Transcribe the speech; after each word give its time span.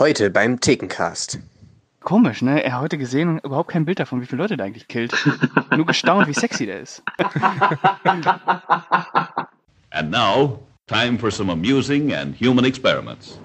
Heute 0.00 0.30
beim 0.30 0.60
Thekencast. 0.60 1.40
Komisch, 2.02 2.40
ne? 2.40 2.64
Er 2.64 2.72
hat 2.72 2.80
heute 2.80 2.96
gesehen 2.96 3.28
und 3.28 3.44
überhaupt 3.44 3.70
kein 3.70 3.84
Bild 3.84 4.00
davon, 4.00 4.22
wie 4.22 4.26
viele 4.26 4.40
Leute 4.40 4.56
der 4.56 4.64
eigentlich 4.64 4.88
killt. 4.88 5.12
Nur 5.76 5.84
gestaunt, 5.84 6.26
wie 6.26 6.32
sexy 6.32 6.64
der 6.64 6.80
ist. 6.80 7.02
And 9.90 10.10
now, 10.10 10.60
time 10.86 11.18
for 11.18 11.30
some 11.30 11.52
amusing 11.52 12.14
and 12.14 12.34
human 12.34 12.64
experiments. 12.64 13.38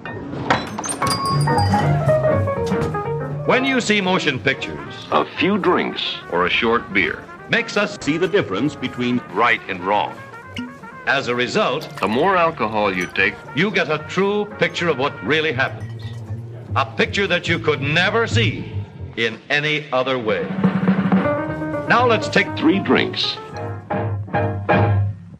When 3.45 3.65
you 3.65 3.81
see 3.81 3.99
motion 3.99 4.39
pictures, 4.39 5.09
A 5.11 5.25
few 5.37 5.57
drinks 5.57 6.15
or 6.31 6.45
a 6.45 6.49
short 6.49 6.93
beer 6.93 7.21
makes 7.49 7.75
us 7.75 7.97
See 7.99 8.17
the 8.17 8.29
difference 8.29 8.77
between 8.77 9.19
right 9.33 9.59
and 9.67 9.85
wrong. 9.85 10.13
As 11.05 11.27
a 11.27 11.35
result, 11.35 11.89
The 11.99 12.07
more 12.07 12.37
alcohol 12.37 12.93
you 12.95 13.07
take, 13.07 13.35
you 13.57 13.71
get 13.71 13.89
a 13.89 13.97
true 14.07 14.45
picture 14.57 14.87
of 14.87 14.97
what 14.97 15.11
really 15.21 15.51
happens. 15.51 15.84
A 16.77 16.83
picture 16.83 17.25
that 17.25 17.47
you 17.47 17.57
could 17.57 17.79
never 17.81 18.27
see 18.27 18.65
in 19.15 19.39
any 19.49 19.85
other 19.93 20.17
way. 20.17 20.45
Now 21.87 22.05
let's 22.05 22.29
take 22.29 22.53
three 22.57 22.79
drinks. 22.79 23.37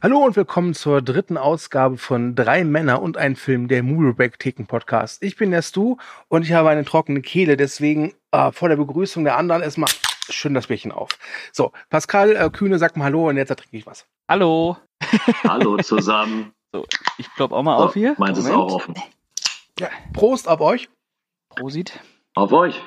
Hallo 0.02 0.20
und 0.24 0.38
willkommen 0.38 0.74
zur 0.74 1.02
dritten 1.02 1.38
Ausgabe 1.38 1.98
von 1.98 2.36
Drei 2.36 2.64
Männer 2.64 3.02
und 3.02 3.18
ein 3.18 3.36
Film, 3.36 3.68
der 3.68 3.84
Movieback 3.84 4.40
Theken 4.40 4.66
Podcast. 4.66 5.22
Ich 5.24 5.36
bin 5.36 5.52
der 5.52 5.62
Stu 5.62 5.98
und 6.30 6.44
ich 6.44 6.54
habe 6.54 6.70
eine 6.70 6.86
trockene 6.86 7.22
Kehle, 7.22 7.58
deswegen 7.58 8.14
äh, 8.32 8.54
vor 8.54 8.70
der 8.70 8.78
Begrüßung 8.78 9.26
der 9.26 9.36
anderen 9.36 9.62
erstmal 9.62 9.90
schön 10.30 10.54
das 10.54 10.68
Bierchen 10.68 10.94
auf. 10.94 11.10
So, 11.52 11.74
Pascal 11.90 12.38
äh, 12.38 12.50
Kühne 12.50 12.80
sagt 12.80 12.96
mal 12.96 13.04
Hallo 13.04 13.28
und 13.28 13.36
jetzt 13.36 13.50
trinke 13.50 13.76
ich 13.76 13.86
was. 13.86 14.06
Hallo. 14.30 14.78
Hallo 15.44 15.76
zusammen. 15.80 16.54
So, 16.72 16.86
ich 17.18 17.30
klopp 17.36 17.52
auch 17.52 17.64
mal 17.64 17.76
auf 17.76 17.94
hier. 17.94 18.16
Meins 18.18 18.38
ist 18.38 18.46
Moment. 18.46 18.62
auch 18.62 18.76
offen. 18.76 18.96
Ja, 19.78 19.90
Prost 20.14 20.48
auf 20.48 20.62
euch. 20.62 20.88
Prosit. 21.56 22.00
Auf 22.34 22.52
euch. 22.52 22.82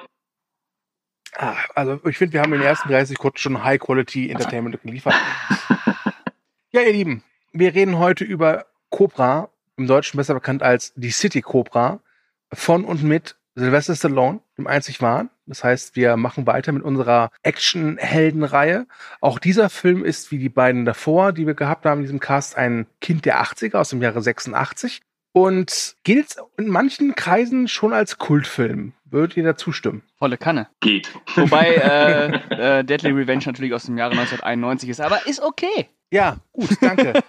Ah, 1.36 1.56
also 1.74 2.00
ich 2.04 2.18
finde, 2.18 2.34
wir 2.34 2.40
haben 2.40 2.52
in 2.52 2.60
den 2.60 2.68
ersten 2.68 2.88
30 2.88 3.16
Sekunden 3.16 3.38
schon 3.38 3.62
High-Quality 3.62 4.30
Entertainment 4.30 4.80
geliefert. 4.82 5.14
ja, 6.70 6.82
ihr 6.82 6.92
Lieben, 6.92 7.22
wir 7.52 7.74
reden 7.74 7.98
heute 7.98 8.24
über 8.24 8.66
Cobra, 8.90 9.50
im 9.76 9.86
Deutschen 9.86 10.16
besser 10.16 10.34
bekannt 10.34 10.62
als 10.62 10.92
die 10.96 11.10
City 11.10 11.42
Cobra, 11.42 12.00
von 12.52 12.84
und 12.84 13.02
mit 13.02 13.36
Sylvester 13.54 13.96
Stallone, 13.96 14.40
dem 14.56 14.66
einzig 14.66 15.02
wahren. 15.02 15.30
Das 15.46 15.64
heißt, 15.64 15.96
wir 15.96 16.16
machen 16.16 16.46
weiter 16.46 16.72
mit 16.72 16.82
unserer 16.82 17.30
Action-Helden-Reihe. 17.42 18.86
Auch 19.20 19.38
dieser 19.38 19.70
Film 19.70 20.04
ist 20.04 20.30
wie 20.30 20.38
die 20.38 20.48
beiden 20.48 20.84
davor, 20.84 21.32
die 21.32 21.46
wir 21.46 21.54
gehabt 21.54 21.84
haben 21.84 21.98
in 21.98 22.04
diesem 22.04 22.20
Cast, 22.20 22.56
ein 22.56 22.86
Kind 23.00 23.24
der 23.24 23.42
80er 23.42 23.76
aus 23.78 23.90
dem 23.90 24.02
Jahre 24.02 24.22
86 24.22 25.00
und 25.32 25.96
gilt 26.04 26.36
in 26.56 26.68
manchen 26.68 27.14
Kreisen 27.14 27.68
schon 27.68 27.92
als 27.92 28.18
Kultfilm. 28.18 28.92
Würdet 29.04 29.36
ihr 29.36 29.44
dazu 29.44 29.72
stimmen? 29.72 30.02
Volle 30.18 30.36
Kanne. 30.36 30.68
Geht. 30.80 31.10
Wobei 31.34 31.74
äh, 32.50 32.80
äh, 32.80 32.84
Deadly 32.84 33.12
Revenge 33.12 33.44
natürlich 33.46 33.72
aus 33.72 33.84
dem 33.84 33.96
Jahre 33.96 34.12
1991 34.12 34.90
ist, 34.90 35.00
aber 35.00 35.26
ist 35.26 35.40
okay. 35.40 35.88
Ja, 36.10 36.38
gut, 36.52 36.70
danke. 36.80 37.22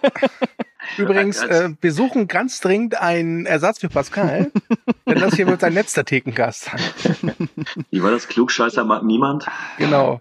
Übrigens, 0.96 1.42
äh, 1.42 1.70
wir 1.80 1.92
suchen 1.92 2.26
ganz 2.26 2.60
dringend 2.60 3.00
einen 3.00 3.46
Ersatz 3.46 3.78
für 3.78 3.88
Pascal, 3.88 4.50
denn 5.06 5.20
das 5.20 5.34
hier 5.34 5.46
wird 5.46 5.60
sein 5.60 5.74
letzter 5.74 6.04
Thekengast 6.04 6.64
sein. 6.64 7.42
Wie 7.90 8.02
war 8.02 8.10
das? 8.10 8.28
Klugscheißer 8.28 8.84
mag 8.84 9.02
niemand. 9.02 9.46
Genau. 9.78 10.20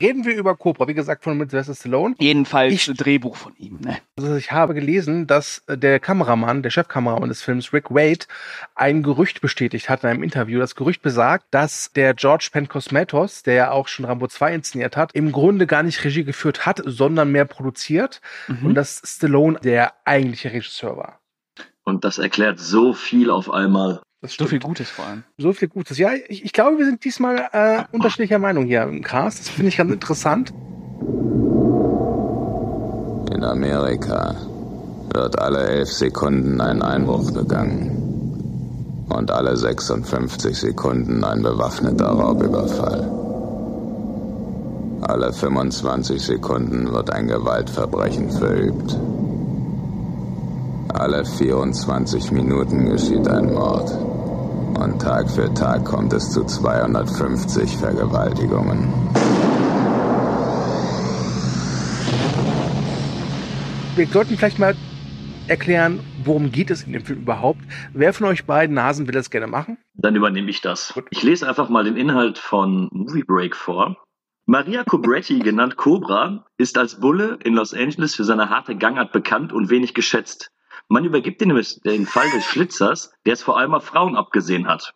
Reden 0.00 0.24
wir 0.24 0.36
über 0.36 0.56
Cobra, 0.56 0.86
wie 0.86 0.94
gesagt, 0.94 1.24
von 1.24 1.36
mit 1.36 1.50
Sylvester 1.50 1.74
Stallone. 1.74 2.14
Jedenfalls 2.20 2.72
Ich- 2.72 2.86
Drehbuch 2.96 3.34
von 3.34 3.52
ihm. 3.56 3.80
Ne? 3.80 3.98
Also 4.16 4.36
ich 4.36 4.52
habe 4.52 4.72
gelesen, 4.74 5.26
dass 5.26 5.64
äh, 5.66 5.76
der 5.76 5.98
Kameramann, 5.98 6.62
der 6.62 6.70
Chefkameramann 6.70 7.28
des 7.28 7.42
Films, 7.42 7.72
Rick 7.72 7.90
Wade, 7.90 8.26
ein 8.76 9.02
Gerücht 9.02 9.40
bestätigt 9.40 9.88
hat 9.88 10.04
in 10.04 10.10
einem 10.10 10.22
Interview. 10.22 10.60
Das 10.60 10.76
Gerücht 10.76 11.02
besagt, 11.02 11.46
dass 11.50 11.92
der 11.94 12.14
George 12.14 12.50
Pencosmatos, 12.52 13.42
der 13.42 13.54
ja 13.54 13.70
auch 13.72 13.88
schon 13.88 14.04
Rambo 14.04 14.28
2 14.28 14.54
inszeniert 14.54 14.96
hat, 14.96 15.12
im 15.14 15.32
Grunde 15.32 15.66
gar 15.66 15.82
nicht 15.82 16.04
Regie 16.04 16.22
geführt 16.22 16.64
hat, 16.64 16.80
sondern 16.84 17.32
mehr 17.32 17.44
produziert. 17.44 18.20
Mhm. 18.46 18.66
Und 18.66 18.74
dass 18.76 19.02
Stallone 19.04 19.58
der 19.64 19.94
eigentliche 20.04 20.52
Regisseur 20.52 20.96
war. 20.96 21.20
Und 21.82 22.04
das 22.04 22.18
erklärt 22.18 22.60
so 22.60 22.92
viel 22.92 23.30
auf 23.30 23.50
einmal. 23.50 24.00
Das 24.20 24.32
So 24.32 24.38
viel 24.38 24.48
stimmt. 24.48 24.64
Gutes 24.64 24.90
vor 24.90 25.06
allem. 25.06 25.22
So 25.36 25.52
viel 25.52 25.68
Gutes. 25.68 25.96
Ja, 25.98 26.10
ich, 26.28 26.44
ich 26.44 26.52
glaube, 26.52 26.78
wir 26.78 26.84
sind 26.86 27.04
diesmal 27.04 27.48
äh, 27.52 27.84
unterschiedlicher 27.92 28.40
Meinung 28.40 28.66
hier 28.66 28.82
im 28.82 29.02
Cast. 29.02 29.38
Das 29.38 29.48
finde 29.48 29.68
ich 29.68 29.76
ganz 29.76 29.92
interessant. 29.92 30.52
In 33.32 33.44
Amerika 33.44 34.34
wird 35.14 35.38
alle 35.38 35.68
elf 35.68 35.88
Sekunden 35.88 36.60
ein 36.60 36.82
Einbruch 36.82 37.30
begangen 37.30 39.06
und 39.08 39.30
alle 39.30 39.56
56 39.56 40.56
Sekunden 40.56 41.22
ein 41.22 41.42
bewaffneter 41.42 42.08
Raubüberfall. 42.08 43.08
Alle 45.02 45.32
25 45.32 46.20
Sekunden 46.20 46.92
wird 46.92 47.10
ein 47.10 47.28
Gewaltverbrechen 47.28 48.30
verübt. 48.30 48.98
Alle 50.92 51.24
24 51.24 52.32
Minuten 52.32 52.90
geschieht 52.90 53.28
ein 53.28 53.54
Mord. 53.54 54.07
Und 54.78 55.00
Tag 55.02 55.28
für 55.28 55.52
Tag 55.54 55.84
kommt 55.84 56.12
es 56.12 56.30
zu 56.30 56.44
250 56.44 57.76
Vergewaltigungen. 57.78 58.92
Wir 63.96 64.06
sollten 64.06 64.36
vielleicht 64.36 64.60
mal 64.60 64.76
erklären, 65.48 65.98
worum 66.22 66.52
geht 66.52 66.70
es 66.70 66.84
in 66.84 66.92
dem 66.92 67.04
Film 67.04 67.22
überhaupt. 67.22 67.60
Wer 67.92 68.12
von 68.12 68.28
euch 68.28 68.44
beiden 68.44 68.76
Nasen 68.76 69.08
will 69.08 69.14
das 69.14 69.30
gerne 69.30 69.48
machen? 69.48 69.78
Dann 69.94 70.14
übernehme 70.14 70.48
ich 70.48 70.60
das. 70.60 70.94
Ich 71.10 71.24
lese 71.24 71.48
einfach 71.48 71.68
mal 71.68 71.82
den 71.82 71.96
Inhalt 71.96 72.38
von 72.38 72.88
Movie 72.92 73.24
Break 73.24 73.56
vor. 73.56 73.96
Maria 74.46 74.84
Cobretti, 74.84 75.40
genannt 75.40 75.76
Cobra, 75.76 76.46
ist 76.56 76.78
als 76.78 77.00
Bulle 77.00 77.38
in 77.42 77.54
Los 77.54 77.74
Angeles 77.74 78.14
für 78.14 78.24
seine 78.24 78.48
harte 78.48 78.76
Gangart 78.76 79.10
bekannt 79.10 79.52
und 79.52 79.70
wenig 79.70 79.92
geschätzt. 79.92 80.52
Man 80.88 81.04
übergibt 81.04 81.42
ihm 81.42 81.54
den 81.84 82.06
Fall 82.06 82.30
des 82.30 82.44
Schlitzers, 82.44 83.12
der 83.26 83.34
es 83.34 83.42
vor 83.42 83.58
allem 83.58 83.74
auf 83.74 83.84
Frauen 83.84 84.16
abgesehen 84.16 84.66
hat. 84.66 84.94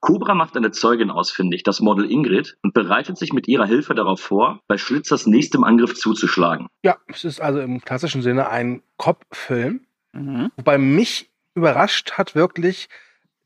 Cobra 0.00 0.34
macht 0.34 0.56
eine 0.56 0.72
Zeugin 0.72 1.10
ausfindig, 1.10 1.62
das 1.62 1.80
Model 1.80 2.10
Ingrid, 2.10 2.56
und 2.62 2.74
bereitet 2.74 3.16
sich 3.16 3.32
mit 3.32 3.46
ihrer 3.46 3.66
Hilfe 3.66 3.94
darauf 3.94 4.20
vor, 4.20 4.60
bei 4.66 4.76
Schlitzers 4.76 5.26
nächstem 5.26 5.62
Angriff 5.62 5.94
zuzuschlagen. 5.94 6.66
Ja, 6.82 6.96
es 7.06 7.24
ist 7.24 7.40
also 7.40 7.60
im 7.60 7.80
klassischen 7.80 8.22
Sinne 8.22 8.48
ein 8.48 8.82
Cop-Film. 8.96 9.86
Mhm. 10.12 10.50
Wobei 10.56 10.78
mich 10.78 11.30
überrascht 11.54 12.12
hat 12.12 12.34
wirklich, 12.34 12.88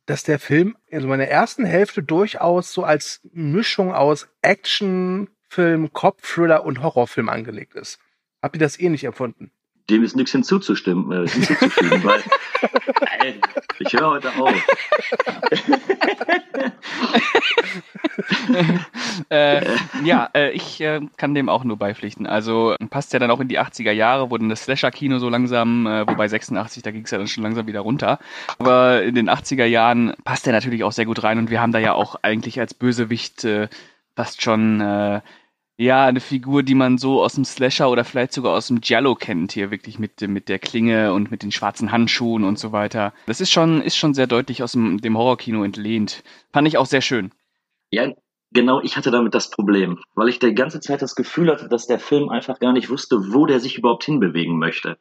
dass 0.07 0.23
der 0.23 0.39
Film, 0.39 0.77
also 0.91 1.07
meine 1.07 1.29
ersten 1.29 1.65
Hälfte 1.65 2.03
durchaus 2.03 2.73
so 2.73 2.85
als 2.85 3.21
Mischung 3.33 3.93
aus 3.93 4.29
Actionfilm, 4.41 5.93
Cop-Thriller 5.93 6.65
und 6.65 6.83
Horrorfilm 6.83 7.29
angelegt 7.29 7.75
ist. 7.75 7.99
Habt 8.43 8.57
ihr 8.57 8.61
das 8.61 8.81
ähnlich 8.81 9.05
empfunden? 9.05 9.53
Dem 9.91 10.05
ist 10.05 10.17
nichts 10.17 10.33
hinzuzustimmen, 10.33 11.13
äh, 11.13 11.29
hinzuzufügen, 11.29 12.05
weil 12.05 12.23
Nein, 13.23 13.41
ich 13.79 13.93
höre 13.93 14.11
heute 14.11 14.35
auf. 14.37 14.55
äh, 19.31 19.65
ja, 20.05 20.31
äh, 20.35 20.51
ich 20.51 20.81
äh, 20.81 21.01
kann 21.17 21.35
dem 21.35 21.49
auch 21.49 21.65
nur 21.65 21.77
beipflichten. 21.77 22.27
Also 22.27 22.75
passt 22.91 23.13
ja 23.13 23.19
dann 23.19 23.31
auch 23.31 23.41
in 23.41 23.49
die 23.49 23.59
80er 23.59 23.93
Jahre, 23.93 24.31
wo 24.31 24.39
dann 24.39 24.49
das 24.49 24.65
Slasher-Kino 24.65 25.19
so 25.19 25.29
langsam, 25.29 25.87
äh, 25.87 26.07
wobei 26.07 26.29
86, 26.29 26.83
da 26.83 26.91
ging 26.91 27.05
es 27.05 27.11
ja 27.11 27.19
dann 27.19 27.29
schon 27.29 27.43
langsam 27.43 27.67
wieder 27.67 27.81
runter. 27.81 28.19
Aber 28.59 29.03
in 29.03 29.15
den 29.15 29.31
80er 29.31 29.65
Jahren 29.65 30.15
passt 30.25 30.47
er 30.47 30.53
natürlich 30.53 30.85
auch 30.85 30.93
sehr 30.93 31.07
gut 31.07 31.23
rein 31.23 31.39
und 31.39 31.51
wir 31.51 31.61
haben 31.61 31.73
da 31.73 31.79
ja 31.79 31.95
auch 31.95 32.17
eigentlich 32.23 32.61
als 32.61 32.75
Bösewicht 32.75 33.45
äh, 33.45 33.69
fast 34.15 34.43
schon 34.43 34.81
äh, 34.81 35.21
ja, 35.77 36.05
eine 36.05 36.21
Figur, 36.21 36.63
die 36.63 36.75
man 36.75 36.99
so 36.99 37.23
aus 37.23 37.35
dem 37.35 37.45
Slasher 37.45 37.91
oder 37.91 38.05
vielleicht 38.05 38.33
sogar 38.33 38.55
aus 38.55 38.69
dem 38.69 38.81
Giallo 38.81 39.15
kennt, 39.15 39.53
hier 39.53 39.71
wirklich 39.71 39.99
mit, 39.99 40.21
mit 40.21 40.49
der 40.49 40.59
Klinge 40.59 41.13
und 41.13 41.31
mit 41.31 41.43
den 41.43 41.51
schwarzen 41.51 41.93
Handschuhen 41.93 42.45
und 42.45 42.59
so 42.59 42.73
weiter. 42.73 43.13
Das 43.27 43.41
ist 43.41 43.51
schon, 43.51 43.81
ist 43.81 43.97
schon 43.97 44.15
sehr 44.15 44.27
deutlich 44.27 44.63
aus 44.63 44.73
dem, 44.73 45.01
dem 45.01 45.17
Horrorkino 45.17 45.65
entlehnt. 45.65 46.23
Fand 46.53 46.69
ich 46.69 46.77
auch 46.77 46.87
sehr 46.87 47.01
schön. 47.01 47.33
Ja, 47.91 48.13
genau, 48.53 48.81
ich 48.83 48.97
hatte 48.97 49.11
damit 49.11 49.35
das 49.35 49.51
Problem, 49.51 49.99
weil 50.15 50.29
ich 50.29 50.39
die 50.39 50.55
ganze 50.55 50.81
Zeit 50.81 51.03
das 51.03 51.15
Gefühl 51.15 51.51
hatte, 51.51 51.69
dass 51.69 51.87
der 51.87 51.99
Film 51.99 52.29
einfach 52.29 52.59
gar 52.59 52.73
nicht 52.73 52.91
wusste, 52.91 53.33
wo 53.33 53.47
der 53.47 53.61
sich 53.61 53.79
überhaupt 53.79 54.05
hinbewegen 54.05 54.59
möchte. 54.59 54.99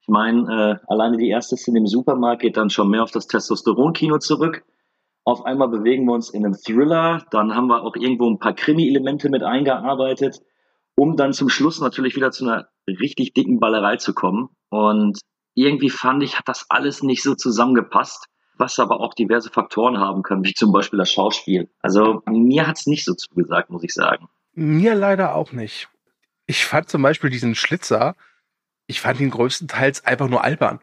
Ich 0.00 0.08
meine, 0.08 0.80
äh, 0.82 0.92
alleine 0.92 1.16
die 1.16 1.28
erste 1.28 1.56
Szene 1.56 1.78
im 1.78 1.86
Supermarkt 1.86 2.42
geht 2.42 2.56
dann 2.56 2.70
schon 2.70 2.90
mehr 2.90 3.02
auf 3.02 3.10
das 3.10 3.26
Testosteron-Kino 3.26 4.18
zurück. 4.18 4.64
Auf 5.24 5.44
einmal 5.46 5.68
bewegen 5.68 6.04
wir 6.04 6.12
uns 6.12 6.28
in 6.28 6.44
einem 6.44 6.54
Thriller, 6.54 7.24
dann 7.30 7.54
haben 7.54 7.68
wir 7.68 7.82
auch 7.82 7.96
irgendwo 7.96 8.30
ein 8.30 8.38
paar 8.38 8.54
Krimi-Elemente 8.54 9.30
mit 9.30 9.42
eingearbeitet, 9.42 10.42
um 10.96 11.16
dann 11.16 11.32
zum 11.32 11.48
Schluss 11.48 11.80
natürlich 11.80 12.14
wieder 12.14 12.30
zu 12.30 12.44
einer 12.44 12.68
richtig 12.86 13.32
dicken 13.32 13.58
Ballerei 13.58 13.96
zu 13.96 14.12
kommen. 14.12 14.50
Und 14.68 15.18
irgendwie 15.54 15.90
fand 15.90 16.22
ich, 16.22 16.38
hat 16.38 16.48
das 16.48 16.66
alles 16.68 17.02
nicht 17.02 17.22
so 17.22 17.34
zusammengepasst, 17.34 18.26
was 18.58 18.78
aber 18.78 19.00
auch 19.00 19.14
diverse 19.14 19.50
Faktoren 19.50 19.98
haben 19.98 20.22
können, 20.22 20.44
wie 20.44 20.54
zum 20.54 20.72
Beispiel 20.72 20.98
das 20.98 21.10
Schauspiel. 21.10 21.70
Also 21.80 22.22
mir 22.26 22.66
hat's 22.66 22.86
nicht 22.86 23.04
so 23.04 23.14
zugesagt, 23.14 23.70
muss 23.70 23.82
ich 23.82 23.94
sagen. 23.94 24.28
Mir 24.52 24.94
leider 24.94 25.34
auch 25.34 25.52
nicht. 25.52 25.88
Ich 26.46 26.66
fand 26.66 26.88
zum 26.90 27.02
Beispiel 27.02 27.30
diesen 27.30 27.54
Schlitzer, 27.54 28.14
ich 28.86 29.00
fand 29.00 29.20
ihn 29.20 29.30
größtenteils 29.30 30.04
einfach 30.04 30.28
nur 30.28 30.44
albern. 30.44 30.80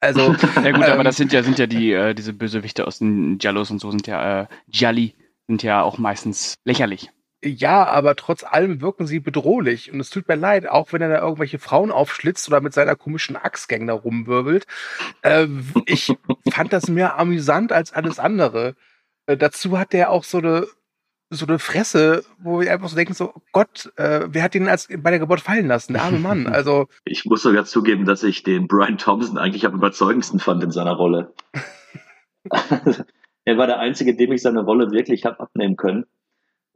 Also, 0.00 0.34
Ja 0.56 0.72
gut, 0.72 0.84
aber 0.84 0.98
ähm, 0.98 1.04
das 1.04 1.16
sind 1.16 1.32
ja, 1.32 1.42
sind 1.42 1.58
ja 1.58 1.66
die, 1.66 1.92
äh, 1.92 2.14
diese 2.14 2.32
Bösewichte 2.32 2.86
aus 2.86 2.98
den 2.98 3.38
Jallos 3.40 3.70
und 3.70 3.80
so 3.80 3.90
sind 3.90 4.06
ja, 4.06 4.42
äh, 4.42 4.46
Gialli 4.68 5.14
sind 5.46 5.62
ja 5.62 5.82
auch 5.82 5.98
meistens 5.98 6.54
lächerlich. 6.64 7.10
Ja, 7.42 7.84
aber 7.84 8.16
trotz 8.16 8.42
allem 8.42 8.80
wirken 8.80 9.06
sie 9.06 9.20
bedrohlich. 9.20 9.92
Und 9.92 10.00
es 10.00 10.10
tut 10.10 10.26
mir 10.26 10.34
leid, 10.34 10.68
auch 10.68 10.92
wenn 10.92 11.02
er 11.02 11.08
da 11.08 11.20
irgendwelche 11.20 11.60
Frauen 11.60 11.92
aufschlitzt 11.92 12.48
oder 12.48 12.60
mit 12.60 12.74
seiner 12.74 12.96
komischen 12.96 13.36
Axtgang 13.36 13.86
da 13.86 13.94
rumwirbelt. 13.94 14.66
Äh, 15.22 15.46
ich 15.86 16.12
fand 16.50 16.72
das 16.72 16.88
mehr 16.88 17.16
amüsant 17.16 17.72
als 17.72 17.92
alles 17.92 18.18
andere. 18.18 18.74
Äh, 19.26 19.36
dazu 19.36 19.78
hat 19.78 19.92
der 19.92 20.10
auch 20.10 20.24
so 20.24 20.38
eine, 20.38 20.66
so 21.30 21.46
eine 21.46 21.58
Fresse, 21.58 22.24
wo 22.38 22.60
wir 22.60 22.72
einfach 22.72 22.88
so 22.88 22.96
denken, 22.96 23.12
so, 23.12 23.32
oh 23.34 23.42
Gott, 23.52 23.92
äh, 23.96 24.26
wer 24.28 24.42
hat 24.42 24.54
den 24.54 24.68
als 24.68 24.88
bei 24.88 25.10
der 25.10 25.18
Geburt 25.18 25.40
fallen 25.40 25.66
lassen? 25.66 25.92
Der 25.92 26.02
arme 26.02 26.18
Mann. 26.18 26.46
Also, 26.52 26.88
Ich 27.04 27.24
muss 27.24 27.42
sogar 27.42 27.64
zugeben, 27.64 28.04
dass 28.06 28.22
ich 28.22 28.42
den 28.42 28.66
Brian 28.66 28.98
Thompson 28.98 29.38
eigentlich 29.38 29.66
am 29.66 29.74
überzeugendsten 29.74 30.40
fand 30.40 30.62
in 30.64 30.70
seiner 30.70 30.92
Rolle. 30.92 31.34
er 33.44 33.58
war 33.58 33.66
der 33.66 33.78
Einzige, 33.78 34.16
dem 34.16 34.32
ich 34.32 34.42
seine 34.42 34.62
Rolle 34.62 34.90
wirklich 34.90 35.24
habe 35.26 35.40
abnehmen 35.40 35.76
können. 35.76 36.06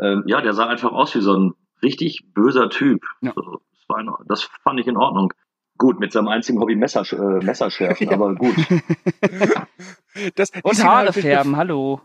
Ähm, 0.00 0.24
ja, 0.26 0.40
der 0.40 0.52
sah 0.52 0.66
einfach 0.66 0.92
aus 0.92 1.14
wie 1.14 1.20
so 1.20 1.34
ein 1.36 1.54
richtig 1.82 2.24
böser 2.34 2.68
Typ. 2.68 3.02
Ja. 3.22 3.32
Also, 3.34 3.62
das, 3.72 3.88
war 3.88 4.00
in, 4.00 4.10
das 4.26 4.42
fand 4.42 4.80
ich 4.80 4.86
in 4.86 4.96
Ordnung. 4.96 5.32
Gut, 5.78 5.98
mit 5.98 6.12
seinem 6.12 6.28
einzigen 6.28 6.60
Hobby 6.60 6.76
Messer, 6.76 7.04
äh, 7.12 7.42
Messerschärfen, 7.44 8.06
Ja. 8.08 8.12
aber 8.16 8.34
gut. 8.34 8.54
das, 10.34 10.52
Und 10.62 10.84
Haare 10.84 11.12
färben, 11.14 11.56
hallo. 11.56 12.02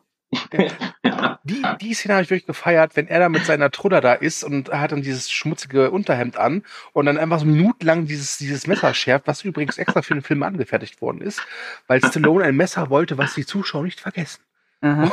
Ja. 1.04 1.26
Die, 1.48 1.64
die 1.82 1.94
Szene 1.94 2.16
habe 2.16 2.24
ich 2.24 2.30
wirklich 2.30 2.46
gefeiert, 2.46 2.96
wenn 2.96 3.08
er 3.08 3.20
da 3.20 3.30
mit 3.30 3.46
seiner 3.46 3.72
Truller 3.72 4.02
da 4.02 4.14
ist 4.14 4.44
und 4.44 4.70
er 4.70 4.82
hat 4.82 4.92
dann 4.92 5.02
dieses 5.02 5.32
schmutzige 5.32 5.92
Unterhemd 5.92 6.38
an 6.38 6.64
und 6.94 7.06
dann 7.06 7.18
einfach 7.18 7.40
so 7.40 7.46
minutenlang 7.46 8.06
dieses, 8.06 8.38
dieses 8.38 8.68
Messer 8.68 8.94
schärft, 8.94 9.28
was 9.28 9.44
übrigens 9.44 9.78
extra 9.78 10.02
für 10.02 10.14
den 10.14 10.24
Film 10.24 10.44
angefertigt 10.44 11.02
worden 11.02 11.22
ist, 11.22 11.42
weil 11.88 12.04
Stallone 12.04 12.44
ein 12.44 12.56
Messer 12.56 12.90
wollte, 12.90 13.18
was 13.18 13.34
die 13.34 13.46
Zuschauer 13.46 13.84
nicht 13.84 14.02
vergessen. 14.02 14.42
Aha. 14.82 15.12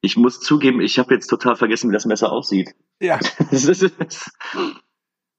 Ich 0.00 0.16
muss 0.16 0.40
zugeben, 0.40 0.80
ich 0.80 0.98
habe 0.98 1.12
jetzt 1.14 1.26
total 1.26 1.56
vergessen, 1.56 1.90
wie 1.90 1.94
das 1.94 2.06
Messer 2.06 2.32
aussieht. 2.32 2.74
Ja, 3.00 3.18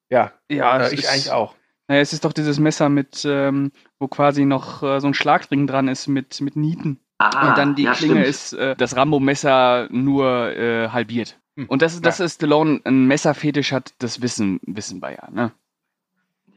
ja, 0.10 0.34
Ja, 0.50 0.78
äh, 0.80 0.94
ich 0.94 1.00
ist, 1.00 1.10
eigentlich 1.10 1.32
auch. 1.32 1.56
Naja, 1.88 2.02
es 2.02 2.14
ist 2.14 2.26
doch 2.26 2.34
dieses 2.34 2.60
Messer 2.60 2.90
mit, 2.90 3.24
ähm, 3.26 3.72
wo 3.98 4.08
quasi 4.08 4.46
noch 4.46 4.84
äh, 4.84 5.00
so 5.00 5.08
ein 5.08 5.14
Schlagring 5.14 5.68
dran 5.68 5.88
ist 5.88 6.08
mit, 6.08 6.42
mit 6.42 6.56
Nieten. 6.56 7.00
Ah, 7.20 7.50
und 7.50 7.58
dann 7.58 7.76
die 7.76 7.84
ja, 7.84 7.94
Klinge 7.94 8.16
stimmt. 8.16 8.28
ist 8.28 8.54
äh, 8.54 8.76
das 8.76 8.96
Rambo-Messer 8.96 9.88
nur 9.92 10.52
äh, 10.56 10.90
halbiert. 10.90 11.40
Hm. 11.56 11.66
Und 11.68 11.82
das, 11.82 11.94
ist 11.96 12.06
dass 12.06 12.20
Ja. 12.20 12.26
es 12.26 12.36
Stallone 12.36 12.82
ein 12.84 13.06
Messerfetisch 13.08 13.72
hat, 13.72 13.94
das 14.00 14.22
wissen, 14.22 14.60
wissen 14.64 15.02
wir 15.02 15.12
ja, 15.12 15.30
ne? 15.32 15.52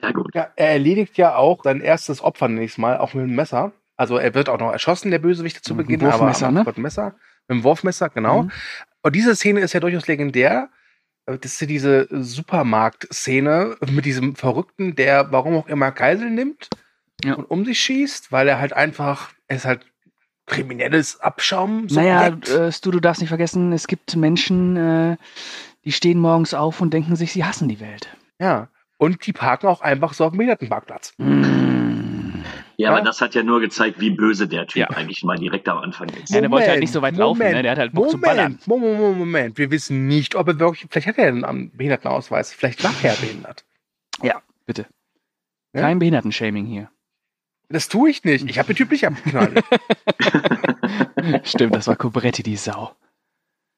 Ja, 0.02 0.12
gut. 0.12 0.34
Ja, 0.34 0.50
er 0.56 0.70
erledigt 0.70 1.18
ja 1.18 1.34
auch 1.36 1.62
sein 1.64 1.80
erstes 1.82 2.22
Opfer 2.22 2.48
nächstes 2.48 2.78
Mal, 2.78 2.96
auch 2.98 3.12
mit 3.14 3.24
dem 3.26 3.34
Messer. 3.34 3.72
Also 3.96 4.16
er 4.16 4.32
wird 4.34 4.48
auch 4.48 4.58
noch 4.58 4.72
erschossen, 4.72 5.10
der 5.10 5.18
Bösewicht 5.18 5.62
zu 5.62 5.74
Mit 5.74 5.86
dem 5.88 5.98
Beginn, 5.98 6.00
Wurfmesser, 6.12 6.46
aber 6.46 6.54
ne? 6.54 6.64
mit 6.64 6.76
dem 6.76 6.82
Messer. 6.82 7.14
Mit 7.48 7.58
dem 7.58 7.64
Wurfmesser, 7.64 8.08
genau. 8.08 8.44
Mhm. 8.44 8.50
Und 9.02 9.14
diese 9.14 9.36
Szene 9.36 9.60
ist 9.60 9.74
ja 9.74 9.80
durchaus 9.80 10.06
legendär. 10.06 10.70
Das 11.26 11.38
ist 11.44 11.60
ja 11.60 11.66
diese 11.66 12.08
Supermarkt-Szene 12.10 13.76
mit 13.90 14.04
diesem 14.04 14.36
Verrückten, 14.36 14.94
der 14.96 15.30
warum 15.32 15.54
auch 15.56 15.68
immer 15.68 15.90
Geisel 15.92 16.30
nimmt 16.30 16.68
Ja. 17.24 17.34
und 17.34 17.44
um 17.44 17.64
sich 17.66 17.78
schießt, 17.80 18.32
weil 18.32 18.48
er 18.48 18.58
halt 18.58 18.72
einfach, 18.72 19.30
er 19.48 19.56
ist 19.56 19.64
halt 19.66 19.84
kriminelles 20.50 21.20
Abschaum. 21.20 21.86
Naja, 21.90 22.24
Subjekt. 22.26 22.48
äh, 22.50 22.72
Stu, 22.72 22.90
du 22.90 23.00
darfst 23.00 23.20
nicht 23.22 23.28
vergessen, 23.30 23.72
es 23.72 23.86
gibt 23.86 24.14
Menschen, 24.16 24.76
äh, 24.76 25.16
die 25.84 25.92
stehen 25.92 26.18
morgens 26.18 26.52
auf 26.52 26.80
und 26.80 26.92
denken 26.92 27.16
sich, 27.16 27.32
sie 27.32 27.44
hassen 27.44 27.68
die 27.68 27.80
Welt. 27.80 28.08
ja. 28.38 28.68
Und 28.98 29.26
die 29.26 29.32
parken 29.32 29.66
auch 29.66 29.80
einfach 29.80 30.12
so 30.12 30.26
auf 30.26 30.32
dem 30.32 30.36
Behindertenparkplatz. 30.36 31.14
Mm. 31.16 32.42
Ja, 32.76 32.90
Ja. 32.90 32.90
aber 32.90 33.00
das 33.00 33.22
hat 33.22 33.34
ja 33.34 33.42
nur 33.42 33.58
gezeigt, 33.60 33.98
wie 33.98 34.10
böse 34.10 34.46
der 34.46 34.66
Typ 34.66 34.76
Ja. 34.80 34.90
eigentlich 34.90 35.22
mal 35.24 35.38
direkt 35.38 35.66
am 35.70 35.78
Anfang 35.78 36.10
ist. 36.22 36.28
Ja, 36.28 36.42
der 36.42 36.50
wollte 36.50 36.68
halt 36.68 36.80
nicht 36.80 36.92
so 36.92 37.00
weit 37.00 37.16
laufen, 37.16 37.38
ne? 37.50 37.62
Der 37.62 37.72
hat 37.72 37.78
halt 37.78 37.92
Bock 37.94 38.10
zu 38.10 38.18
ballern. 38.20 38.58
Moment, 38.66 38.98
Moment, 38.98 39.18
Moment. 39.18 39.58
Wir 39.58 39.70
wissen 39.70 40.06
nicht, 40.06 40.34
ob 40.34 40.48
er 40.48 40.58
wirklich, 40.60 40.86
vielleicht 40.90 41.06
hat 41.06 41.16
er 41.16 41.28
einen 41.28 41.70
Behindertenausweis, 41.74 42.52
vielleicht 42.52 42.84
war 42.84 42.92
er 43.02 43.14
behindert. 43.14 43.64
Ja, 44.22 44.42
bitte. 44.66 44.84
Ja? 45.72 45.80
Kein 45.80 45.98
Behindertenshaming 45.98 46.66
hier. 46.66 46.90
Das 47.70 47.88
tue 47.88 48.10
ich 48.10 48.24
nicht. 48.24 48.50
Ich 48.50 48.58
habe 48.58 48.66
den 48.66 48.76
Typ 48.76 48.90
nicht 48.90 49.06
abgeknallt. 49.06 49.62
Stimmt, 51.44 51.76
das 51.76 51.86
war 51.86 51.94
Cobretti, 51.94 52.42
die 52.42 52.56
Sau. 52.56 52.94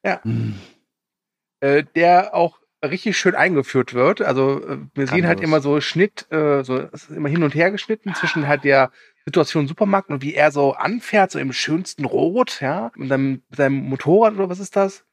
Ja. 0.03 0.19
Mm. 0.23 0.55
äh, 1.61 1.83
der 1.95 2.35
auch 2.35 2.59
richtig 2.83 3.17
schön 3.17 3.35
eingeführt 3.35 3.93
wird. 3.93 4.21
Also 4.21 4.61
wir 4.93 5.07
sehen 5.07 5.27
halt 5.27 5.37
Grandios. 5.39 5.43
immer 5.43 5.61
so 5.61 5.79
Schnitt, 5.79 6.29
äh, 6.31 6.63
so 6.63 6.77
es 6.91 7.03
ist 7.03 7.11
immer 7.11 7.29
hin 7.29 7.43
und 7.43 7.55
her 7.55 7.71
geschnitten 7.71 8.13
zwischen 8.15 8.47
halt 8.47 8.63
der 8.63 8.91
Situation 9.25 9.63
im 9.63 9.67
Supermarkt 9.67 10.09
und 10.09 10.21
wie 10.21 10.33
er 10.33 10.51
so 10.51 10.73
anfährt, 10.73 11.31
so 11.31 11.39
im 11.39 11.53
schönsten 11.53 12.03
Rot, 12.03 12.59
ja, 12.61 12.91
mit 12.95 13.09
seinem, 13.09 13.43
mit 13.47 13.55
seinem 13.55 13.75
Motorrad 13.75 14.33
oder 14.33 14.49
was 14.49 14.59
ist 14.59 14.75
das? 14.75 15.05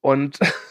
Und 0.00 0.38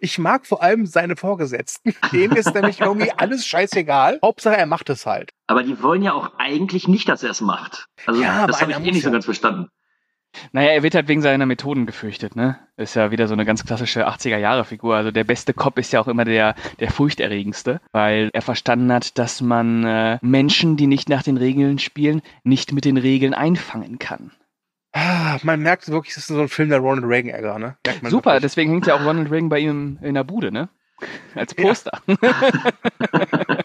ich 0.00 0.18
mag 0.18 0.46
vor 0.46 0.62
allem 0.62 0.86
seine 0.86 1.16
Vorgesetzten. 1.16 1.94
Denen 2.12 2.36
ist 2.36 2.54
nämlich 2.54 2.80
irgendwie 2.80 3.12
alles 3.16 3.46
scheißegal. 3.46 4.18
Hauptsache, 4.22 4.56
er 4.56 4.66
macht 4.66 4.90
es 4.90 5.06
halt. 5.06 5.30
Aber 5.46 5.62
die 5.62 5.82
wollen 5.82 6.02
ja 6.02 6.12
auch 6.12 6.32
eigentlich 6.38 6.88
nicht, 6.88 7.08
dass 7.08 7.22
er 7.22 7.30
es 7.30 7.40
macht. 7.40 7.86
Also 8.06 8.22
Ja, 8.22 8.46
das 8.46 8.60
habe 8.60 8.72
ich 8.72 8.78
eh 8.78 8.90
nicht 8.90 9.04
so 9.04 9.10
ganz 9.10 9.24
verstanden. 9.24 9.68
Naja, 10.52 10.70
er 10.70 10.82
wird 10.82 10.94
halt 10.94 11.08
wegen 11.08 11.20
seiner 11.22 11.46
Methoden 11.46 11.86
gefürchtet, 11.86 12.36
ne? 12.36 12.58
Ist 12.76 12.94
ja 12.94 13.10
wieder 13.10 13.28
so 13.28 13.34
eine 13.34 13.44
ganz 13.44 13.64
klassische 13.64 14.08
80er-Jahre-Figur. 14.08 14.96
Also 14.96 15.10
der 15.10 15.24
beste 15.24 15.52
Cop 15.52 15.78
ist 15.78 15.92
ja 15.92 16.00
auch 16.00 16.08
immer 16.08 16.24
der, 16.24 16.54
der 16.80 16.90
furchterregendste, 16.90 17.80
weil 17.92 18.30
er 18.32 18.42
verstanden 18.42 18.92
hat, 18.92 19.18
dass 19.18 19.40
man 19.40 19.84
äh, 19.84 20.18
Menschen, 20.22 20.76
die 20.76 20.86
nicht 20.86 21.08
nach 21.08 21.22
den 21.22 21.36
Regeln 21.36 21.78
spielen, 21.78 22.22
nicht 22.44 22.72
mit 22.72 22.84
den 22.84 22.96
Regeln 22.96 23.34
einfangen 23.34 23.98
kann. 23.98 24.32
Ah, 24.92 25.38
man 25.42 25.60
merkt 25.60 25.88
wirklich, 25.88 26.12
es 26.12 26.18
ist 26.18 26.26
so 26.26 26.40
ein 26.40 26.48
Film 26.48 26.68
der 26.68 26.80
Ronald 26.80 27.06
Reagan-Ära, 27.06 27.58
ne? 27.58 27.76
Super, 28.02 28.32
wirklich. 28.32 28.42
deswegen 28.42 28.72
hängt 28.72 28.86
ja 28.86 28.94
auch 28.94 29.04
Ronald 29.04 29.30
Reagan 29.30 29.48
bei 29.48 29.60
ihm 29.60 29.98
in 30.02 30.14
der 30.14 30.24
Bude, 30.24 30.52
ne? 30.52 30.68
Als. 31.34 31.54
Poster. 31.54 32.00
Ja. 32.06 32.18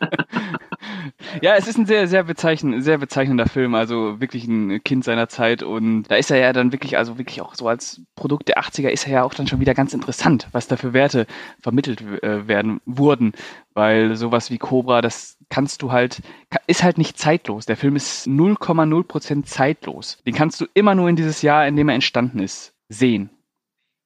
es 1.41 1.67
ist 1.67 1.77
ein 1.77 1.85
sehr, 1.85 2.07
sehr, 2.07 2.23
bezeichn 2.23 2.81
sehr 2.81 2.97
bezeichnender 2.97 3.47
Film, 3.47 3.75
also 3.75 4.19
wirklich 4.19 4.45
ein 4.47 4.83
Kind 4.83 5.03
seiner 5.03 5.29
Zeit 5.29 5.63
und 5.63 6.03
da 6.03 6.15
ist 6.15 6.31
er 6.31 6.37
ja 6.37 6.53
dann 6.53 6.71
wirklich, 6.71 6.97
also 6.97 7.17
wirklich 7.17 7.41
auch 7.41 7.55
so 7.55 7.67
als 7.67 8.01
Produkt 8.15 8.47
der 8.47 8.59
80er 8.59 8.89
ist 8.89 9.05
er 9.05 9.13
ja 9.13 9.23
auch 9.23 9.33
dann 9.33 9.47
schon 9.47 9.59
wieder 9.59 9.73
ganz 9.73 9.93
interessant, 9.93 10.47
was 10.51 10.67
da 10.67 10.77
für 10.77 10.93
Werte 10.93 11.27
vermittelt 11.59 12.01
äh, 12.01 12.47
werden, 12.47 12.81
wurden, 12.85 13.33
weil 13.73 14.15
sowas 14.15 14.51
wie 14.51 14.57
Cobra, 14.57 15.01
das 15.01 15.37
kannst 15.49 15.81
du 15.81 15.91
halt, 15.91 16.21
ist 16.67 16.83
halt 16.83 16.97
nicht 16.97 17.17
zeitlos. 17.17 17.65
Der 17.65 17.77
Film 17.77 17.95
ist 17.95 18.27
0,0% 18.27 19.43
zeitlos. 19.43 20.17
Den 20.25 20.33
kannst 20.33 20.59
du 20.61 20.65
immer 20.73 20.95
nur 20.95 21.09
in 21.09 21.15
dieses 21.15 21.41
Jahr, 21.41 21.67
in 21.67 21.75
dem 21.75 21.89
er 21.89 21.95
entstanden 21.95 22.39
ist, 22.39 22.73
sehen. 22.89 23.29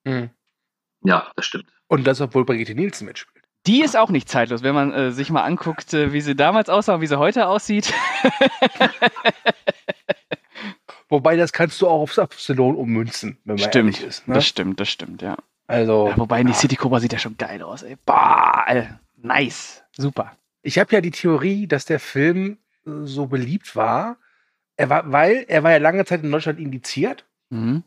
Hm. 0.05 0.29
Ja, 1.03 1.31
das 1.35 1.45
stimmt. 1.45 1.65
Und 1.87 2.05
das, 2.05 2.21
obwohl 2.21 2.45
Brigitte 2.45 2.75
Nielsen 2.75 3.05
mitspielt. 3.05 3.40
Die 3.67 3.81
ist 3.81 3.95
auch 3.95 4.09
nicht 4.09 4.27
zeitlos, 4.27 4.63
wenn 4.63 4.73
man 4.73 4.91
äh, 4.91 5.11
sich 5.11 5.29
mal 5.29 5.43
anguckt, 5.43 5.93
äh, 5.93 6.13
wie 6.13 6.21
sie 6.21 6.35
damals 6.35 6.69
aussah 6.69 6.95
und 6.95 7.01
wie 7.01 7.07
sie 7.07 7.19
heute 7.19 7.47
aussieht. 7.47 7.93
Wobei, 11.09 11.35
das 11.35 11.51
kannst 11.51 11.81
du 11.81 11.87
auch 11.87 12.01
aufs 12.01 12.41
Stallone 12.41 12.77
ummünzen, 12.77 13.37
wenn 13.43 13.57
man 13.57 13.69
stimmt, 13.69 14.01
ist. 14.01 14.27
Ne? 14.27 14.35
das 14.35 14.47
stimmt, 14.47 14.79
das 14.79 14.89
stimmt, 14.89 15.21
ja. 15.21 15.37
Also, 15.67 16.07
ja 16.07 16.17
wobei, 16.17 16.43
die 16.43 16.53
City 16.53 16.75
Cobra 16.75 16.99
sieht 16.99 17.13
ja 17.13 17.19
schon 17.19 17.37
geil 17.37 17.61
aus, 17.61 17.83
ey. 17.83 17.97
Boah, 18.05 18.63
ey, 18.67 18.87
nice, 19.17 19.83
super. 19.95 20.31
ich 20.63 20.79
habe 20.79 20.93
ja 20.93 21.01
die 21.01 21.11
Theorie, 21.11 21.67
dass 21.67 21.85
der 21.85 21.99
Film 21.99 22.57
äh, 22.85 22.91
so 23.03 23.27
beliebt 23.27 23.75
war, 23.75 24.17
er 24.77 24.89
war, 24.89 25.11
weil 25.11 25.45
er 25.47 25.63
war 25.63 25.71
ja 25.71 25.77
lange 25.77 26.05
Zeit 26.05 26.23
in 26.23 26.31
Deutschland 26.31 26.59
indiziert. 26.59 27.25
Mhm. 27.49 27.83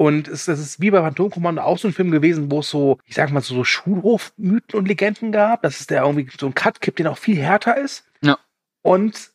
Und 0.00 0.28
es, 0.28 0.46
das 0.46 0.58
ist 0.58 0.80
wie 0.80 0.90
bei 0.90 1.02
Phantomkommando 1.02 1.60
auch 1.60 1.76
so 1.76 1.86
ein 1.86 1.92
Film 1.92 2.10
gewesen, 2.10 2.50
wo 2.50 2.60
es 2.60 2.70
so, 2.70 2.98
ich 3.04 3.16
sag 3.16 3.30
mal, 3.32 3.42
so, 3.42 3.54
so 3.54 3.64
Schulhofmythen 3.64 4.78
und 4.78 4.88
Legenden 4.88 5.30
gab, 5.30 5.60
dass 5.60 5.78
es 5.78 5.88
da 5.88 6.06
irgendwie 6.06 6.26
so 6.40 6.46
einen 6.46 6.54
Cut 6.54 6.80
gibt, 6.80 7.00
der 7.00 7.04
noch 7.04 7.18
viel 7.18 7.36
härter 7.36 7.76
ist. 7.76 8.10
Ja. 8.22 8.38
Und 8.80 9.30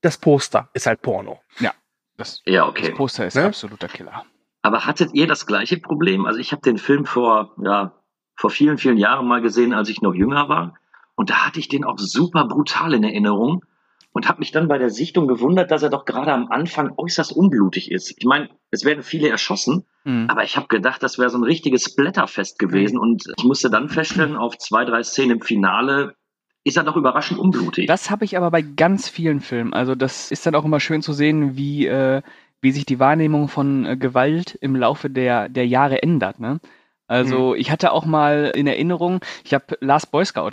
das 0.00 0.16
Poster 0.16 0.70
ist 0.72 0.86
halt 0.86 1.02
Porno. 1.02 1.42
Das, 2.16 2.40
Ja, 2.46 2.62
das 2.62 2.70
okay. 2.70 2.92
Poster 2.92 3.26
ist 3.26 3.34
Ne? 3.34 3.44
absoluter 3.44 3.88
Killer. 3.88 4.24
Aber 4.62 4.86
hattet 4.86 5.12
ihr 5.12 5.26
das 5.26 5.44
gleiche 5.44 5.76
Problem? 5.76 6.24
Also 6.24 6.38
ich 6.40 6.52
habe 6.52 6.62
den 6.62 6.78
Film 6.78 7.04
vor, 7.04 7.54
ja, 7.62 7.92
vor 8.36 8.48
vielen, 8.48 8.78
vielen 8.78 8.96
Jahren 8.96 9.28
mal 9.28 9.42
gesehen, 9.42 9.74
als 9.74 9.90
ich 9.90 10.00
noch 10.00 10.14
jünger 10.14 10.48
war. 10.48 10.78
Und 11.14 11.28
da 11.28 11.44
hatte 11.44 11.60
ich 11.60 11.68
den 11.68 11.84
auch 11.84 11.98
super 11.98 12.46
brutal 12.46 12.94
in 12.94 13.04
Erinnerung 13.04 13.62
und 14.14 14.28
habe 14.28 14.38
mich 14.38 14.52
dann 14.52 14.68
bei 14.68 14.78
der 14.78 14.90
Sichtung 14.90 15.26
gewundert, 15.26 15.70
dass 15.70 15.82
er 15.82 15.90
doch 15.90 16.04
gerade 16.04 16.32
am 16.32 16.46
Anfang 16.50 16.94
äußerst 16.96 17.32
unblutig 17.32 17.90
ist. 17.90 18.14
Ich 18.16 18.24
meine, 18.24 18.48
es 18.70 18.84
werden 18.84 19.02
viele 19.02 19.28
erschossen, 19.28 19.84
Mhm. 20.04 20.26
aber 20.30 20.44
ich 20.44 20.56
habe 20.56 20.68
gedacht, 20.68 21.02
das 21.02 21.18
wäre 21.18 21.30
so 21.30 21.38
ein 21.38 21.44
richtiges 21.44 21.84
Splatterfest 21.84 22.58
gewesen. 22.58 22.98
Und 22.98 23.24
ich 23.36 23.44
musste 23.44 23.70
dann 23.70 23.88
feststellen, 23.88 24.36
auf 24.36 24.56
zwei, 24.58 24.84
drei 24.84 25.02
Szenen 25.02 25.32
im 25.32 25.40
Finale 25.40 26.14
ist 26.62 26.76
er 26.76 26.84
doch 26.84 26.96
überraschend 26.96 27.38
unblutig. 27.40 27.86
Das 27.86 28.10
habe 28.10 28.24
ich 28.24 28.36
aber 28.36 28.50
bei 28.50 28.62
ganz 28.62 29.08
vielen 29.08 29.40
Filmen. 29.40 29.74
Also 29.74 29.94
das 29.94 30.30
ist 30.30 30.46
dann 30.46 30.54
auch 30.54 30.64
immer 30.64 30.80
schön 30.80 31.02
zu 31.02 31.12
sehen, 31.12 31.56
wie, 31.56 31.86
äh, 31.86 32.22
wie 32.60 32.70
sich 32.70 32.86
die 32.86 32.98
Wahrnehmung 33.00 33.48
von 33.48 33.84
äh, 33.84 33.96
Gewalt 33.96 34.56
im 34.60 34.76
Laufe 34.76 35.10
der, 35.10 35.48
der 35.48 35.66
Jahre 35.66 36.02
ändert. 36.02 36.38
Ne? 36.38 36.60
Also 37.06 37.54
ich 37.54 37.70
hatte 37.70 37.92
auch 37.92 38.06
mal 38.06 38.52
in 38.54 38.66
Erinnerung, 38.66 39.20
ich 39.44 39.52
habe 39.52 39.76
Last 39.80 40.10
Boy 40.10 40.24
Scout 40.24 40.52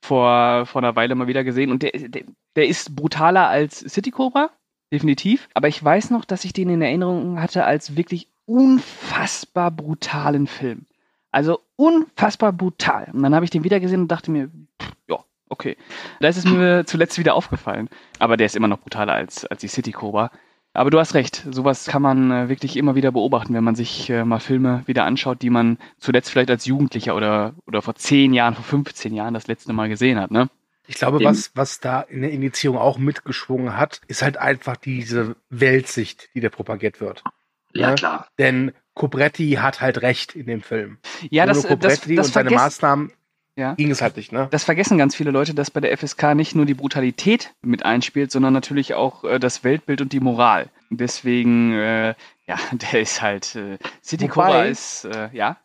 vor, 0.00 0.66
vor 0.66 0.82
einer 0.82 0.96
Weile 0.96 1.14
mal 1.14 1.26
wieder 1.26 1.44
gesehen 1.44 1.70
und 1.70 1.82
der, 1.82 1.92
der, 1.92 2.24
der 2.56 2.66
ist 2.66 2.96
brutaler 2.96 3.48
als 3.48 3.80
City 3.80 4.10
Cobra, 4.10 4.50
definitiv. 4.92 5.48
Aber 5.54 5.68
ich 5.68 5.82
weiß 5.82 6.10
noch, 6.10 6.24
dass 6.24 6.44
ich 6.44 6.52
den 6.52 6.70
in 6.70 6.82
Erinnerung 6.82 7.40
hatte 7.40 7.64
als 7.64 7.96
wirklich 7.96 8.28
unfassbar 8.46 9.70
brutalen 9.70 10.46
Film. 10.46 10.86
Also 11.30 11.60
unfassbar 11.76 12.52
brutal. 12.52 13.10
Und 13.12 13.22
dann 13.22 13.34
habe 13.34 13.44
ich 13.44 13.50
den 13.50 13.64
wieder 13.64 13.80
gesehen 13.80 14.00
und 14.00 14.08
dachte 14.08 14.30
mir, 14.30 14.50
ja, 15.08 15.18
okay. 15.50 15.76
Da 16.20 16.28
ist 16.28 16.38
es 16.38 16.44
mir 16.44 16.84
zuletzt 16.86 17.18
wieder 17.18 17.34
aufgefallen. 17.34 17.90
Aber 18.18 18.36
der 18.36 18.46
ist 18.46 18.56
immer 18.56 18.68
noch 18.68 18.78
brutaler 18.78 19.12
als, 19.12 19.44
als 19.44 19.60
die 19.60 19.68
City 19.68 19.92
Cobra. 19.92 20.30
Aber 20.78 20.90
du 20.90 21.00
hast 21.00 21.14
recht, 21.14 21.44
sowas 21.50 21.86
kann 21.86 22.02
man 22.02 22.30
äh, 22.30 22.48
wirklich 22.48 22.76
immer 22.76 22.94
wieder 22.94 23.10
beobachten, 23.10 23.52
wenn 23.52 23.64
man 23.64 23.74
sich 23.74 24.08
äh, 24.10 24.24
mal 24.24 24.38
Filme 24.38 24.84
wieder 24.86 25.04
anschaut, 25.04 25.42
die 25.42 25.50
man 25.50 25.76
zuletzt 25.98 26.30
vielleicht 26.30 26.50
als 26.50 26.66
Jugendlicher 26.66 27.16
oder, 27.16 27.54
oder 27.66 27.82
vor 27.82 27.96
10 27.96 28.32
Jahren, 28.32 28.54
vor 28.54 28.62
15 28.62 29.12
Jahren 29.12 29.34
das 29.34 29.48
letzte 29.48 29.72
Mal 29.72 29.88
gesehen 29.88 30.20
hat, 30.20 30.30
ne? 30.30 30.48
Ich 30.86 30.94
glaube, 30.94 31.22
was, 31.24 31.50
was 31.54 31.80
da 31.80 32.00
in 32.00 32.22
der 32.22 32.30
Indizierung 32.30 32.78
auch 32.78 32.96
mitgeschwungen 32.96 33.76
hat, 33.76 34.00
ist 34.06 34.22
halt 34.22 34.36
einfach 34.36 34.76
diese 34.76 35.34
Weltsicht, 35.50 36.30
die 36.34 36.40
da 36.40 36.48
propagiert 36.48 37.00
wird. 37.00 37.24
Ja, 37.74 37.90
Ja. 37.90 37.94
klar. 37.96 38.28
Denn 38.38 38.70
Cobretti 38.94 39.58
hat 39.60 39.80
halt 39.80 40.00
recht 40.00 40.36
in 40.36 40.46
dem 40.46 40.62
Film. 40.62 40.98
Ja, 41.28 41.44
das, 41.44 41.58
äh, 41.64 41.76
das, 41.76 42.00
Cobretti 42.00 42.14
das, 42.14 42.26
und 42.28 42.32
seine 42.32 42.50
vergessen, 42.50 42.64
Maßnahmen 42.64 43.12
ja. 43.58 43.74
ging 43.74 43.90
es 43.90 44.00
halt 44.00 44.16
nicht, 44.16 44.32
ne? 44.32 44.48
das 44.50 44.64
vergessen 44.64 44.96
ganz 44.96 45.14
viele 45.16 45.30
Leute, 45.30 45.52
dass 45.52 45.70
bei 45.70 45.80
der 45.80 45.96
FSK 45.96 46.34
nicht 46.34 46.54
nur 46.54 46.64
die 46.66 46.74
Brutalität 46.74 47.52
mit 47.62 47.84
einspielt, 47.84 48.30
sondern 48.32 48.52
natürlich 48.54 48.94
auch 48.94 49.24
äh, 49.24 49.38
das 49.38 49.64
Weltbild 49.64 50.00
und 50.00 50.12
die 50.12 50.20
Moral. 50.20 50.68
Deswegen, 50.90 51.72
äh, 51.72 52.14
ja, 52.46 52.56
der 52.72 53.00
ist 53.00 53.20
halt, 53.20 53.54
äh, 53.56 53.78
City 54.02 54.24
Wobei- 54.24 54.32
Cobra 54.32 54.64
ist, 54.64 55.04
äh, 55.04 55.28
ja, 55.32 55.58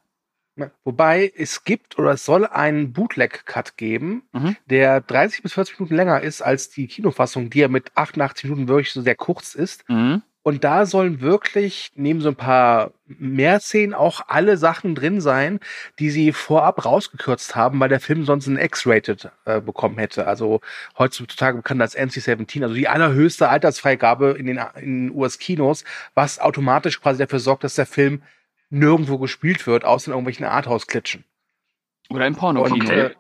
Ja. 0.56 0.70
Wobei 0.84 1.32
es 1.36 1.64
gibt 1.64 1.98
oder 1.98 2.12
es 2.12 2.26
soll 2.26 2.46
einen 2.46 2.94
Bootleg-Cut 2.94 3.76
geben, 3.78 4.22
Mhm. 4.34 4.56
der 4.68 5.02
30 5.02 5.42
bis 5.42 5.54
40 5.54 5.80
Minuten 5.80 5.96
länger 5.96 6.22
ist 6.22 6.42
als 6.44 6.70
die 6.70 6.86
Kinofassung, 6.88 7.50
die 7.50 7.60
ja 7.60 7.68
mit 7.70 7.92
88 7.96 8.44
Minuten 8.50 8.68
wirklich 8.68 8.92
so 8.92 9.02
sehr 9.02 9.16
kurz 9.16 9.56
ist. 9.56 9.88
mhm. 9.90 10.22
Und 10.44 10.66
da 10.66 10.86
sollen 10.86 11.22
wirklich 11.22 11.94
neben 11.96 12.20
so 12.20 12.28
ein 12.28 12.36
paar 12.36 12.92
mehr 13.06 13.62
Szenen 13.62 13.94
auch 13.94 14.22
alle 14.28 14.58
Sachen 14.58 14.94
drin 14.94 15.22
sein, 15.22 15.62
die 16.00 16.10
sie 16.10 16.34
vorab 16.34 16.84
rausgekürzt 16.84 17.56
haben, 17.56 17.80
weil 17.80 17.88
der 17.88 18.02
Film 18.02 18.26
sonst 18.26 18.48
ein 18.48 18.58
X-Rated 18.58 19.32
äh, 19.46 19.62
bekommen 19.62 19.98
hätte. 19.98 20.28
Also 20.28 20.60
heutzutage 20.98 21.58
bekannt 21.58 21.82
als 21.82 21.98
NC-17, 21.98 22.62
also 22.62 22.76
die 22.76 22.90
allerhöchste 22.90 23.48
Altersfreigabe 23.48 24.32
in 24.32 24.46
den, 24.46 24.60
in 24.76 25.08
den 25.08 25.16
US-Kinos, 25.16 25.86
was 26.14 26.40
automatisch 26.40 27.02
quasi 27.02 27.20
dafür 27.20 27.40
sorgt, 27.40 27.64
dass 27.64 27.76
der 27.76 27.86
Film 27.86 28.22
nirgendwo 28.70 29.18
gespielt 29.20 29.66
wird, 29.66 29.86
außer 29.86 30.08
in 30.08 30.12
irgendwelchen 30.12 30.46
Arthouse-Klitschen. 30.46 31.24
oder 32.10 32.28
im 32.28 32.36
Porno-Kino. 32.36 32.92
Äh, 32.92 33.16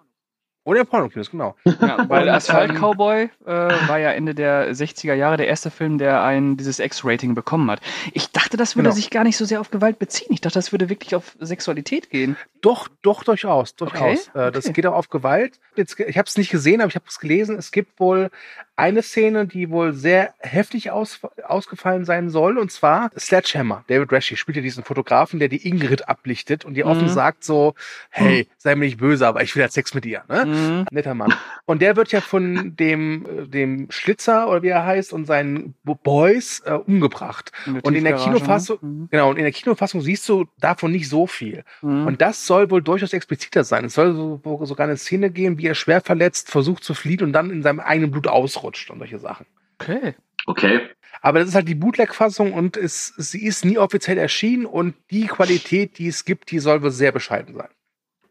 Oder 0.65 0.81
in 0.81 0.87
Pornokinos, 0.87 1.29
genau. 1.29 1.55
Ja, 1.65 2.05
weil 2.09 2.23
Und, 2.23 2.29
Asphalt 2.29 2.69
ähm, 2.71 2.77
Cowboy 2.77 3.29
äh, 3.45 3.49
war 3.49 3.99
ja 3.99 4.11
Ende 4.11 4.33
der 4.33 4.71
60er 4.73 5.13
Jahre 5.13 5.35
der 5.37 5.47
erste 5.47 5.69
Film, 5.69 5.97
der 5.97 6.23
ein 6.23 6.55
dieses 6.55 6.79
X-Rating 6.79 7.35
bekommen 7.35 7.69
hat. 7.69 7.81
Ich 8.13 8.31
dachte, 8.31 8.55
das 8.55 8.75
würde 8.77 8.87
Genau. 8.89 8.95
sich 8.95 9.09
gar 9.09 9.23
nicht 9.25 9.35
so 9.35 9.43
sehr 9.45 9.59
auf 9.59 9.71
Gewalt 9.71 9.99
beziehen. 9.99 10.27
Ich 10.31 10.39
dachte, 10.41 10.55
das 10.55 10.71
würde 10.71 10.87
wirklich 10.89 11.15
auf 11.15 11.35
Sexualität 11.39 12.09
gehen. 12.09 12.37
Doch, 12.61 12.87
doch, 13.01 13.23
durchaus, 13.23 13.75
durchaus. 13.75 14.29
Okay, 14.29 14.47
Äh, 14.47 14.51
Das 14.51 14.65
okay. 14.65 14.73
geht 14.73 14.85
auch 14.85 14.93
auf 14.95 15.09
Gewalt. 15.09 15.59
Jetzt, 15.75 15.99
ich 15.99 16.17
habe 16.17 16.27
es 16.27 16.37
nicht 16.37 16.49
gesehen, 16.51 16.79
aber 16.79 16.87
ich 16.89 16.95
habe 16.95 17.05
es 17.09 17.19
gelesen. 17.19 17.57
Es 17.57 17.71
gibt 17.71 17.99
wohl 17.99 18.29
eine 18.75 19.01
Szene, 19.03 19.45
die 19.45 19.69
wohl 19.69 19.93
sehr 19.93 20.33
heftig 20.39 20.91
aus, 20.91 21.19
ausgefallen 21.47 22.05
sein 22.05 22.29
soll, 22.29 22.57
und 22.57 22.71
zwar 22.71 23.11
Sledgehammer. 23.17 23.83
David 23.87 24.11
Rashy 24.11 24.35
spielt 24.35 24.55
ja 24.57 24.63
diesen 24.63 24.83
Fotografen, 24.83 25.39
der 25.39 25.47
die 25.47 25.67
Ingrid 25.67 26.09
ablichtet 26.09 26.65
und 26.65 26.75
ihr 26.75 26.85
offen 26.87 27.03
Mhm. 27.03 27.09
sagt 27.09 27.43
so, 27.43 27.75
hey, 28.09 28.47
sei 28.57 28.75
mir 28.75 28.85
nicht 28.85 28.97
böse, 28.97 29.27
aber 29.27 29.43
ich 29.43 29.55
will 29.55 29.61
halt 29.63 29.71
Sex 29.73 29.93
mit 29.93 30.05
dir. 30.05 30.23
Ne? 30.27 30.45
Mhm. 30.45 30.85
Netter 30.91 31.13
Mann. 31.13 31.33
Und 31.65 31.81
der 31.81 31.95
wird 31.95 32.11
ja 32.11 32.21
von 32.21 32.75
dem, 32.75 33.25
äh, 33.25 33.47
dem 33.47 33.87
Schlitzer 33.91 34.49
oder 34.49 34.63
wie 34.63 34.69
er 34.69 34.85
heißt 34.85 35.13
und 35.13 35.25
seinen 35.25 35.75
Bo- 35.83 35.95
Boys 35.95 36.61
äh, 36.65 36.73
umgebracht. 36.73 37.51
Und 37.65 37.93
in 37.95 38.03
der 38.03 38.15
Tiefgarage, 38.15 38.23
Kinofassung, 38.39 38.79
ne? 38.81 39.07
genau, 39.11 39.29
und 39.29 39.37
in 39.37 39.43
der 39.43 39.51
Kinofassung 39.53 40.01
siehst 40.01 40.27
du 40.27 40.45
davon 40.59 40.91
nicht 40.91 41.09
so 41.09 41.27
viel. 41.27 41.63
Mhm. 41.81 42.07
Und 42.07 42.21
das 42.21 42.45
soll 42.47 42.71
wohl 42.71 42.81
durchaus 42.81 43.13
expliziter 43.13 43.63
sein. 43.63 43.85
Es 43.85 43.93
soll 43.93 44.13
so, 44.15 44.41
sogar 44.65 44.87
eine 44.87 44.97
Szene 44.97 45.29
geben, 45.29 45.57
wie 45.57 45.67
er 45.67 45.75
schwer 45.75 46.01
verletzt 46.01 46.49
versucht 46.49 46.83
zu 46.83 46.93
fliehen 46.93 47.21
und 47.23 47.33
dann 47.33 47.49
in 47.51 47.61
seinem 47.63 47.79
eigenen 47.79 48.11
Blut 48.11 48.27
ausrutscht 48.63 48.89
und 48.89 48.99
solche 48.99 49.19
Sachen. 49.19 49.45
okay. 49.79 50.15
Okay. 50.45 50.89
Aber 51.21 51.39
das 51.39 51.49
ist 51.49 51.55
halt 51.55 51.69
die 51.69 51.75
Bootleg-Fassung 51.75 52.51
und 52.51 52.75
es, 52.75 53.13
sie 53.17 53.45
ist 53.45 53.63
nie 53.63 53.77
offiziell 53.77 54.17
erschienen 54.17 54.65
und 54.65 54.95
die 55.09 55.27
Qualität, 55.27 55.97
die 55.97 56.07
es 56.07 56.25
gibt, 56.25 56.51
die 56.51 56.59
soll 56.59 56.83
wohl 56.83 56.91
sehr 56.91 57.13
bescheiden 57.13 57.55
sein. 57.55 57.69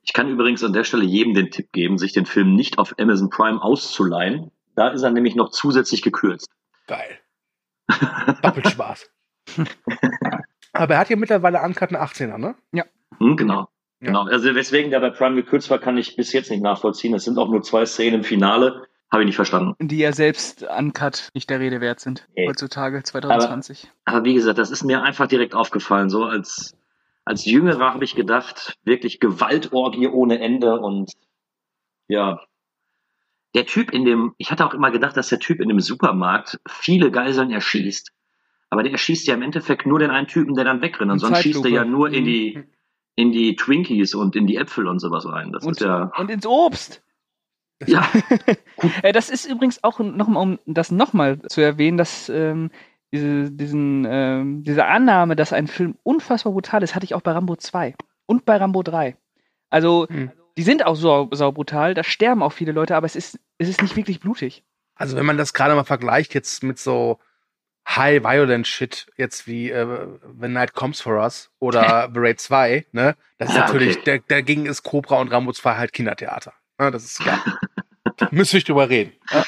Ich 0.03 0.13
kann 0.13 0.29
übrigens 0.29 0.63
an 0.63 0.75
der 0.75 0.85
Stelle 0.85 1.05
jedem 1.05 1.33
den 1.33 1.51
Tipp 1.51 1.73
geben, 1.73 1.97
sich 1.97 2.13
den 2.13 2.27
Film 2.27 2.55
nicht 2.55 2.77
auf 2.79 2.95
Amazon 2.99 3.31
Prime 3.31 3.63
auszuleihen. 3.63 4.51
Da 4.75 4.89
ist 4.89 5.03
er 5.03 5.11
nämlich 5.11 5.37
noch 5.37 5.51
zusätzlich 5.51 6.03
gekürzt. 6.03 6.51
Geil. 6.87 7.19
Doppelt 8.43 8.69
Spaß. 8.69 9.11
Aber 10.73 10.95
er 10.95 11.01
hat 11.01 11.09
ja 11.09 11.17
mittlerweile 11.17 11.63
Uncut 11.63 11.95
einen 11.95 12.03
18er, 12.03 12.37
ne? 12.37 12.57
Hm, 13.19 13.37
genau. 13.37 13.69
Ja. 14.01 14.09
Genau. 14.09 14.25
Also 14.25 14.55
weswegen 14.55 14.91
der 14.91 15.01
bei 15.01 15.11
Prime 15.11 15.37
gekürzt 15.37 15.71
war, 15.71 15.79
kann 15.79 15.97
ich 15.97 16.17
bis 16.17 16.33
jetzt 16.33 16.51
nicht 16.51 16.63
nachvollziehen. 16.63 17.15
Es 17.15 17.25
sind 17.25 17.39
auch 17.39 17.49
nur 17.49 17.63
zwei 17.63 17.87
Szenen 17.87 18.17
im 18.17 18.25
Finale. 18.25 18.87
Habe 19.13 19.23
ich 19.25 19.27
nicht 19.27 19.37
verstanden. 19.37 19.75
Die 19.79 19.99
ja 19.99 20.13
selbst 20.13 20.63
uncut 20.63 21.29
nicht 21.35 21.51
der 21.51 21.61
Rede 21.61 21.83
wert 21.83 22.01
sind. 22.01 22.27
Nee. 22.35 22.49
Heutzutage, 22.49 23.03
2020. 23.03 23.91
Aber 24.07 24.25
wie 24.25 24.33
gesagt, 24.33 24.57
das 24.57 24.71
ist 24.71 24.85
mir 24.85 25.03
einfach 25.03 25.27
direkt 25.27 25.55
aufgefallen. 25.55 26.09
So 26.09 26.25
als, 26.25 26.75
als 27.27 27.45
Jüngerer 27.45 27.93
habe 27.93 28.05
ich 28.05 28.15
gedacht, 28.15 28.79
wirklich 28.85 29.21
Gewaltorgie 29.21 30.09
ohne 30.09 30.41
Ende 30.41 30.81
und 30.81 31.13
ja. 32.09 32.41
Der 33.55 33.67
Typ 33.67 33.93
in 33.93 34.07
dem, 34.07 34.35
ich 34.39 34.51
hatte 34.51 34.65
auch 34.65 34.73
immer 34.73 34.91
gedacht, 34.91 35.15
dass 35.15 35.29
der 35.29 35.39
Typ 35.41 35.61
in 35.61 35.69
dem 35.69 35.81
Supermarkt 35.81 36.59
viele 36.67 37.11
Geiseln 37.11 37.51
erschießt. 37.51 38.11
Aber 38.71 38.83
der 38.83 38.93
erschießt 38.93 39.27
ja 39.27 39.35
im 39.35 39.43
Endeffekt 39.43 39.85
nur 39.85 39.99
den 39.99 40.11
einen 40.11 40.27
Typen, 40.27 40.55
der 40.55 40.65
dann 40.65 40.81
wegrennt. 40.81 41.13
Und 41.13 41.19
sonst 41.19 41.43
schießt 41.43 41.63
er 41.67 41.71
ja 41.71 41.85
nur 41.85 42.09
in 42.11 42.23
Mhm. 42.23 42.27
die, 42.27 42.65
in 43.17 43.31
die 43.31 43.57
Twinkies 43.57 44.15
und 44.15 44.35
in 44.37 44.47
die 44.47 44.57
Äpfel 44.57 44.87
und 44.87 45.01
sowas 45.01 45.27
rein. 45.27 45.53
Das 45.53 45.67
und, 45.67 45.73
ist 45.73 45.81
ja, 45.81 46.11
und 46.17 46.31
ins 46.31 46.47
Obst. 46.47 47.03
Ja, 47.87 48.09
Äh, 49.03 49.13
das 49.13 49.31
ist 49.31 49.45
übrigens 49.47 49.83
auch 49.85 50.01
nochmal, 50.01 50.43
um 50.43 50.59
das 50.67 50.91
nochmal 50.91 51.41
zu 51.43 51.61
erwähnen, 51.61 51.97
dass 51.99 52.29
ähm, 52.29 52.71
diese, 53.13 53.51
diesen, 53.51 54.07
ähm, 54.09 54.65
diese 54.65 54.87
Annahme, 54.87 55.37
dass 55.37 55.53
ein 55.53 55.69
Film 55.69 55.97
unfassbar 56.03 56.53
brutal 56.53 56.83
ist, 56.83 56.95
hatte 56.95 57.05
ich 57.05 57.15
auch 57.15 57.21
bei 57.21 57.33
Rambo 57.33 57.57
2 57.57 57.95
und 58.27 58.45
bei 58.45 58.57
Rambo 58.57 58.83
3. 58.83 59.17
Also, 59.71 60.07
Hm. 60.09 60.33
die 60.57 60.63
sind 60.63 60.85
auch 60.85 60.97
sau, 60.97 61.29
sau 61.33 61.53
brutal, 61.53 61.95
da 61.95 62.03
sterben 62.05 62.43
auch 62.43 62.53
viele 62.53 62.73
Leute, 62.73 62.97
aber 62.97 63.07
es 63.07 63.15
ist, 63.17 63.39
es 63.59 63.69
ist 63.69 63.83
nicht 63.83 63.97
wirklich 63.97 64.21
blutig. 64.21 64.65
Also 64.95 65.17
wenn 65.17 65.27
man 65.27 65.39
das 65.39 65.53
gerade 65.55 65.75
mal 65.75 65.85
vergleicht 65.85 66.35
jetzt 66.35 66.63
mit 66.63 66.79
so 66.79 67.19
High 67.89 68.23
Violent 68.23 68.67
Shit, 68.67 69.07
jetzt 69.17 69.47
wie 69.47 69.71
äh, 69.71 69.87
When 70.25 70.53
Night 70.53 70.73
Comes 70.75 71.01
for 71.01 71.19
Us 71.23 71.51
oder 71.59 72.11
The 72.15 72.21
Raid 72.21 72.41
2, 72.41 72.87
ne? 72.93 73.17
Das 73.39 73.51
ist 73.51 73.57
Ja, 73.57 73.63
natürlich, 73.67 73.99
okay. 73.99 74.23
dagegen 74.29 74.67
ist 74.67 74.83
Cobra 74.83 75.17
und 75.21 75.29
Rambo 75.33 75.53
2 75.53 75.77
halt 75.77 75.93
Kindertheater. 75.93 76.53
Ne? 76.79 76.91
Das 76.91 77.05
ist 77.05 77.21
klar. 77.21 77.39
Müsste 78.31 78.59
ich 78.59 78.65
drüber 78.65 78.89
reden. 78.89 79.13
Ja? 79.31 79.45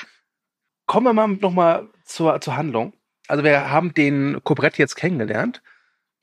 Kommen 0.86 1.06
wir 1.06 1.12
mal 1.12 1.28
nochmal 1.28 1.88
zur, 2.04 2.40
zur 2.40 2.56
Handlung. 2.56 2.92
Also 3.28 3.42
wir 3.44 3.70
haben 3.70 3.94
den 3.94 4.42
Cobretti 4.44 4.82
jetzt 4.82 4.96
kennengelernt. 4.96 5.62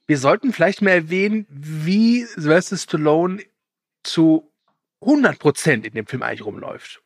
Wir 0.07 0.17
sollten 0.17 0.53
vielleicht 0.53 0.81
mal 0.81 0.91
erwähnen, 0.91 1.45
wie 1.49 2.23
Sylvester 2.23 2.77
Stallone 2.77 3.43
zu 4.03 4.51
100% 5.01 5.83
in 5.85 5.93
dem 5.93 6.05
Film 6.05 6.21
eigentlich 6.21 6.45
rumläuft. 6.45 7.01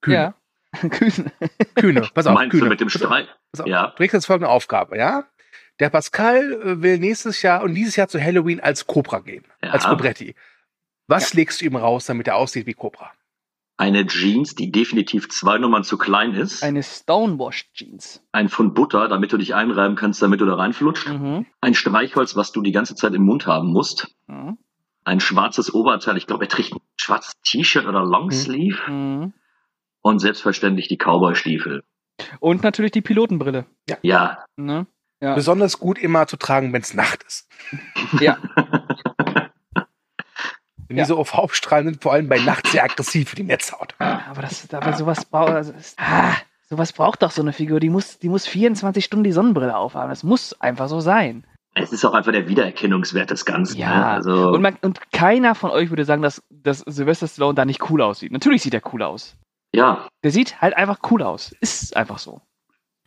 Kühne. 0.00 0.16
Ja. 0.16 0.34
Kühne. 0.88 1.32
Kühne, 1.76 2.00
pass 2.14 2.26
auf, 2.26 2.34
meinst 2.34 2.50
Kühne. 2.50 2.64
du 2.64 2.68
mit 2.70 2.80
dem. 2.80 2.88
Streit? 2.90 3.28
Pass 3.52 3.60
auf, 3.60 3.66
Ja. 3.66 3.88
Du 3.88 3.96
kriegst 3.96 4.14
jetzt 4.14 4.26
folgende 4.26 4.48
Aufgabe, 4.48 4.98
ja? 4.98 5.24
Der 5.80 5.90
Pascal 5.90 6.52
äh, 6.52 6.82
will 6.82 6.98
nächstes 6.98 7.42
Jahr 7.42 7.62
und 7.62 7.74
dieses 7.74 7.96
Jahr 7.96 8.08
zu 8.08 8.20
Halloween 8.20 8.60
als 8.60 8.86
Cobra 8.86 9.20
gehen, 9.20 9.44
Ja. 9.62 9.70
als 9.70 9.84
Cobretti. 9.84 10.34
Was 11.06 11.34
legst 11.34 11.60
du 11.60 11.66
ihm 11.66 11.76
raus, 11.76 12.06
damit 12.06 12.26
er 12.28 12.36
aussieht 12.36 12.66
wie 12.66 12.74
Cobra? 12.74 13.12
Eine 13.76 14.06
Jeans, 14.06 14.54
die 14.54 14.70
definitiv 14.70 15.28
zwei 15.30 15.58
Nummern 15.58 15.82
zu 15.82 15.98
klein 15.98 16.34
ist. 16.34 16.62
Eine 16.62 16.82
Stonewash 16.82 17.72
Jeans. 17.72 18.22
ein 18.30 18.48
Pfund 18.48 18.74
Butter, 18.74 19.08
damit 19.08 19.32
du 19.32 19.36
dich 19.36 19.54
einreiben 19.54 19.96
kannst, 19.96 20.22
damit 20.22 20.40
du 20.40 20.46
da 20.46 20.54
reinflutscht. 20.54 21.08
Mhm. 21.08 21.46
Ein 21.60 21.74
Streichholz, 21.74 22.36
was 22.36 22.52
du 22.52 22.62
die 22.62 22.70
ganze 22.72 22.94
Zeit 22.94 23.14
im 23.14 23.22
Mund 23.22 23.46
haben 23.46 23.72
musst. 23.72 24.14
Mhm. 24.28 24.58
Ein 25.04 25.18
schwarzes 25.20 25.74
Oberteil, 25.74 26.16
ich 26.16 26.26
glaube, 26.26 26.44
er 26.44 26.48
trägt 26.48 26.72
ein 26.72 26.80
schwarzes 26.96 27.32
T-Shirt 27.42 27.86
oder 27.86 28.04
Longsleeve. 28.04 28.90
Mhm. 28.90 29.32
Und 30.02 30.18
selbstverständlich 30.20 30.86
die 30.86 30.96
Cowboy-Stiefel. 30.98 31.82
Und 32.38 32.62
natürlich 32.62 32.92
die 32.92 33.02
Pilotenbrille. 33.02 33.66
Ja, 34.02 34.44
Ne? 34.56 34.86
Ja. 35.20 35.34
Besonders 35.34 35.80
gut 35.80 35.98
immer 35.98 36.26
zu 36.26 36.36
tragen, 36.36 36.72
wenn 36.72 36.82
es 36.82 36.94
Nacht 36.94 37.22
ist. 37.24 37.48
ja. 38.20 38.38
Denn 40.88 40.96
Ja. 40.96 41.04
diese 41.04 41.16
UV-Strahlen 41.18 41.86
sind 41.86 42.02
vor 42.02 42.12
allem 42.12 42.28
bei 42.28 42.38
Nacht 42.38 42.66
sehr 42.66 42.84
aggressiv 42.84 43.30
für 43.30 43.36
die 43.36 43.42
Netzhaut. 43.44 43.94
Aber 43.98 44.42
das, 44.42 44.72
aber 44.72 44.92
sowas 44.94 45.24
braucht, 45.24 45.50
also 45.52 45.72
es- 45.78 45.94
ah, 45.98 46.34
sowas 46.68 46.92
braucht 46.92 47.22
doch 47.22 47.30
so 47.30 47.42
eine 47.42 47.52
Figur. 47.52 47.80
Die 47.80 47.88
muss, 47.90 48.18
die 48.18 48.28
muss 48.28 48.46
24 48.46 49.04
Stunden 49.04 49.24
die 49.24 49.32
Sonnenbrille 49.32 49.76
aufhaben. 49.76 50.10
Das 50.10 50.22
muss 50.22 50.58
einfach 50.60 50.88
so 50.88 51.00
sein. 51.00 51.46
Es 51.76 51.92
ist 51.92 52.04
auch 52.04 52.14
einfach 52.14 52.30
der 52.32 52.48
Wiedererkennungswert 52.48 53.30
des 53.30 53.44
Ganzen. 53.44 53.74
ne? 53.78 53.80
Ja, 53.82 54.12
Also, 54.12 54.50
und, 54.50 54.62
man, 54.62 54.76
und 54.82 55.00
keiner 55.10 55.54
von 55.56 55.70
euch 55.70 55.90
würde 55.90 56.04
sagen, 56.04 56.22
dass, 56.22 56.40
dass 56.50 56.78
Sylvester 56.80 57.26
Stallone 57.26 57.54
da 57.56 57.64
nicht 57.64 57.90
cool 57.90 58.00
aussieht. 58.00 58.30
Natürlich 58.30 58.62
sieht 58.62 58.74
er 58.74 58.82
cool 58.92 59.02
aus. 59.02 59.36
ja, 59.74 60.06
Der 60.22 60.30
sieht 60.30 60.60
halt 60.60 60.76
einfach 60.76 60.98
cool 61.10 61.22
aus. 61.22 61.50
Ist 61.60 61.96
einfach 61.96 62.18
so. 62.18 62.40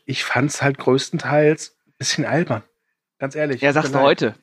Ich 0.03 0.25
fand's 0.25 0.61
halt 0.61 0.77
größtenteils 0.79 1.77
ein 1.87 1.93
bisschen 1.97 2.25
albern. 2.25 2.63
Ganz 3.19 3.35
ehrlich. 3.35 3.61
Ja, 3.61 3.71
sagst 3.71 3.95
du 3.95 3.99
heute. 4.01 4.35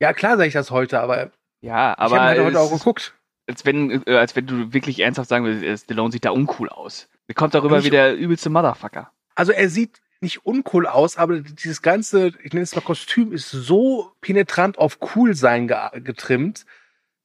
Ja, 0.00 0.12
klar 0.12 0.36
sage 0.36 0.48
ich 0.48 0.54
das 0.54 0.70
heute, 0.72 1.00
aber, 1.00 1.30
Ja, 1.64 1.92
ich 1.92 1.98
aber 1.98 2.16
habe 2.16 2.24
halt 2.26 2.40
heute 2.40 2.60
auch 2.60 2.70
geguckt. 2.70 3.14
als 3.48 3.64
wenn, 3.64 4.02
äh, 4.06 4.16
als 4.16 4.36
wenn 4.36 4.46
du 4.46 4.72
wirklich 4.74 5.00
ernsthaft 5.00 5.30
sagen 5.30 5.44
würdest, 5.44 5.64
äh, 5.64 5.76
Stallone 5.78 6.12
sieht 6.12 6.24
da 6.24 6.30
uncool 6.30 6.68
aus. 6.68 7.08
Der 7.26 7.34
kommt 7.34 7.54
darüber 7.54 7.82
wie 7.84 7.90
der 7.90 8.14
übelste 8.14 8.50
Motherfucker. 8.50 9.10
Also 9.34 9.52
er 9.52 9.70
sieht 9.70 10.00
nicht 10.20 10.44
uncool 10.44 10.86
aus, 10.86 11.16
aber 11.16 11.40
dieses 11.40 11.80
ganze, 11.80 12.32
ich 12.42 12.52
nenne 12.52 12.62
es 12.64 12.74
mal 12.74 12.82
Kostüm, 12.82 13.32
ist 13.32 13.50
so 13.50 14.12
penetrant 14.20 14.78
auf 14.78 14.98
cool 15.14 15.34
sein 15.34 15.66
ge 15.66 15.78
getrimmt, 16.00 16.66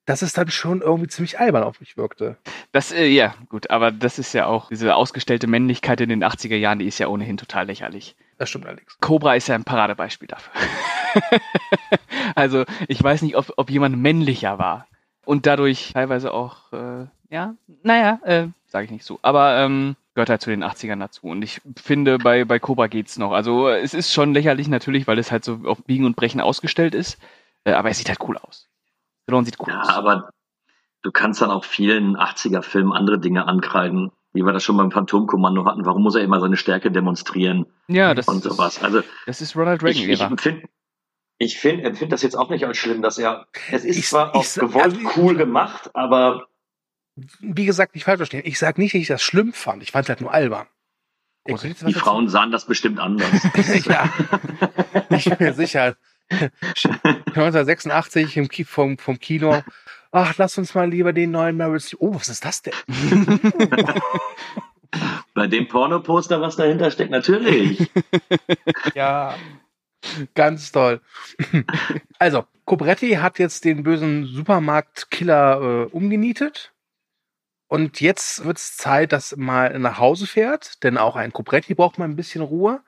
dass 0.06 0.22
es 0.22 0.34
dann 0.34 0.50
schon 0.50 0.82
irgendwie 0.82 1.08
ziemlich 1.08 1.40
albern 1.40 1.64
auf 1.64 1.80
mich 1.80 1.98
wirkte. 1.98 2.38
Das, 2.72 2.92
äh, 2.92 3.06
ja, 3.06 3.36
gut, 3.50 3.70
aber 3.70 3.92
das 3.92 4.20
ist 4.20 4.34
ja 4.34 4.48
auch, 4.48 4.70
diese 4.70 4.96
ausgestellte 4.96 5.48
Männlichkeit 5.48 6.02
in 6.02 6.10
den 6.10 6.24
80er 6.24 6.56
Jahren, 6.56 6.80
die 6.80 6.88
ist 6.88 6.98
ja 6.98 7.08
ohnehin 7.08 7.38
total 7.38 7.68
lächerlich. 7.68 8.16
Das 8.38 8.50
stimmt 8.50 8.66
allerdings. 8.66 8.98
Cobra 9.02 9.36
ist 9.36 9.48
ja 9.48 9.56
ein 9.56 9.66
Paradebeispiel 9.66 10.28
dafür. 10.28 10.54
also, 12.36 12.66
ich 12.88 13.04
weiß 13.04 13.22
nicht, 13.22 13.36
ob, 13.36 13.52
ob 13.58 13.70
jemand 13.70 13.98
männlicher 13.98 14.58
war. 14.58 14.88
Und 15.26 15.46
dadurch 15.46 15.92
teilweise 15.94 16.34
auch, 16.34 16.74
äh, 16.74 17.06
ja, 17.30 17.56
naja, 17.84 18.20
äh, 18.24 18.48
sage 18.66 18.86
ich 18.86 18.92
nicht 18.92 19.06
so. 19.06 19.20
Aber 19.22 19.58
ähm, 19.58 19.96
gehört 20.16 20.30
halt 20.30 20.42
zu 20.42 20.50
den 20.50 20.64
80ern 20.64 21.00
dazu. 21.00 21.28
Und 21.28 21.44
ich 21.44 21.62
finde, 21.76 22.18
bei, 22.18 22.46
bei 22.46 22.60
Cobra 22.60 22.88
geht's 22.88 23.18
noch. 23.18 23.32
Also, 23.32 23.70
es 23.70 23.94
ist 23.94 24.14
schon 24.14 24.34
lächerlich 24.34 24.70
natürlich, 24.70 25.06
weil 25.06 25.20
es 25.20 25.32
halt 25.32 25.44
so 25.44 25.60
auf 25.66 25.84
Biegen 25.84 26.06
und 26.06 26.16
Brechen 26.16 26.42
ausgestellt 26.42 26.96
ist. 26.96 27.20
Äh, 27.64 27.74
aber 27.74 27.90
es 27.90 27.98
sieht 27.98 28.10
halt 28.10 28.22
cool 28.28 28.38
aus. 28.38 28.68
Stallone 29.30 29.46
sieht 29.46 29.60
cool 29.60 29.68
ja, 29.70 29.82
aus. 29.82 29.90
aber 29.90 30.30
du 31.04 31.12
kannst 31.12 31.42
dann 31.42 31.52
auch 31.52 31.64
vielen 31.64 32.18
80er-Filmen 32.18 32.92
andere 32.94 33.20
Dinge 33.20 33.48
ankreiden, 33.48 34.12
wie 34.34 34.44
wir 34.44 34.52
das 34.54 34.64
schon 34.64 34.78
beim 34.78 34.92
Phantomkommando 34.92 35.66
hatten. 35.66 35.86
Warum 35.86 36.04
muss 36.04 36.16
er 36.16 36.22
immer 36.24 36.40
seine 36.40 36.58
Stärke 36.58 36.92
demonstrieren 36.92 37.66
ja, 37.88 38.14
das, 38.14 38.28
und 38.28 38.44
sowas? 38.44 38.82
Also 38.84 39.02
das 39.26 39.42
ist 39.42 39.56
Ronald 39.56 39.82
ich, 39.84 39.90
ich 40.02 40.08
Reagan-Ära. 40.08 40.32
empfinde 40.32 40.68
ich 41.42 41.58
find, 41.58 41.84
empfind 41.86 42.12
das 42.12 42.22
jetzt 42.22 42.36
auch 42.36 42.50
nicht 42.50 42.66
als 42.66 42.78
schlimm, 42.78 43.02
dass 43.02 43.18
er, 43.18 43.48
es 43.72 43.86
ist 43.86 43.98
Ich- 43.98 44.08
zwar 44.08 44.36
ich 44.36 44.42
auch 44.42 44.68
gewollt 44.68 44.84
also 44.86 45.00
ich- 45.00 45.18
cool 45.18 45.36
gemacht, 45.36 45.90
aber 45.96 46.48
Wie 47.40 47.66
gesagt, 47.66 47.96
nicht 47.96 48.04
falsch 48.04 48.18
verstehen. 48.18 48.42
Ich 48.46 48.60
sage 48.60 48.82
nicht, 48.82 48.94
dass 48.94 49.02
ich 49.02 49.08
das 49.08 49.22
schlimm 49.22 49.54
fand. 49.54 49.82
Ich 49.84 49.92
fand 49.92 50.04
es 50.06 50.10
halt 50.10 50.22
nur 50.22 50.34
albern. 50.34 50.68
Was 51.50 51.62
die 51.62 51.74
dazu- 51.74 51.98
Frauen 51.98 52.28
sahen 52.28 52.52
das 52.52 52.66
bestimmt 52.66 53.00
anders. 53.00 53.30
ja, 53.86 54.10
ich 55.10 55.26
bin 55.26 55.38
mir 55.40 55.54
sicher. 55.54 55.96
1986 56.30 58.38
im 58.38 58.50
vom, 58.66 58.98
vom 58.98 59.20
Kino. 59.20 59.62
Ach, 60.12 60.36
lass 60.38 60.58
uns 60.58 60.74
mal 60.74 60.90
lieber 60.90 61.14
den 61.14 61.30
neuen 61.32 61.56
Meryl 61.58 61.80
Streep. 61.80 62.02
Oh, 62.02 62.16
was 62.16 62.30
ist 62.30 62.44
das 62.44 62.64
denn? 62.64 62.74
Bei 65.36 65.46
dem 65.46 65.68
Pornoposter, 65.68 66.42
was 66.42 66.56
dahinter 66.56 66.90
steckt, 66.92 67.12
natürlich. 67.12 67.92
Ja, 68.96 69.36
ganz 70.34 70.72
toll. 70.72 71.00
Also, 72.18 72.46
Cobretti 72.66 73.12
hat 73.12 73.38
jetzt 73.38 73.66
den 73.66 73.84
bösen 73.84 74.26
Supermarktkiller 74.26 75.62
äh, 75.62 75.84
umgenietet. 75.92 76.74
Und 77.68 78.02
jetzt 78.02 78.46
wird 78.46 78.58
es 78.58 78.78
Zeit, 78.78 79.12
dass 79.12 79.34
er 79.34 79.40
mal 79.40 79.78
nach 79.78 80.00
Hause 80.00 80.26
fährt, 80.26 80.84
denn 80.84 80.98
auch 80.98 81.16
ein 81.16 81.32
Cobretti 81.32 81.76
braucht 81.76 82.00
mal 82.00 82.06
ein 82.06 82.16
bisschen 82.16 82.42
Ruhe. 82.42 82.82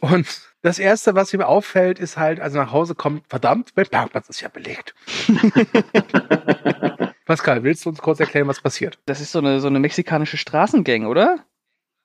Und 0.00 0.26
das 0.62 0.78
Erste, 0.78 1.14
was 1.14 1.32
ihm 1.32 1.42
auffällt, 1.42 1.98
ist 1.98 2.16
halt, 2.16 2.40
als 2.40 2.54
er 2.54 2.64
nach 2.64 2.72
Hause 2.72 2.94
kommt, 2.94 3.24
verdammt, 3.28 3.72
mein 3.76 3.86
Parkplatz 3.86 4.28
ist 4.28 4.40
ja 4.40 4.48
belegt. 4.48 4.94
Pascal, 7.24 7.62
willst 7.62 7.84
du 7.84 7.90
uns 7.90 8.00
kurz 8.00 8.20
erklären, 8.20 8.48
was 8.48 8.60
passiert? 8.60 8.98
Das 9.06 9.20
ist 9.20 9.32
so 9.32 9.38
eine, 9.38 9.60
so 9.60 9.68
eine 9.68 9.78
mexikanische 9.78 10.36
Straßengang, 10.36 11.06
oder? 11.06 11.44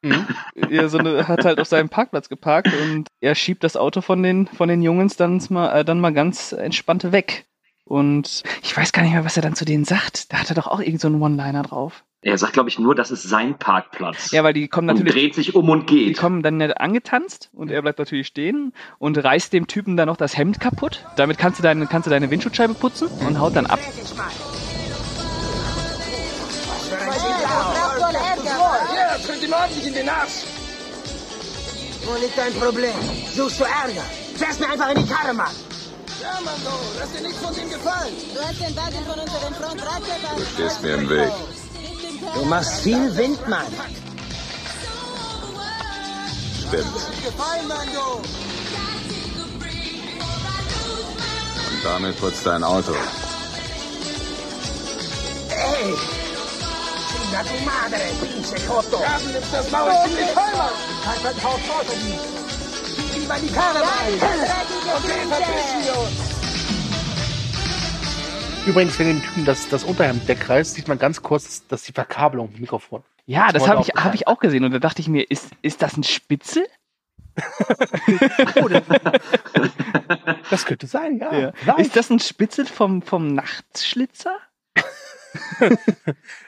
Mhm. 0.04 0.28
er 0.70 0.88
so 0.90 1.00
eine, 1.00 1.28
hat 1.28 1.46
halt 1.46 1.60
auf 1.60 1.68
seinem 1.68 1.90
Parkplatz 1.90 2.30
geparkt 2.30 2.72
und 2.74 3.08
er 3.22 3.34
schiebt 3.34 3.64
das 3.64 3.76
Auto 3.76 4.02
von 4.02 4.22
den, 4.22 4.46
von 4.46 4.70
den 4.70 4.84
Jungs 4.84 5.16
dann 5.16 5.42
mal, 5.50 5.80
äh, 5.80 5.84
dann 5.86 6.00
mal 6.00 6.14
ganz 6.14 6.52
entspannt 6.52 7.12
weg. 7.12 7.46
Und 7.86 8.44
ich 8.62 8.76
weiß 8.76 8.92
gar 8.92 9.04
nicht 9.04 9.14
mehr, 9.14 9.26
was 9.26 9.38
er 9.38 9.44
dann 9.44 9.56
zu 9.56 9.66
denen 9.66 9.86
sagt. 9.86 10.32
Da 10.32 10.38
hat 10.38 10.50
er 10.50 10.56
doch 10.56 10.68
auch 10.68 10.80
irgend 10.80 11.02
so 11.02 11.08
einen 11.08 11.22
One-Liner 11.22 11.64
drauf. 11.64 12.04
Er 12.26 12.40
sagt, 12.40 12.54
glaube 12.54 12.70
ich, 12.70 12.80
nur, 12.80 12.96
das 12.96 13.12
ist 13.12 13.22
sein 13.22 13.56
Parkplatz. 13.60 14.32
Ja, 14.32 14.44
weil 14.44 14.54
die 14.54 14.68
kommen 14.68 14.90
und 14.90 14.96
natürlich, 14.96 15.14
dreht 15.14 15.36
sich 15.36 15.54
um 15.54 15.70
und 15.70 15.92
die 15.92 16.06
geht. 16.06 16.18
kommen 16.18 16.42
dann 16.42 16.58
nicht 16.58 16.76
angetanzt 16.76 17.52
und 17.54 17.70
er 17.70 17.84
bleibt 17.84 18.00
natürlich 18.00 18.26
stehen 18.26 18.74
und 18.98 19.24
reißt 19.24 19.54
dem 19.54 19.68
Typen 19.68 19.96
dann 19.96 20.08
noch 20.08 20.18
das 20.18 20.36
Hemd 20.36 20.60
kaputt. 20.60 21.06
Damit 21.18 21.38
kannst 21.38 21.60
du 21.60 21.64
deine, 21.64 21.86
kannst 21.86 22.08
du 22.08 22.10
deine 22.10 22.32
Windschutzscheibe 22.32 22.74
putzen 22.74 23.10
und 23.28 23.40
haut 23.40 23.56
dann 23.56 23.68
ab. 23.68 23.78
Ja, 28.96 29.18
tritt 29.24 29.44
ihm 29.44 29.54
ordentlich 29.54 29.86
in 29.86 29.94
den 29.94 30.10
Arsch. 30.10 30.46
Wo 32.06 32.20
liegt 32.20 32.36
dein 32.36 32.54
Problem? 32.54 32.96
Suchst 33.36 33.60
du 33.60 33.66
Ärger? 33.66 34.02
Fährst 34.36 34.60
mir 34.60 34.72
einfach 34.72 34.90
in 34.96 35.06
die 35.06 35.14
Karre, 35.14 35.36
Mann. 35.36 35.52
Ja, 36.24 36.40
Mando, 36.44 36.72
lass 36.98 37.12
dir 37.14 37.22
nichts 37.22 37.38
von 37.38 37.54
ihm 37.54 37.70
gefallen. 37.70 38.16
Du 38.34 38.42
hast 38.42 38.60
den 38.60 38.76
Wagen 38.76 39.06
von 39.06 39.20
unseren 39.20 39.54
Frontradler 39.54 40.16
Du 40.36 40.44
stehst 40.44 40.82
mir 40.82 40.96
im 40.96 41.08
Weg. 41.08 41.30
Du 42.34 42.46
machst 42.46 42.82
viel 42.82 43.16
Wind, 43.16 43.48
Mann. 43.48 43.66
Stimmt. 46.68 46.86
Und 51.72 51.86
damit 51.86 52.20
putzt 52.20 52.46
dein 52.46 52.64
Auto. 52.64 52.94
Ey! 55.50 55.94
Chinga 57.12 57.44
tu 57.44 57.66
madre, 57.66 58.02
pinche 58.22 58.56
Joto. 58.66 58.98
Du 58.98 59.30
nimmst 59.32 59.54
das 59.54 59.72
Maul 59.72 59.92
ziemlich 60.06 60.32
voll, 60.32 60.56
Mann. 60.58 60.70
Kein 61.04 61.20
Verkauf 61.22 61.60
Auto 61.70 61.94
Gib 62.96 63.16
lieber 63.16 63.36
die 63.36 63.56
rein. 63.56 64.14
Okay, 64.96 65.28
verpissen 65.30 65.84
wir 65.84 66.00
uns. 66.00 66.35
Übrigens, 68.66 68.98
wenn 68.98 69.08
dem 69.08 69.22
Typen 69.22 69.46
das, 69.46 69.70
das 69.70 69.84
Unterhemd 69.84 70.28
wegreißt, 70.28 70.74
sieht 70.74 70.88
man 70.88 70.98
ganz 70.98 71.22
kurz, 71.22 71.68
dass 71.68 71.84
die 71.84 71.92
Verkabelung 71.92 72.52
im 72.56 72.62
Mikrofon. 72.62 73.04
Ja, 73.28 73.52
das 73.52 73.64
Heute 73.64 73.72
habe 73.74 73.82
ich, 73.82 74.04
hab 74.04 74.16
ich 74.16 74.28
auch 74.28 74.40
gesehen 74.40 74.64
und 74.64 74.72
da 74.72 74.80
dachte 74.80 75.02
ich 75.02 75.08
mir, 75.08 75.30
ist, 75.30 75.52
ist 75.62 75.82
das 75.82 75.98
ein 75.98 76.04
Spitzel? 76.04 76.66
Das 80.50 80.66
könnte 80.66 80.86
sein, 80.88 81.18
ja. 81.18 81.52
Ja. 81.66 81.76
Ist 81.78 81.96
das 81.96 82.10
ein 82.12 82.20
Spitzel 82.20 82.66
vom, 82.66 83.02
vom 83.02 83.34
Nachtschlitzer? 83.34 84.36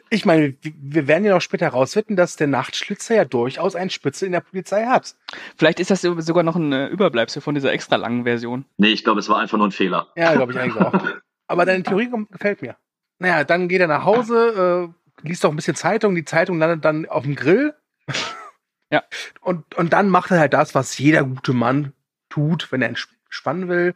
Ich 0.10 0.26
meine, 0.26 0.56
wir 0.62 1.08
werden 1.08 1.26
ja 1.26 1.34
noch 1.34 1.42
später 1.42 1.66
herausfinden, 1.66 2.16
dass 2.16 2.38
der 2.38 2.48
Nachtschlitzer 2.48 3.16
ja 3.16 3.26
durchaus 3.26 3.76
einen 3.76 3.90
Spitzel 3.90 4.28
in 4.28 4.32
der 4.32 4.40
Polizei 4.40 4.86
hat. 4.86 5.16
Vielleicht 5.58 5.82
ist 5.82 5.92
das 5.92 6.02
sogar 6.02 6.44
noch 6.44 6.56
ein 6.56 6.72
äh, 6.72 6.88
Überbleibsel 6.88 7.42
von 7.42 7.56
dieser 7.56 7.74
extra 7.74 7.98
langen 7.98 8.24
Version. 8.24 8.64
Nee, 8.78 8.88
ich 8.88 9.04
glaube, 9.04 9.20
es 9.20 9.28
war 9.28 9.40
einfach 9.40 9.58
nur 9.58 9.68
ein 9.68 9.74
Fehler. 9.74 10.08
Ja, 10.16 10.34
glaube 10.34 10.54
ich 10.54 10.60
eigentlich 10.60 10.82
auch. 10.82 10.94
Aber 11.48 11.66
deine 11.66 11.84
Theorie 11.84 12.12
gefällt 12.30 12.62
mir. 12.62 12.78
Naja, 13.20 13.44
dann 13.44 13.68
geht 13.68 13.82
er 13.82 13.88
nach 13.88 14.06
Hause, 14.06 14.92
äh, 15.24 15.28
liest 15.28 15.46
auch 15.46 15.50
ein 15.50 15.56
bisschen 15.56 15.76
Zeitung. 15.76 16.16
Die 16.16 16.26
Zeitung 16.26 16.60
landet 16.60 16.86
dann 16.86 17.08
auf 17.08 17.24
dem 17.24 17.36
Grill. 17.36 17.74
Ja. 18.90 19.04
Und, 19.42 19.76
und 19.76 19.92
dann 19.92 20.10
macht 20.10 20.32
er 20.32 20.40
halt 20.40 20.54
das, 20.54 20.74
was 20.74 20.98
jeder 20.98 21.26
gute 21.26 21.52
Mann 21.52 21.92
tut, 22.30 22.72
wenn 22.72 22.82
er 22.82 22.88
entspannen 22.88 23.68
will. 23.68 23.94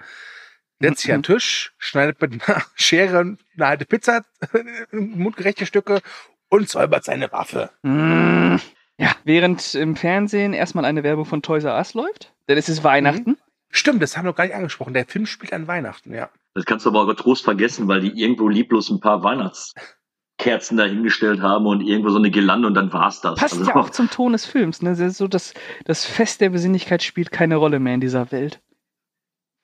Setzt 0.82 1.04
sich 1.04 1.14
an 1.14 1.20
den 1.20 1.24
Tisch, 1.24 1.74
schneidet 1.78 2.20
mit 2.22 2.34
einer 2.46 2.62
Schere 2.76 3.20
eine 3.20 3.66
alte 3.66 3.86
Pizza, 3.86 4.26
mundgerechte 4.92 5.66
Stücke 5.66 6.02
und 6.50 6.68
säubert 6.70 7.06
seine 7.06 7.32
Waffe. 7.32 7.70
Mm. 7.84 8.58
Ja, 8.98 9.16
während 9.24 9.74
im 9.76 9.96
Fernsehen 9.96 10.54
erstmal 10.54 10.86
eine 10.86 11.04
Werbung 11.04 11.26
von 11.26 11.42
Toys 11.42 11.64
R 11.64 11.76
Us 11.76 11.94
läuft, 11.94 12.34
denn 12.50 12.58
es 12.58 12.68
ist 12.68 12.84
Weihnachten. 12.84 13.38
Stimmt, 13.72 14.02
das 14.02 14.18
haben 14.18 14.26
wir 14.26 14.32
noch 14.32 14.36
gar 14.36 14.44
nicht 14.46 14.56
angesprochen. 14.56 14.94
Der 14.94 15.06
Film 15.06 15.26
spielt 15.26 15.54
an 15.54 15.68
Weihnachten, 15.68 16.14
ja. 16.14 16.30
Das 16.54 16.66
kannst 16.66 16.86
du 16.86 16.90
aber 16.90 17.08
getrost 17.08 17.44
vergessen, 17.44 17.88
weil 17.88 18.02
die 18.02 18.10
irgendwo 18.22 18.50
lieblos 18.50 18.90
ein 18.90 19.00
paar 19.00 19.24
Weihnachtskerzen 19.24 20.76
dahingestellt 20.78 21.42
haben 21.42 21.66
und 21.66 21.82
irgendwo 21.82 22.10
so 22.10 22.18
eine 22.18 22.32
Girlande 22.32 22.68
und 22.68 22.74
dann 22.74 22.92
war's 22.92 23.22
das. 23.22 23.40
Passt 23.40 23.58
Also, 23.58 23.70
ja 23.70 23.76
auch 23.78 23.90
zum 23.90 24.10
Ton 24.10 24.34
des 24.34 24.46
Films. 24.46 24.82
Ne? 24.82 24.90
Das, 24.90 25.00
ist 25.00 25.18
so 25.18 25.28
das, 25.28 25.54
das 25.86 26.06
Fest 26.06 26.42
der 26.42 26.50
Besinnlichkeit 26.50 27.02
spielt 27.04 27.32
keine 27.32 27.56
Rolle 27.56 27.80
mehr 27.80 27.94
in 27.94 28.02
dieser 28.02 28.32
Welt. 28.32 28.62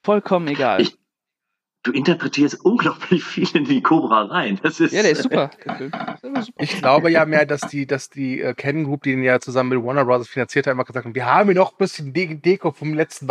Vollkommen 0.05 0.47
egal. 0.47 0.81
Ich- 0.81 0.97
Du 1.83 1.93
interpretierst 1.93 2.65
unglaublich 2.65 3.23
viel 3.23 3.47
in 3.55 3.63
die 3.63 3.81
Cobra 3.81 4.23
rein. 4.23 4.59
Das 4.61 4.81
ist, 4.81 4.91
ja, 4.91 5.03
der 5.03 5.11
ist 5.11 5.23
super. 5.23 5.51
Einfach. 5.65 6.17
Ich 6.57 6.75
glaube 6.79 7.09
ja 7.11 7.23
mehr, 7.25 7.45
dass 7.45 7.61
die, 7.61 7.85
dass 7.87 8.09
die 8.09 8.41
äh, 8.41 8.53
Canon 8.55 8.83
Group, 8.85 9.03
die 9.03 9.11
den 9.11 9.23
ja 9.23 9.39
zusammen 9.39 9.69
mit 9.69 9.85
Warner 9.85 10.03
Bros. 10.03 10.27
finanziert 10.27 10.67
hat, 10.67 10.73
immer 10.73 10.83
gesagt 10.83 11.05
haben, 11.05 11.15
wir 11.15 11.25
haben 11.27 11.47
hier 11.47 11.55
noch 11.55 11.71
ein 11.71 11.77
bisschen 11.77 12.11
De 12.11 12.35
Deko 12.35 12.71
vom 12.71 12.93
letzten 12.93 13.27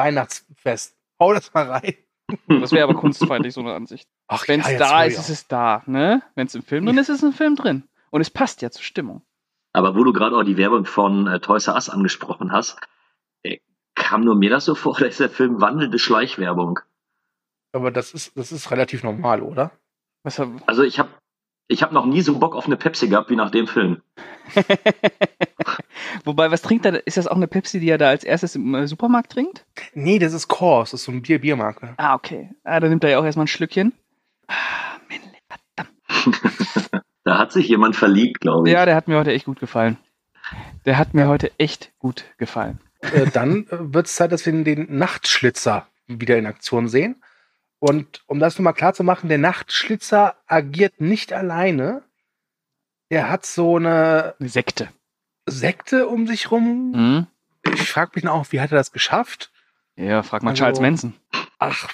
Weihnachtsfest. 0.66 0.96
Hau 1.20 1.32
das 1.32 1.52
mal 1.54 1.70
rein. 1.70 1.94
Das 2.48 2.72
wäre 2.72 2.84
aber 2.84 2.94
kunstfeindlich, 2.94 3.54
so 3.54 3.60
eine 3.60 3.74
Ansicht. 3.74 4.08
Ach 4.26 4.46
Wenn 4.48 4.60
es 4.60 4.68
jetzt 4.68 4.80
da 4.80 5.04
ist, 5.04 5.14
ja. 5.14 5.20
ist 5.20 5.28
es 5.30 5.46
da. 5.48 5.82
Ne? 5.86 6.22
Wenn 6.34 6.46
es 6.48 6.54
im 6.54 6.62
Film 6.62 6.84
drin 6.86 6.98
ist, 6.98 7.08
ist 7.08 7.18
es 7.18 7.22
im 7.22 7.32
Film 7.32 7.54
drin. 7.56 7.84
Und 8.10 8.20
es 8.20 8.30
passt 8.30 8.62
ja 8.62 8.70
zur 8.70 8.82
Stimmung. 8.82 9.22
Aber 9.72 9.94
wo 9.94 10.02
du 10.04 10.12
gerade 10.12 10.36
auch 10.36 10.42
die 10.42 10.56
Werbung 10.56 10.84
von 10.84 11.26
äh, 11.28 11.38
Toys 11.38 11.68
R 11.68 11.74
Us 11.74 11.88
angesprochen 11.88 12.50
hast, 12.50 12.78
äh, 13.44 13.58
kam 13.94 14.22
nur 14.22 14.34
mir 14.34 14.50
das 14.50 14.64
so 14.64 14.74
vor, 14.74 14.96
oder 14.96 15.06
ist 15.08 15.20
der 15.20 15.30
Film 15.30 15.60
wandelnde 15.60 15.98
Schleichwerbung? 15.98 16.80
Aber 17.72 17.90
das 17.90 18.12
ist, 18.12 18.36
das 18.36 18.52
ist 18.52 18.70
relativ 18.70 19.04
normal, 19.04 19.42
oder? 19.42 19.70
Was, 20.24 20.38
hab- 20.38 20.50
Also 20.66 20.82
ich 20.82 20.98
habe 20.98 21.10
ich 21.68 21.82
hab 21.82 21.92
noch 21.92 22.06
nie 22.06 22.22
so 22.22 22.38
Bock 22.38 22.54
auf 22.56 22.66
eine 22.66 22.76
Pepsi 22.76 23.08
gehabt 23.08 23.30
wie 23.30 23.36
nach 23.36 23.50
dem 23.50 23.66
Film. 23.68 24.02
Wobei, 26.24 26.50
was 26.50 26.62
trinkt 26.62 26.86
er? 26.86 27.06
Ist 27.06 27.16
das 27.16 27.26
auch 27.26 27.36
eine 27.36 27.46
Pepsi, 27.48 27.80
die 27.80 27.88
er 27.88 27.98
da 27.98 28.08
als 28.08 28.24
erstes 28.24 28.54
im 28.54 28.74
äh, 28.74 28.86
Supermarkt 28.86 29.32
trinkt? 29.32 29.64
Nee, 29.94 30.18
das 30.18 30.32
ist 30.32 30.48
Kors, 30.48 30.90
das 30.90 31.00
ist 31.00 31.06
so 31.06 31.12
ein 31.12 31.22
Bier 31.22 31.40
Biermarke. 31.40 31.94
Ah, 31.96 32.14
okay. 32.14 32.50
Ah, 32.64 32.80
da 32.80 32.88
nimmt 32.88 33.04
er 33.04 33.10
ja 33.10 33.18
auch 33.18 33.24
erstmal 33.24 33.44
ein 33.44 33.48
Schlückchen. 33.48 33.92
Ah, 34.48 34.98
verdammt. 35.76 37.04
Da 37.24 37.38
hat 37.38 37.52
sich 37.52 37.66
jemand 37.68 37.96
verliebt, 37.96 38.40
glaube 38.40 38.68
ich. 38.68 38.72
Ja, 38.72 38.86
der 38.86 38.94
hat 38.94 39.08
mir 39.08 39.18
heute 39.18 39.32
echt 39.32 39.46
gut 39.46 39.58
gefallen. 39.58 39.98
Der 40.84 40.98
hat 40.98 41.14
mir 41.14 41.26
heute 41.26 41.50
echt 41.58 41.92
gut 41.98 42.24
gefallen. 42.38 42.78
Äh, 43.00 43.26
dann 43.32 43.66
äh, 43.66 43.92
wird 43.92 44.06
es 44.06 44.14
Zeit, 44.14 44.30
dass 44.32 44.46
wir 44.46 44.52
den 44.52 44.96
Nachtschlitzer 44.96 45.88
wieder 46.06 46.38
in 46.38 46.46
Aktion 46.46 46.88
sehen. 46.88 47.22
Und 47.78 48.22
um 48.26 48.38
das 48.38 48.58
nochmal 48.58 48.74
klar 48.74 48.94
zu 48.94 49.02
machen, 49.04 49.28
der 49.28 49.38
Nachtschlitzer 49.38 50.36
agiert 50.46 51.00
nicht 51.00 51.32
alleine. 51.32 52.04
Er 53.08 53.28
hat 53.28 53.44
so 53.44 53.76
eine 53.76 54.34
Eine 54.38 54.48
Sekte. 54.48 54.88
Sekte 55.46 56.06
um 56.08 56.26
sich 56.26 56.50
rum. 56.50 56.92
Mhm. 56.92 57.26
Ich 57.74 57.90
frage 57.90 58.12
mich 58.14 58.26
auch, 58.28 58.46
wie 58.50 58.60
hat 58.60 58.70
er 58.72 58.78
das 58.78 58.92
geschafft? 58.92 59.50
Ja, 59.96 60.22
frag 60.22 60.42
mal 60.42 60.50
Also- 60.50 60.60
Charles 60.60 60.80
Manson. 60.80 61.14
Ach, 61.58 61.88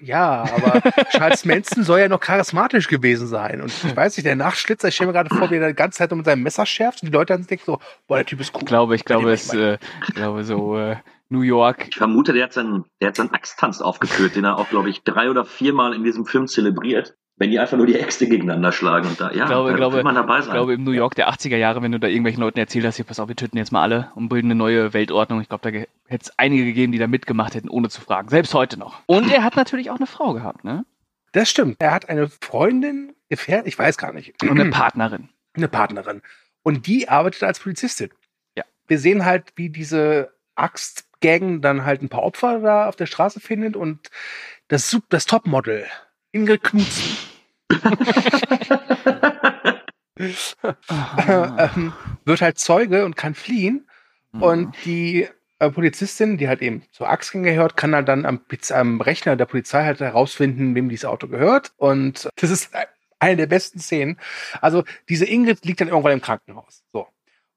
ja, 0.00 0.42
aber 0.42 0.80
Charles 1.10 1.44
Manson 1.44 1.84
soll 1.84 2.00
ja 2.00 2.08
noch 2.08 2.20
charismatisch 2.20 2.88
gewesen 2.88 3.26
sein. 3.26 3.60
Und 3.60 3.68
ich 3.72 3.96
weiß 3.96 4.16
nicht, 4.16 4.26
der 4.26 4.36
Nachtschlitzer, 4.36 4.88
ich 4.88 4.94
stelle 4.96 5.08
mir 5.08 5.12
gerade 5.14 5.34
vor, 5.34 5.50
wie 5.50 5.56
er 5.56 5.68
die 5.68 5.74
ganze 5.74 5.98
Zeit 5.98 6.10
nur 6.10 6.16
mit 6.18 6.26
seinem 6.26 6.42
Messer 6.42 6.66
schärft 6.66 7.02
und 7.02 7.08
die 7.10 7.12
Leute 7.12 7.32
dann 7.32 7.46
denken 7.46 7.64
so, 7.64 7.78
boah, 8.08 8.16
der 8.16 8.26
Typ 8.26 8.40
ist 8.40 8.52
cool. 8.54 8.60
Ich 8.62 8.66
glaube, 8.66 8.96
ich 8.96 9.04
glaube, 9.04 9.32
es, 9.32 9.54
äh, 9.54 9.78
ich 10.08 10.14
glaube 10.14 10.42
so 10.44 10.76
äh, 10.76 10.96
New 11.28 11.42
York. 11.42 11.86
Ich 11.88 11.96
vermute, 11.96 12.32
der 12.32 12.44
hat 12.44 12.52
seinen, 12.52 12.84
der 13.00 13.08
hat 13.08 13.16
seinen 13.16 13.32
Axttanz 13.32 13.80
aufgeführt, 13.80 14.34
den 14.34 14.44
er 14.44 14.58
auch, 14.58 14.68
glaube 14.68 14.90
ich, 14.90 15.02
drei 15.04 15.30
oder 15.30 15.44
viermal 15.44 15.94
in 15.94 16.02
diesem 16.04 16.26
Film 16.26 16.48
zelebriert. 16.48 17.14
Wenn 17.36 17.50
die 17.50 17.58
einfach 17.58 17.76
nur 17.76 17.86
die 17.86 17.98
Äxte 17.98 18.28
gegeneinander 18.28 18.70
schlagen 18.70 19.08
und 19.08 19.20
da, 19.20 19.32
ja, 19.32 19.42
Ich 19.44 19.50
glaube, 19.50 19.70
da 19.70 19.76
glaube, 19.76 20.02
man 20.04 20.14
dabei 20.14 20.38
Ich 20.38 20.44
sein. 20.44 20.54
glaube, 20.54 20.74
im 20.74 20.84
New 20.84 20.92
York 20.92 21.16
der 21.16 21.28
80er 21.30 21.56
Jahre, 21.56 21.82
wenn 21.82 21.90
du 21.90 21.98
da 21.98 22.06
irgendwelchen 22.06 22.40
Leuten 22.40 22.60
erzählt 22.60 22.84
hast, 22.86 22.96
hier, 22.96 23.04
pass 23.04 23.18
auf, 23.18 23.28
wir 23.28 23.34
töten 23.34 23.56
jetzt 23.56 23.72
mal 23.72 23.82
alle 23.82 24.12
und 24.14 24.28
bilden 24.28 24.46
eine 24.48 24.54
neue 24.54 24.92
Weltordnung. 24.92 25.40
Ich 25.40 25.48
glaube, 25.48 25.68
da 25.68 25.76
hätte 25.76 25.88
es 26.08 26.38
einige 26.38 26.64
gegeben, 26.64 26.92
die 26.92 26.98
da 26.98 27.08
mitgemacht 27.08 27.54
hätten, 27.54 27.68
ohne 27.68 27.88
zu 27.88 28.00
fragen. 28.00 28.28
Selbst 28.28 28.54
heute 28.54 28.78
noch. 28.78 29.00
Und 29.06 29.32
er 29.32 29.42
hat 29.42 29.56
natürlich 29.56 29.90
auch 29.90 29.96
eine 29.96 30.06
Frau 30.06 30.32
gehabt, 30.32 30.64
ne? 30.64 30.84
Das 31.32 31.50
stimmt. 31.50 31.76
Er 31.80 31.90
hat 31.90 32.08
eine 32.08 32.28
Freundin, 32.28 33.14
Gefährt, 33.28 33.66
ich 33.66 33.76
weiß 33.76 33.98
gar 33.98 34.12
nicht. 34.12 34.40
Und 34.42 34.50
eine 34.60 34.70
Partnerin. 34.70 35.28
eine 35.54 35.66
Partnerin. 35.66 36.22
Und 36.62 36.86
die 36.86 37.08
arbeitet 37.08 37.42
als 37.42 37.58
Polizistin. 37.58 38.10
Ja. 38.56 38.62
Wir 38.86 39.00
sehen 39.00 39.24
halt, 39.24 39.52
wie 39.56 39.70
diese 39.70 40.32
Axtgang 40.54 41.60
dann 41.60 41.84
halt 41.84 42.02
ein 42.02 42.08
paar 42.08 42.22
Opfer 42.22 42.60
da 42.60 42.86
auf 42.88 42.94
der 42.94 43.06
Straße 43.06 43.40
findet 43.40 43.74
und 43.76 44.08
das, 44.68 44.96
das 45.08 45.26
Topmodel, 45.26 45.86
Ingrid 46.34 46.62
Knutzen, 46.64 47.16
ähm, 51.28 51.92
wird 52.24 52.40
halt 52.40 52.58
Zeuge 52.58 53.04
und 53.04 53.16
kann 53.16 53.34
fliehen. 53.34 53.88
Mhm. 54.32 54.42
Und 54.42 54.74
die 54.84 55.28
äh, 55.58 55.70
Polizistin, 55.70 56.36
die 56.38 56.48
halt 56.48 56.62
eben 56.62 56.82
zur 56.90 57.08
Axtgang 57.08 57.44
gehört, 57.44 57.76
kann 57.76 57.94
halt 57.94 58.08
dann 58.08 58.26
am, 58.26 58.40
am 58.70 59.00
Rechner 59.00 59.36
der 59.36 59.46
Polizei 59.46 59.84
halt 59.84 60.00
herausfinden, 60.00 60.74
wem 60.74 60.88
dieses 60.88 61.04
Auto 61.04 61.28
gehört. 61.28 61.72
Und 61.76 62.28
das 62.36 62.50
ist 62.50 62.70
eine 63.20 63.36
der 63.36 63.46
besten 63.46 63.78
Szenen. 63.78 64.18
Also 64.60 64.84
diese 65.08 65.24
Ingrid 65.26 65.64
liegt 65.64 65.80
dann 65.80 65.88
irgendwann 65.88 66.12
im 66.12 66.20
Krankenhaus. 66.20 66.82
So. 66.92 67.06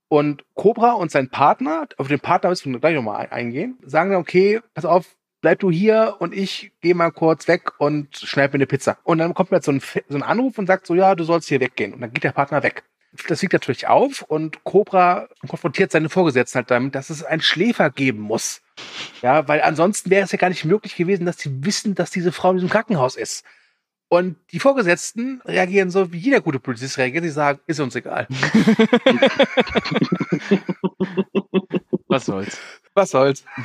Und 0.07 0.45
Cobra 0.53 0.93
und 0.93 1.11
sein 1.11 1.29
Partner, 1.29 1.87
auf 1.97 2.07
den 2.07 2.19
Partner 2.19 2.49
müssen 2.49 2.71
wir 2.71 2.79
gleich 2.79 2.95
nochmal 2.95 3.17
ein- 3.25 3.31
eingehen, 3.31 3.77
sagen 3.83 4.11
dann, 4.11 4.21
okay, 4.21 4.61
pass 4.73 4.85
auf, 4.85 5.16
bleib 5.41 5.59
du 5.59 5.71
hier 5.71 6.15
und 6.19 6.33
ich 6.33 6.71
gehe 6.81 6.95
mal 6.95 7.11
kurz 7.11 7.47
weg 7.47 7.79
und 7.79 8.17
schneid 8.17 8.53
mir 8.53 8.57
eine 8.57 8.67
Pizza. 8.67 8.97
Und 9.03 9.19
dann 9.19 9.33
kommt 9.33 9.51
mir 9.51 9.61
so 9.61 9.71
ein, 9.71 9.81
so 10.07 10.17
ein 10.17 10.23
Anruf 10.23 10.57
und 10.57 10.67
sagt 10.67 10.87
so, 10.87 10.95
ja, 10.95 11.15
du 11.15 11.23
sollst 11.23 11.49
hier 11.49 11.59
weggehen. 11.59 11.93
Und 11.93 12.01
dann 12.01 12.11
geht 12.11 12.23
der 12.23 12.31
Partner 12.31 12.63
weg. 12.63 12.83
Das 13.27 13.41
liegt 13.41 13.53
natürlich 13.53 13.87
auf 13.87 14.21
und 14.21 14.63
Cobra 14.63 15.27
konfrontiert 15.47 15.91
seine 15.91 16.09
Vorgesetzten 16.09 16.57
halt 16.57 16.69
damit, 16.69 16.93
dass 16.93 17.09
es 17.09 17.23
einen 17.23 17.41
Schläfer 17.41 17.89
geben 17.89 18.19
muss. 18.19 18.61
Ja, 19.21 19.47
weil 19.47 19.61
ansonsten 19.61 20.09
wäre 20.09 20.25
es 20.25 20.31
ja 20.31 20.37
gar 20.37 20.49
nicht 20.49 20.65
möglich 20.65 20.95
gewesen, 20.95 21.25
dass 21.25 21.39
sie 21.39 21.65
wissen, 21.65 21.95
dass 21.95 22.11
diese 22.11 22.31
Frau 22.31 22.51
in 22.51 22.57
diesem 22.57 22.69
Krankenhaus 22.69 23.15
ist. 23.15 23.43
Und 24.09 24.37
die 24.51 24.59
Vorgesetzten 24.59 25.41
reagieren 25.45 25.89
so, 25.89 26.13
wie 26.13 26.17
jeder 26.17 26.41
gute 26.41 26.59
Polizist 26.59 26.97
reagiert. 26.97 27.23
Sie 27.23 27.29
sagen, 27.29 27.59
ist 27.65 27.79
uns 27.79 27.95
egal. 27.95 28.27
Was 32.07 32.25
soll's. 32.25 32.57
Was 32.93 33.09
soll's? 33.09 33.43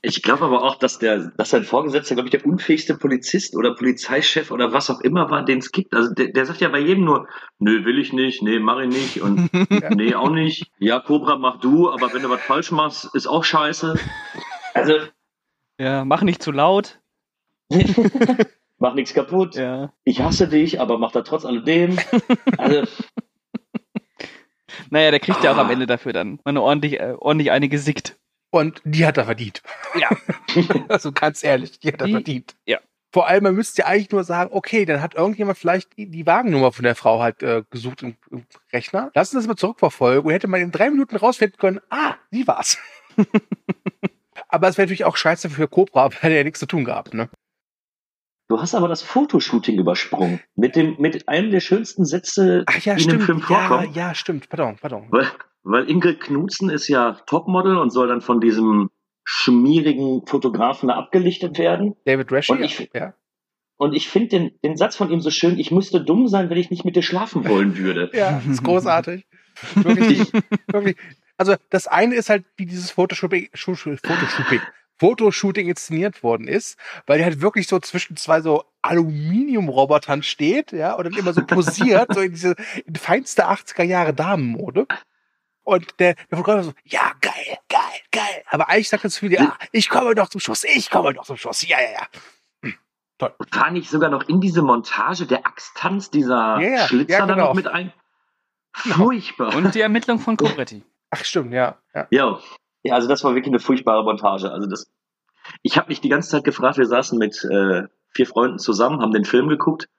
Ich 0.00 0.22
glaube 0.22 0.44
aber 0.44 0.62
auch, 0.62 0.76
dass 0.76 0.98
der, 0.98 1.32
dass 1.36 1.50
sein 1.50 1.64
Vorgesetzter, 1.64 2.14
glaube 2.14 2.28
ich, 2.28 2.30
der 2.30 2.46
unfähigste 2.46 2.96
Polizist 2.96 3.56
oder 3.56 3.74
Polizeichef 3.74 4.50
oder 4.52 4.72
was 4.72 4.90
auch 4.90 5.00
immer 5.00 5.28
war, 5.30 5.44
den 5.44 5.58
es 5.58 5.72
gibt. 5.72 5.92
Also 5.94 6.14
der, 6.14 6.28
der 6.28 6.46
sagt 6.46 6.60
ja 6.60 6.68
bei 6.68 6.78
jedem 6.78 7.04
nur, 7.04 7.26
nö, 7.58 7.84
will 7.84 7.98
ich 7.98 8.12
nicht, 8.12 8.40
nee, 8.42 8.58
mach 8.60 8.78
ich 8.80 8.88
nicht 8.88 9.20
und 9.22 9.50
nee, 9.96 10.14
auch 10.14 10.30
nicht. 10.30 10.70
Ja, 10.78 11.00
Cobra, 11.00 11.36
mach 11.36 11.58
du, 11.60 11.90
aber 11.90 12.12
wenn 12.12 12.22
du 12.22 12.30
was 12.30 12.40
falsch 12.40 12.70
machst, 12.70 13.12
ist 13.14 13.26
auch 13.26 13.42
scheiße. 13.42 13.98
Also, 14.74 14.94
Ja, 15.80 16.04
mach 16.04 16.22
nicht 16.22 16.42
zu 16.42 16.52
laut. 16.52 17.00
mach 18.78 18.94
nichts 18.94 19.14
kaputt. 19.14 19.56
Ja. 19.56 19.92
Ich 20.04 20.20
hasse 20.20 20.46
dich, 20.48 20.80
aber 20.80 20.98
mach 20.98 21.10
da 21.12 21.22
trotz 21.22 21.44
alledem. 21.44 21.98
Also, 22.56 22.82
Naja, 24.90 25.10
der 25.10 25.20
kriegt 25.20 25.42
ja 25.44 25.52
auch 25.52 25.58
am 25.58 25.68
Ah. 25.68 25.72
Ende 25.72 25.86
dafür 25.86 26.12
dann 26.12 26.40
eine 26.44 26.62
ordentlich, 26.62 27.00
äh, 27.00 27.14
ordentlich 27.18 27.50
eine 27.50 27.68
gesickt. 27.68 28.16
Und 28.50 28.80
die 28.84 29.04
hat 29.06 29.16
er 29.18 29.26
verdient. 29.26 29.62
Ja. 29.98 30.08
also 30.88 31.12
ganz 31.12 31.44
ehrlich, 31.44 31.78
die 31.80 31.88
hat 31.88 32.00
er 32.00 32.06
Die- 32.06 32.12
verdient. 32.12 32.56
ja. 32.66 32.78
Vor 33.10 33.26
allem, 33.26 33.42
man 33.44 33.54
müsste 33.54 33.80
ja 33.82 33.88
eigentlich 33.88 34.10
nur 34.10 34.22
sagen, 34.22 34.50
okay, 34.52 34.84
dann 34.84 35.00
hat 35.00 35.14
irgendjemand 35.14 35.56
vielleicht 35.56 35.96
die, 35.96 36.10
die 36.10 36.26
Wagennummer 36.26 36.72
von 36.72 36.82
der 36.82 36.94
Frau 36.94 37.22
halt 37.22 37.42
äh, 37.42 37.62
gesucht 37.70 38.02
im, 38.02 38.16
im 38.30 38.44
Rechner. 38.70 39.10
Lassen 39.14 39.30
Sie 39.30 39.36
das 39.38 39.46
mal 39.46 39.56
zurückverfolgen 39.56 40.26
und 40.26 40.30
hätte 40.32 40.46
man 40.46 40.60
in 40.60 40.70
drei 40.72 40.90
Minuten 40.90 41.16
rausfinden 41.16 41.56
können, 41.58 41.80
ah, 41.88 42.16
sie 42.30 42.46
war's. 42.46 42.76
Aber 44.48 44.68
es 44.68 44.76
wäre 44.76 44.84
natürlich 44.86 45.06
auch 45.06 45.16
scheiße 45.16 45.48
für 45.48 45.68
Cobra, 45.68 46.10
weil 46.22 46.32
er 46.32 46.38
ja 46.38 46.44
nichts 46.44 46.60
zu 46.60 46.66
tun 46.66 46.84
gehabt, 46.84 47.14
ne? 47.14 47.30
du 48.50 48.58
hast 48.60 48.74
aber 48.74 48.88
das 48.88 49.02
Fotoshooting 49.02 49.78
übersprungen. 49.78 50.40
Mit 50.54 50.74
dem, 50.74 50.96
mit 50.98 51.28
einem 51.28 51.50
der 51.50 51.60
schönsten 51.60 52.04
Sätze, 52.06 52.64
Ach 52.66 52.78
ja, 52.80 52.94
die 52.94 53.02
in 53.04 53.08
dem 53.10 53.20
stimmt. 53.22 53.24
Film 53.44 53.46
Ja, 53.58 53.68
vorkommen. 53.68 53.94
ja, 53.94 54.14
stimmt. 54.14 54.48
Pardon, 54.48 54.76
pardon. 54.80 55.10
Weil, 55.70 55.88
Ingrid 55.90 56.20
Knutzen 56.20 56.70
ist 56.70 56.88
ja 56.88 57.12
Topmodel 57.26 57.76
und 57.76 57.90
soll 57.90 58.08
dann 58.08 58.20
von 58.20 58.40
diesem 58.40 58.90
schmierigen 59.24 60.26
Fotografen 60.26 60.88
abgelichtet 60.90 61.58
werden. 61.58 61.94
David 62.06 62.32
Rashi, 62.32 62.52
Und 62.52 62.62
ich- 62.62 62.90
ja. 62.94 63.14
Und 63.76 63.94
ich 63.94 64.08
finde 64.08 64.28
den, 64.28 64.50
den 64.64 64.76
Satz 64.76 64.96
von 64.96 65.10
ihm 65.10 65.20
so 65.20 65.30
schön, 65.30 65.58
ich 65.58 65.70
müsste 65.70 66.02
dumm 66.02 66.26
sein, 66.26 66.50
wenn 66.50 66.56
ich 66.58 66.70
nicht 66.70 66.84
mit 66.84 66.96
dir 66.96 67.02
schlafen 67.02 67.46
wollen 67.48 67.76
würde. 67.76 68.10
Ja, 68.14 68.42
ist 68.50 68.64
großartig. 68.64 69.26
Wirklich, 69.74 70.32
wirklich. 70.66 70.96
Also 71.36 71.54
das 71.70 71.86
eine 71.86 72.16
ist 72.16 72.28
halt, 72.30 72.44
wie 72.56 72.66
dieses 72.66 72.90
Fotoshooting, 72.90 73.50
Fotoshooting 74.98 75.68
inszeniert 75.68 76.22
worden 76.24 76.48
ist, 76.48 76.76
weil 77.06 77.20
er 77.20 77.26
halt 77.26 77.40
wirklich 77.40 77.68
so 77.68 77.78
zwischen 77.78 78.16
zwei 78.16 78.40
so 78.40 78.64
Aluminiumrobotern 78.82 80.22
steht, 80.24 80.72
ja, 80.72 80.94
und 80.94 81.04
dann 81.04 81.12
immer 81.16 81.32
so 81.32 81.44
posiert, 81.46 82.12
so 82.12 82.20
in 82.20 82.32
diese 82.32 82.56
in 82.84 82.96
feinste 82.96 83.48
80er 83.48 83.84
Jahre 83.84 84.12
Damenmode. 84.14 84.86
Und 85.68 86.00
der, 86.00 86.14
der 86.14 86.38
Fotograf 86.38 86.64
so, 86.64 86.72
ja, 86.84 87.12
geil, 87.20 87.58
geil, 87.68 88.00
geil. 88.10 88.42
Aber 88.48 88.70
eigentlich 88.70 88.88
sagt 88.88 89.04
er 89.04 89.10
zu 89.10 89.20
viel, 89.20 89.34
ja, 89.34 89.54
ich 89.70 89.90
komme 89.90 90.14
doch 90.14 90.30
zum 90.30 90.40
Schuss, 90.40 90.64
ich 90.64 90.88
komme 90.88 91.12
doch 91.12 91.26
zum 91.26 91.36
Schuss, 91.36 91.68
ja, 91.68 91.76
ja, 91.78 92.06
ja. 92.62 92.72
War 93.18 93.70
nicht 93.70 93.90
sogar 93.90 94.08
noch 94.08 94.26
in 94.30 94.40
diese 94.40 94.62
Montage 94.62 95.26
der 95.26 95.44
Axttanz 95.44 96.10
dieser 96.10 96.58
Ja, 96.58 96.70
ja, 96.70 96.86
Schlitzer 96.86 97.12
ja, 97.12 97.18
dann 97.26 97.36
genau. 97.36 97.48
noch 97.48 97.54
mit 97.54 97.66
ein? 97.66 97.92
Furchtbar. 98.72 99.54
Und 99.56 99.74
die 99.74 99.82
Ermittlung 99.82 100.20
von 100.20 100.38
Cobretti. 100.38 100.84
Ach, 101.10 101.22
stimmt, 101.22 101.52
ja, 101.52 101.76
ja. 101.94 102.06
Ja. 102.10 102.38
ja, 102.82 102.94
also 102.94 103.06
das 103.06 103.22
war 103.22 103.34
wirklich 103.34 103.52
eine 103.52 103.60
furchtbare 103.60 104.04
Montage. 104.04 104.50
Also 104.50 104.66
das, 104.70 104.90
ich 105.60 105.76
habe 105.76 105.88
mich 105.88 106.00
die 106.00 106.08
ganze 106.08 106.30
Zeit 106.30 106.44
gefragt, 106.44 106.78
wir 106.78 106.86
saßen 106.86 107.18
mit 107.18 107.44
äh, 107.44 107.82
vier 108.14 108.26
Freunden 108.26 108.58
zusammen, 108.58 109.02
haben 109.02 109.12
den 109.12 109.26
Film 109.26 109.48
geguckt. 109.50 109.90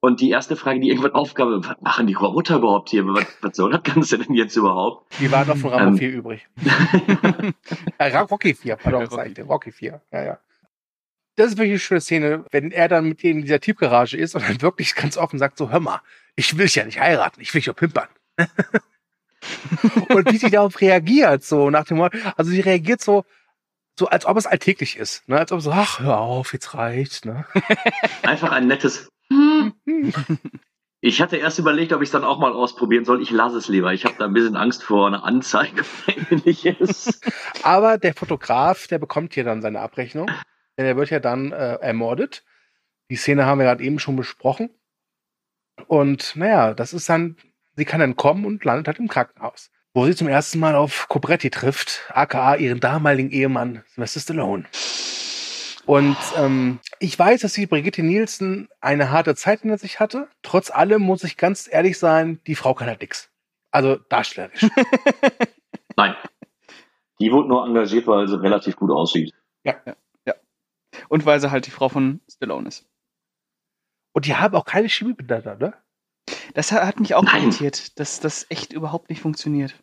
Und 0.00 0.20
die 0.20 0.30
erste 0.30 0.54
Frage, 0.54 0.78
die 0.78 0.90
irgendwann 0.90 1.12
aufgab, 1.12 1.48
was 1.50 1.80
machen 1.80 2.06
die 2.06 2.14
Roboter 2.14 2.56
überhaupt 2.56 2.90
hier? 2.90 3.04
Was, 3.06 3.26
was 3.40 3.56
soll 3.56 3.72
das 3.72 3.82
Ganze 3.82 4.18
denn 4.18 4.34
jetzt 4.34 4.54
überhaupt? 4.54 5.12
Die 5.18 5.30
waren 5.32 5.48
noch 5.48 5.56
von 5.56 5.70
Rambo 5.70 5.90
Ähm. 5.90 5.98
4 5.98 6.10
übrig. 6.10 6.48
Äh, 7.98 8.16
Rocky 8.16 8.54
4, 8.54 8.76
pardon, 8.76 9.06
Rocky. 9.06 9.16
Rocky. 9.16 9.40
Rocky 9.40 9.72
4, 9.72 10.00
ja, 10.12 10.24
ja. 10.24 10.38
Das 11.34 11.48
ist 11.48 11.58
wirklich 11.58 11.72
eine 11.72 11.78
schöne 11.80 12.00
Szene, 12.00 12.44
wenn 12.50 12.70
er 12.70 12.88
dann 12.88 13.08
mit 13.08 13.22
denen 13.22 13.40
in 13.40 13.46
dieser 13.46 13.60
Tiefgarage 13.60 14.16
ist 14.16 14.36
und 14.36 14.48
dann 14.48 14.62
wirklich 14.62 14.94
ganz 14.94 15.16
offen 15.16 15.38
sagt 15.38 15.58
so, 15.58 15.70
hör 15.70 15.80
mal, 15.80 16.00
ich 16.36 16.56
will 16.56 16.66
dich 16.66 16.76
ja 16.76 16.84
nicht 16.84 17.00
heiraten, 17.00 17.40
ich 17.40 17.52
will 17.52 17.60
dich 17.60 17.66
ja 17.66 17.72
pimpern. 17.72 18.08
und 20.10 20.32
wie 20.32 20.36
sie 20.36 20.50
darauf 20.50 20.80
reagiert, 20.80 21.42
so 21.42 21.70
nach 21.70 21.84
dem 21.84 21.96
Motto, 21.96 22.16
also 22.36 22.50
sie 22.50 22.60
reagiert 22.60 23.00
so, 23.00 23.24
so 23.98 24.06
als 24.06 24.26
ob 24.26 24.36
es 24.36 24.46
alltäglich 24.46 24.96
ist, 24.96 25.28
ne? 25.28 25.38
als 25.38 25.50
ob 25.50 25.60
so, 25.60 25.72
ach, 25.72 25.98
hör 25.98 26.18
auf, 26.18 26.52
jetzt 26.52 26.74
reicht's, 26.74 27.24
ne? 27.24 27.44
Einfach 28.22 28.52
ein 28.52 28.68
nettes. 28.68 29.08
Ich 31.00 31.22
hatte 31.22 31.36
erst 31.36 31.60
überlegt, 31.60 31.92
ob 31.92 32.02
ich 32.02 32.08
es 32.08 32.12
dann 32.12 32.24
auch 32.24 32.40
mal 32.40 32.52
ausprobieren 32.52 33.04
soll. 33.04 33.22
Ich 33.22 33.30
lasse 33.30 33.56
es 33.56 33.68
lieber. 33.68 33.92
Ich 33.92 34.04
habe 34.04 34.16
da 34.18 34.24
ein 34.24 34.32
bisschen 34.32 34.56
Angst 34.56 34.82
vor 34.82 35.06
einer 35.06 35.22
Anzeige 35.22 35.84
oder 36.08 36.32
ähnliches. 36.32 37.20
Aber 37.62 37.98
der 37.98 38.14
Fotograf, 38.14 38.88
der 38.88 38.98
bekommt 38.98 39.34
hier 39.34 39.44
dann 39.44 39.62
seine 39.62 39.78
Abrechnung. 39.78 40.28
denn 40.76 40.86
er 40.86 40.96
wird 40.96 41.10
ja 41.10 41.20
dann 41.20 41.52
äh, 41.52 41.74
ermordet. 41.74 42.44
Die 43.10 43.16
Szene 43.16 43.46
haben 43.46 43.58
wir 43.58 43.66
gerade 43.66 43.84
eben 43.84 44.00
schon 44.00 44.16
besprochen. 44.16 44.70
Und 45.86 46.34
naja, 46.34 46.74
das 46.74 46.92
ist 46.92 47.08
dann, 47.08 47.36
sie 47.76 47.84
kann 47.84 48.00
dann 48.00 48.16
kommen 48.16 48.44
und 48.44 48.64
landet 48.64 48.88
halt 48.88 48.98
im 48.98 49.06
Krankenhaus, 49.06 49.70
wo 49.94 50.04
sie 50.04 50.16
zum 50.16 50.26
ersten 50.26 50.58
Mal 50.58 50.74
auf 50.74 51.06
Cobretti 51.08 51.50
trifft, 51.50 52.10
aka 52.12 52.56
ihren 52.56 52.80
damaligen 52.80 53.30
Ehemann 53.30 53.84
Sylvester 53.94 54.18
Stallone. 54.20 54.64
Und 55.88 56.18
ähm, 56.36 56.80
ich 57.00 57.18
weiß, 57.18 57.40
dass 57.40 57.54
die 57.54 57.66
Brigitte 57.66 58.02
Nielsen 58.02 58.68
eine 58.82 59.10
harte 59.10 59.34
Zeit 59.34 59.62
hinter 59.62 59.78
sich 59.78 60.00
hatte. 60.00 60.28
Trotz 60.42 60.70
allem 60.70 61.00
muss 61.00 61.24
ich 61.24 61.38
ganz 61.38 61.66
ehrlich 61.66 61.98
sein, 61.98 62.42
die 62.46 62.56
Frau 62.56 62.74
kann 62.74 62.88
halt 62.88 63.00
nix. 63.00 63.30
Also 63.70 63.96
darstellerisch. 63.96 64.66
Nein. 65.96 66.14
Die 67.20 67.32
wurde 67.32 67.48
nur 67.48 67.64
engagiert, 67.64 68.06
weil 68.06 68.28
sie 68.28 68.38
relativ 68.38 68.76
gut 68.76 68.90
aussieht. 68.90 69.32
Und 71.08 71.24
weil 71.24 71.40
sie 71.40 71.50
halt 71.50 71.64
die 71.64 71.70
Frau 71.70 71.88
von 71.88 72.20
Stallone 72.30 72.68
ist. 72.68 72.86
Und 74.12 74.26
die 74.26 74.34
haben 74.34 74.54
auch 74.56 74.66
keine 74.66 74.90
Chemie 74.90 75.14
miteinander, 75.16 75.56
ne? 75.56 75.74
Das 76.52 76.70
hat, 76.70 76.82
hat 76.82 77.00
mich 77.00 77.14
auch 77.14 77.22
Nein. 77.22 77.44
irritiert, 77.44 77.98
dass 77.98 78.20
das 78.20 78.44
echt 78.50 78.74
überhaupt 78.74 79.08
nicht 79.08 79.22
funktioniert. 79.22 79.74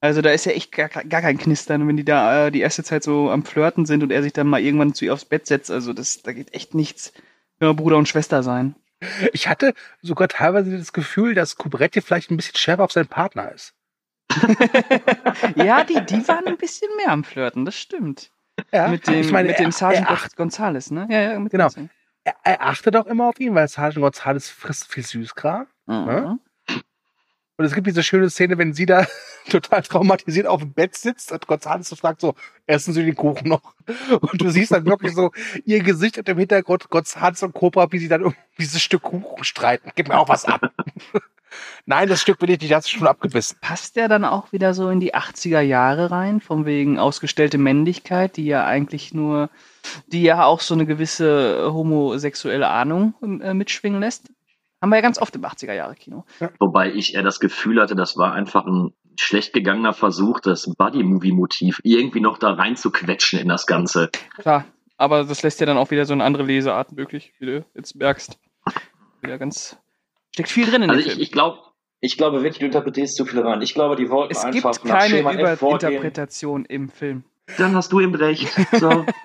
Also 0.00 0.20
da 0.20 0.30
ist 0.30 0.44
ja 0.44 0.52
echt 0.52 0.72
gar, 0.72 0.88
gar 0.88 1.22
kein 1.22 1.38
Knistern, 1.38 1.88
wenn 1.88 1.96
die 1.96 2.04
da 2.04 2.46
äh, 2.46 2.50
die 2.50 2.60
erste 2.60 2.84
Zeit 2.84 3.02
so 3.02 3.30
am 3.30 3.44
Flirten 3.44 3.86
sind 3.86 4.02
und 4.02 4.12
er 4.12 4.22
sich 4.22 4.32
dann 4.32 4.46
mal 4.46 4.60
irgendwann 4.60 4.94
zu 4.94 5.04
ihr 5.04 5.12
aufs 5.12 5.24
Bett 5.24 5.46
setzt. 5.46 5.70
Also 5.70 5.92
das, 5.92 6.22
da 6.22 6.32
geht 6.32 6.52
echt 6.54 6.74
nichts. 6.74 7.12
Ja, 7.60 7.72
Bruder 7.72 7.96
und 7.96 8.08
Schwester 8.08 8.42
sein. 8.42 8.76
Ich 9.32 9.48
hatte 9.48 9.74
sogar 10.02 10.28
teilweise 10.28 10.76
das 10.76 10.92
Gefühl, 10.92 11.34
dass 11.34 11.56
Cobretti 11.56 12.00
vielleicht 12.00 12.30
ein 12.30 12.36
bisschen 12.36 12.56
schärfer 12.56 12.84
auf 12.84 12.92
seinen 12.92 13.08
Partner 13.08 13.52
ist. 13.52 13.74
Ja, 15.56 15.84
die, 15.84 16.00
die 16.04 16.26
waren 16.28 16.46
ein 16.46 16.56
bisschen 16.56 16.88
mehr 16.96 17.10
am 17.10 17.24
Flirten, 17.24 17.64
das 17.64 17.76
stimmt. 17.76 18.30
Ja, 18.72 18.88
mit 18.88 19.06
dem, 19.06 19.20
ich 19.20 19.30
meine, 19.30 19.48
mit 19.48 19.58
er, 19.58 19.64
dem 19.64 19.72
Sergeant 19.72 20.06
er, 20.06 20.12
acht, 20.12 20.36
Gonzales, 20.36 20.90
ne? 20.90 21.06
Ja, 21.10 21.20
ja, 21.20 21.38
mit 21.38 21.52
Genau. 21.52 21.68
Er, 22.24 22.34
er 22.42 22.62
achtet 22.62 22.96
auch 22.96 23.06
immer 23.06 23.28
auf 23.28 23.38
ihn, 23.38 23.54
weil 23.54 23.68
Sergeant 23.68 24.02
Gonzales 24.02 24.48
frisst 24.48 24.90
viel 24.90 25.04
Süßkram. 25.04 25.66
Mhm. 25.86 26.40
Und 27.58 27.64
es 27.64 27.74
gibt 27.74 27.86
diese 27.86 28.02
schöne 28.02 28.28
Szene, 28.28 28.58
wenn 28.58 28.72
sie 28.72 28.86
da 28.86 29.06
total 29.50 29.82
traumatisiert 29.82 30.46
auf 30.46 30.60
dem 30.60 30.72
Bett 30.72 30.94
sitzt 30.96 31.32
und 31.32 31.46
Gonzales 31.46 31.88
so 31.88 31.96
fragt 31.96 32.20
so, 32.20 32.34
essen 32.66 32.92
Sie 32.92 33.04
den 33.04 33.14
Kuchen 33.14 33.48
noch? 33.48 33.74
Und 34.20 34.40
du 34.40 34.50
siehst 34.50 34.72
dann 34.72 34.84
wirklich 34.86 35.14
so 35.14 35.30
ihr 35.64 35.82
Gesicht 35.82 36.18
und 36.18 36.28
im 36.28 36.38
Hintergrund 36.38 36.88
Gonzales 36.90 37.42
und 37.44 37.54
Cobra, 37.54 37.86
wie 37.92 37.98
sie 37.98 38.08
dann 38.08 38.24
um 38.24 38.34
dieses 38.58 38.82
Stück 38.82 39.02
Kuchen 39.02 39.44
streiten. 39.44 39.92
Gib 39.94 40.08
mir 40.08 40.18
auch 40.18 40.28
was 40.28 40.44
ab. 40.44 40.60
Nein, 41.86 42.08
das 42.08 42.20
Stück 42.20 42.42
will 42.42 42.50
ich 42.50 42.60
nicht, 42.60 42.72
das 42.72 42.86
ist 42.86 42.90
schon 42.90 43.06
abgebissen. 43.06 43.58
Passt 43.60 43.94
der 43.94 44.08
dann 44.08 44.24
auch 44.24 44.52
wieder 44.52 44.74
so 44.74 44.90
in 44.90 44.98
die 44.98 45.14
80er 45.14 45.60
Jahre 45.60 46.10
rein, 46.10 46.40
von 46.40 46.66
wegen 46.66 46.98
ausgestellte 46.98 47.58
Männlichkeit, 47.58 48.36
die 48.36 48.46
ja 48.46 48.66
eigentlich 48.66 49.14
nur, 49.14 49.48
die 50.08 50.22
ja 50.22 50.44
auch 50.44 50.60
so 50.60 50.74
eine 50.74 50.84
gewisse 50.84 51.72
homosexuelle 51.72 52.68
Ahnung 52.68 53.14
äh, 53.22 53.54
mitschwingen 53.54 54.00
lässt? 54.00 54.32
Haben 54.82 54.90
wir 54.90 54.96
ja 54.96 55.02
ganz 55.02 55.18
oft 55.18 55.34
im 55.36 55.44
80er 55.44 55.72
Jahre 55.72 55.94
Kino. 55.94 56.24
Wobei 56.58 56.92
ich 56.92 57.14
eher 57.14 57.22
das 57.22 57.40
Gefühl 57.40 57.80
hatte, 57.80 57.94
das 57.94 58.16
war 58.16 58.32
einfach 58.32 58.66
ein 58.66 58.90
schlecht 59.18 59.52
gegangener 59.52 59.92
Versuch, 59.92 60.40
das 60.40 60.66
Buddy-Movie-Motiv 60.76 61.80
irgendwie 61.82 62.20
noch 62.20 62.38
da 62.38 62.52
rein 62.52 62.76
zu 62.76 62.90
quetschen 62.90 63.38
in 63.38 63.48
das 63.48 63.66
Ganze. 63.66 64.10
Klar, 64.38 64.64
aber 64.96 65.24
das 65.24 65.42
lässt 65.42 65.60
ja 65.60 65.66
dann 65.66 65.76
auch 65.78 65.90
wieder 65.90 66.04
so 66.06 66.12
eine 66.12 66.24
andere 66.24 66.42
Leseart 66.44 66.92
möglich, 66.92 67.32
wie 67.38 67.46
du 67.46 67.64
jetzt 67.74 67.94
merkst. 67.96 68.38
Wieder 69.22 69.38
ganz, 69.38 69.76
steckt 70.32 70.50
viel 70.50 70.66
drin 70.66 70.82
in 70.82 70.90
Also 70.90 71.00
dem 71.02 71.06
ich, 71.06 71.12
Film. 71.12 71.22
ich 71.22 71.32
glaube, 71.32 71.58
ich 72.00 72.16
glaube 72.18 72.42
wirklich, 72.42 72.58
du 72.58 72.66
interpretierst 72.66 73.16
zu 73.16 73.24
viel 73.24 73.40
rein. 73.40 73.62
Ich 73.62 73.74
glaube, 73.74 73.96
die 73.96 74.10
wollten 74.10 74.32
Es 74.32 74.44
einfach 74.44 74.72
gibt 74.72 74.84
nach 74.84 74.98
keine 74.98 75.16
Schema 75.16 75.32
F 75.32 75.58
vorgehen. 75.58 75.78
Überinterpretation 75.90 76.64
im 76.66 76.88
Film. 76.90 77.24
Dann 77.58 77.74
hast 77.76 77.92
du 77.92 78.00
ihm 78.00 78.14
recht. 78.14 78.48
So. 78.72 79.06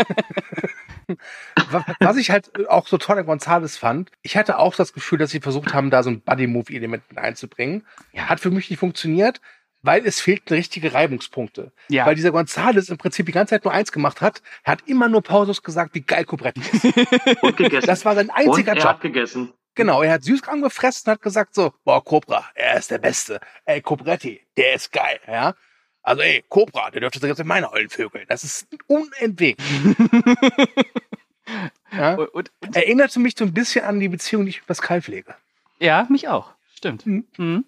Wa- 1.72 1.86
Was 2.00 2.18
ich 2.18 2.32
halt 2.32 2.68
auch 2.70 2.88
so 2.88 2.98
toll 2.98 3.18
an 3.18 3.26
Gonzales 3.26 3.78
fand, 3.78 4.12
ich 4.22 4.38
hatte 4.38 4.58
auch 4.60 4.76
das 4.76 4.94
Gefühl, 4.94 5.18
dass 5.20 5.32
sie 5.32 5.40
versucht 5.42 5.74
haben, 5.74 5.90
da 5.90 6.04
so 6.04 6.10
ein 6.12 6.22
Buddy-Movie-Element 6.22 7.04
mit 7.10 7.18
einzubringen. 7.18 7.86
Hat 8.16 8.40
für 8.40 8.52
mich 8.52 8.70
nicht 8.70 8.80
funktioniert, 8.80 9.42
weil 9.82 10.06
es 10.06 10.22
fehlten 10.22 10.54
richtige 10.54 10.94
Reibungspunkte. 10.94 11.72
Ja. 11.90 12.06
Weil 12.06 12.16
dieser 12.16 12.32
Gonzales 12.32 12.90
im 12.90 12.98
Prinzip 12.98 13.26
die 13.26 13.32
ganze 13.32 13.52
Zeit 13.52 13.64
nur 13.64 13.74
eins 13.74 13.92
gemacht 13.92 14.22
hat. 14.22 14.42
Er 14.64 14.74
hat 14.74 14.88
immer 14.88 15.10
nur 15.10 15.22
pausos 15.22 15.64
gesagt, 15.64 15.96
wie 15.96 16.02
geil 16.02 16.26
Cobretti 16.26 16.62
ist. 16.62 16.86
Und 17.42 17.58
gegessen. 17.58 17.88
Das 17.88 18.06
war 18.06 18.16
sein 18.16 18.30
Und 18.30 18.36
einziger 18.36 18.74
er 18.74 18.78
Job. 18.78 18.86
hat 18.86 19.02
gegessen. 19.02 19.54
Genau, 19.74 20.02
er 20.02 20.14
hat 20.14 20.24
Süßkram 20.24 20.62
gefressen 20.62 21.04
und 21.06 21.14
hat 21.14 21.22
gesagt 21.22 21.56
so, 21.56 21.72
boah, 21.86 22.04
Cobra, 22.04 22.44
er 22.56 22.78
ist 22.78 22.92
der 22.92 22.98
Beste. 22.98 23.40
Ey, 23.64 23.82
Cobretti, 23.82 24.42
der 24.58 24.74
ist 24.74 24.92
geil, 24.92 25.18
ja. 25.26 25.56
Also 26.04 26.24
ey, 26.24 26.44
Cobra, 26.50 26.92
der 26.92 27.00
dürfte 27.00 27.26
jetzt 27.26 27.40
in 27.40 27.48
meine 27.48 27.72
Eulen 27.72 27.90
vögeln. 27.90 28.26
Das 28.28 28.44
ist 28.44 28.68
unentwegt. 28.88 29.62
ja? 31.94 32.16
Und, 32.16 32.28
und, 32.34 32.52
und, 32.60 32.76
Erinnerte 32.76 33.20
mich 33.20 33.36
so 33.38 33.46
ein 33.46 33.54
bisschen 33.54 33.86
an 33.86 34.02
die 34.02 34.10
Beziehung, 34.10 34.44
die 34.44 34.50
ich 34.50 34.58
mit 34.58 34.68
Pascal 34.68 35.02
pflege. 35.02 35.36
ja, 35.80 36.06
mich 36.10 36.28
auch. 36.28 36.50
Stimmt. 36.76 37.06
Mhm. 37.06 37.26
Mhm. 37.38 37.66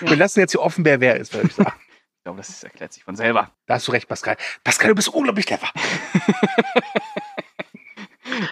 Ja. 0.00 0.10
Wir 0.10 0.16
lassen 0.16 0.40
jetzt 0.40 0.52
hier 0.52 0.60
offen, 0.60 0.84
wer 0.84 1.00
wer 1.00 1.16
ist, 1.16 1.34
würde 1.34 1.48
ich 1.48 1.54
sagen. 1.54 1.72
Ich 2.16 2.26
glaube, 2.26 2.38
das 2.38 2.64
erklärt 2.64 2.90
sich 2.90 3.04
von 3.04 3.16
selber. 3.16 3.50
da 3.66 3.74
hast 3.74 3.86
du 3.86 3.92
recht, 3.92 4.08
Pascal. 4.08 4.38
Pascal, 4.64 4.88
du 4.88 4.94
bist 4.94 5.08
unglaublich 5.08 5.44
clever. 5.44 5.68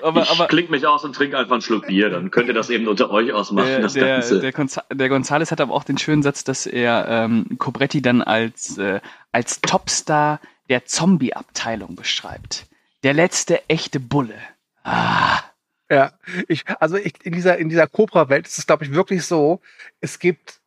Aber, 0.03 0.23
ich 0.23 0.31
aber 0.31 0.47
kling 0.47 0.71
mich 0.71 0.87
aus 0.87 1.05
und 1.05 1.15
trinke 1.15 1.39
einfach 1.39 1.53
einen 1.53 1.63
Schluck 1.63 1.87
Bier. 1.87 2.11
Dann 2.11 2.31
könnt 2.31 2.49
ihr 2.49 2.55
das 2.55 2.71
eben 2.71 2.89
unter 2.89 3.11
euch 3.11 3.33
ausmachen, 3.33 3.69
der, 3.69 3.81
das 3.81 3.95
der, 3.95 4.07
Ganze. 4.07 4.41
der, 4.41 4.53
Gonza 4.53 4.85
der 4.93 5.09
Gonzales 5.09 5.51
hat 5.51 5.61
aber 5.61 5.73
auch 5.73 5.85
den 5.85 5.99
schönen 5.99 6.23
Satz, 6.23 6.45
dass 6.45 6.67
er 6.67 7.07
ähm, 7.09 7.47
Cobretti 7.59 8.03
dann 8.03 8.23
als, 8.23 8.79
äh, 8.79 9.01
als 9.33 9.61
Topstar 9.61 10.41
der 10.69 10.85
Zombie-Abteilung 10.85 11.97
beschreibt. 11.97 12.67
Der 13.03 13.15
letzte 13.15 13.69
echte 13.69 14.01
Bulle. 14.01 14.37
Ah. 14.85 15.41
Ja, 15.91 16.13
ich, 16.49 16.65
also 16.81 16.97
ich, 16.97 17.15
in 17.23 17.33
dieser, 17.33 17.59
in 17.59 17.69
dieser 17.69 17.87
Cobra-Welt 17.87 18.47
ist 18.47 18.59
es, 18.59 18.67
glaube 18.67 18.85
ich, 18.85 18.93
wirklich 18.93 19.25
so, 19.25 19.61
es 20.01 20.19
gibt 20.19 20.61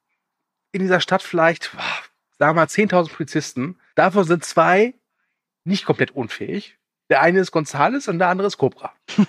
in 0.76 0.82
dieser 0.82 1.00
Stadt 1.00 1.24
vielleicht, 1.24 1.72
sagen 2.38 2.56
wir 2.56 2.62
mal, 2.62 2.66
10.000 2.66 3.10
Polizisten. 3.10 3.80
Davon 3.96 4.26
sind 4.26 4.44
zwei 4.44 4.94
nicht 5.64 5.86
komplett 5.86 6.12
unfähig. 6.12 6.78
Der 7.10 7.22
eine 7.22 7.40
ist 7.40 7.52
Gonzales 7.52 8.10
und 8.10 8.20
der 8.20 8.28
andere 8.28 8.48
ist 8.48 8.58
Cobra. 8.58 8.94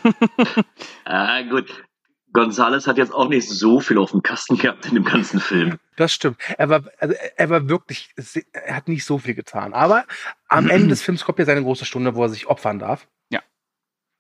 Ah, 1.04 1.42
gut. 1.42 1.84
Gonzales 2.32 2.88
hat 2.88 2.98
jetzt 2.98 3.14
auch 3.14 3.28
nicht 3.28 3.48
so 3.48 3.80
viel 3.80 3.96
auf 3.96 4.10
dem 4.10 4.22
Kasten 4.22 4.58
gehabt 4.58 4.86
in 4.86 4.94
dem 4.94 5.04
ganzen 5.04 5.38
Film. 5.38 5.78
Das 5.94 6.12
stimmt. 6.12 6.36
Er 6.58 6.68
war, 6.68 6.82
also 6.98 7.14
er 7.36 7.48
war 7.48 7.68
wirklich, 7.68 8.12
er 8.52 8.74
hat 8.74 8.88
nicht 8.88 9.04
so 9.04 9.18
viel 9.18 9.34
getan. 9.34 9.72
Aber 9.72 10.04
am 10.48 10.68
Ende 10.70 10.88
des 10.88 11.02
Films 11.02 11.24
kommt 11.24 11.38
ja 11.38 11.44
seine 11.44 11.62
große 11.62 11.84
Stunde, 11.84 12.16
wo 12.16 12.24
er 12.24 12.28
sich 12.28 12.48
opfern 12.48 12.80
darf. 12.80 13.06
Ja. 13.30 13.40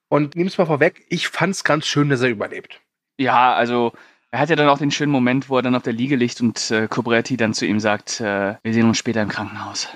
Und 0.08 0.36
nimm's 0.36 0.56
mal 0.58 0.66
vorweg, 0.66 1.04
ich 1.08 1.26
fand's 1.26 1.64
ganz 1.64 1.86
schön, 1.86 2.08
dass 2.08 2.22
er 2.22 2.28
überlebt. 2.28 2.80
Ja, 3.18 3.52
also 3.52 3.92
er 4.30 4.40
hat 4.40 4.50
ja 4.50 4.56
dann 4.56 4.68
auch 4.68 4.78
den 4.78 4.90
schönen 4.90 5.12
Moment, 5.12 5.48
wo 5.48 5.56
er 5.56 5.62
dann 5.62 5.74
auf 5.74 5.82
der 5.82 5.92
Liege 5.92 6.16
liegt 6.16 6.40
und 6.40 6.70
äh, 6.70 6.88
Cobretti 6.88 7.36
dann 7.36 7.54
zu 7.54 7.64
ihm 7.66 7.80
sagt, 7.80 8.20
äh, 8.20 8.56
wir 8.62 8.72
sehen 8.72 8.86
uns 8.86 8.98
später 8.98 9.22
im 9.22 9.28
Krankenhaus. 9.28 9.88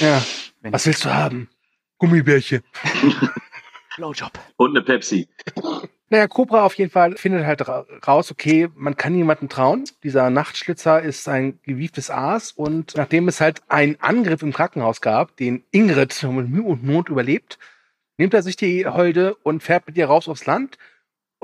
Ja. 0.00 0.22
Wenn 0.60 0.72
Was 0.72 0.86
willst 0.86 1.04
du 1.04 1.12
haben? 1.12 1.48
Gummibärchen. 1.98 2.62
Blowjob. 3.96 4.32
Und 4.56 4.70
eine 4.70 4.82
Pepsi. 4.82 5.28
Naja, 6.10 6.26
Cobra 6.28 6.64
auf 6.64 6.74
jeden 6.74 6.90
Fall 6.90 7.16
findet 7.16 7.46
halt 7.46 7.66
ra 7.66 7.86
raus, 8.06 8.30
okay, 8.30 8.68
man 8.74 8.96
kann 8.96 9.14
jemandem 9.14 9.48
trauen. 9.48 9.84
Dieser 10.02 10.30
Nachtschlitzer 10.30 11.02
ist 11.02 11.28
ein 11.28 11.60
gewieftes 11.62 12.10
Aas 12.10 12.52
und 12.52 12.96
nachdem 12.96 13.28
es 13.28 13.40
halt 13.40 13.62
einen 13.68 13.96
Angriff 14.00 14.42
im 14.42 14.52
Krankenhaus 14.52 15.00
gab, 15.00 15.36
den 15.36 15.64
Ingrid 15.70 16.22
mit 16.22 16.48
Mühe 16.48 16.62
und 16.62 16.84
Not 16.84 17.08
überlebt, 17.08 17.58
nimmt 18.16 18.34
er 18.34 18.42
sich 18.42 18.56
die 18.56 18.86
Holde 18.86 19.34
und 19.36 19.62
fährt 19.62 19.86
mit 19.86 19.96
ihr 19.96 20.06
raus 20.06 20.28
aufs 20.28 20.46
Land. 20.46 20.78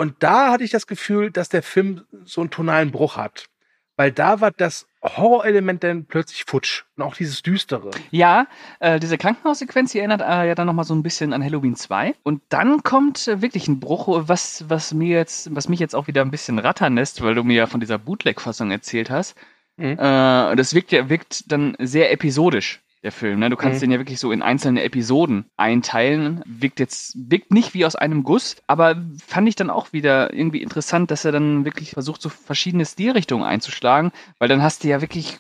Und 0.00 0.14
da 0.20 0.50
hatte 0.50 0.64
ich 0.64 0.70
das 0.70 0.86
Gefühl, 0.86 1.30
dass 1.30 1.50
der 1.50 1.62
Film 1.62 2.06
so 2.24 2.40
einen 2.40 2.48
tonalen 2.48 2.90
Bruch 2.90 3.18
hat. 3.18 3.50
Weil 3.96 4.10
da 4.10 4.40
war 4.40 4.50
das 4.50 4.86
Horrorelement 5.02 5.84
dann 5.84 6.06
plötzlich 6.06 6.44
futsch. 6.46 6.84
Und 6.96 7.02
auch 7.02 7.14
dieses 7.14 7.42
Düstere. 7.42 7.90
Ja, 8.10 8.46
äh, 8.78 8.98
diese 8.98 9.18
Krankenhaussequenz, 9.18 9.92
die 9.92 9.98
erinnert 9.98 10.22
äh, 10.22 10.48
ja 10.48 10.54
dann 10.54 10.66
nochmal 10.66 10.86
so 10.86 10.94
ein 10.94 11.02
bisschen 11.02 11.34
an 11.34 11.44
Halloween 11.44 11.76
2. 11.76 12.14
Und 12.22 12.40
dann 12.48 12.82
kommt 12.82 13.28
äh, 13.28 13.42
wirklich 13.42 13.68
ein 13.68 13.78
Bruch, 13.78 14.08
was, 14.26 14.64
was 14.70 14.94
mir 14.94 15.18
jetzt, 15.18 15.54
was 15.54 15.68
mich 15.68 15.80
jetzt 15.80 15.94
auch 15.94 16.06
wieder 16.06 16.22
ein 16.22 16.30
bisschen 16.30 16.58
rattern 16.58 16.94
lässt, 16.94 17.20
weil 17.20 17.34
du 17.34 17.44
mir 17.44 17.56
ja 17.56 17.66
von 17.66 17.80
dieser 17.80 17.98
Bootleg-Fassung 17.98 18.70
erzählt 18.70 19.10
hast. 19.10 19.36
Mhm. 19.76 19.98
Äh, 19.98 20.56
das 20.56 20.72
wirkt 20.72 20.92
ja, 20.92 21.10
wirkt 21.10 21.52
dann 21.52 21.76
sehr 21.78 22.10
episodisch, 22.10 22.80
der 23.02 23.12
Film. 23.12 23.38
Ne? 23.40 23.48
Du 23.50 23.56
kannst 23.56 23.76
Mhm. 23.76 23.80
den 23.80 23.90
ja 23.92 23.98
wirklich 23.98 24.20
so 24.20 24.30
in 24.32 24.42
einzelne 24.42 24.82
Episoden 24.82 25.46
einteilen. 25.56 26.42
Wirkt 26.46 26.80
jetzt, 26.80 27.14
wirkt 27.30 27.50
nicht 27.52 27.72
wie 27.74 27.86
aus 27.86 27.96
einem 27.96 28.24
Guss, 28.24 28.56
aber 28.66 29.02
fand 29.26 29.48
ich 29.48 29.56
dann 29.56 29.70
auch 29.70 29.92
wieder 29.92 30.32
irgendwie 30.34 30.62
interessant, 30.62 31.10
dass 31.10 31.24
er 31.24 31.32
dann 31.32 31.64
wirklich 31.64 31.92
versucht, 31.92 32.20
so 32.20 32.28
verschiedene 32.28 32.84
Stilrichtungen 32.84 33.44
einzuschlagen, 33.44 34.12
weil 34.38 34.48
dann 34.48 34.62
hast 34.62 34.84
du 34.84 34.88
ja 34.88 35.00
wirklich 35.00 35.38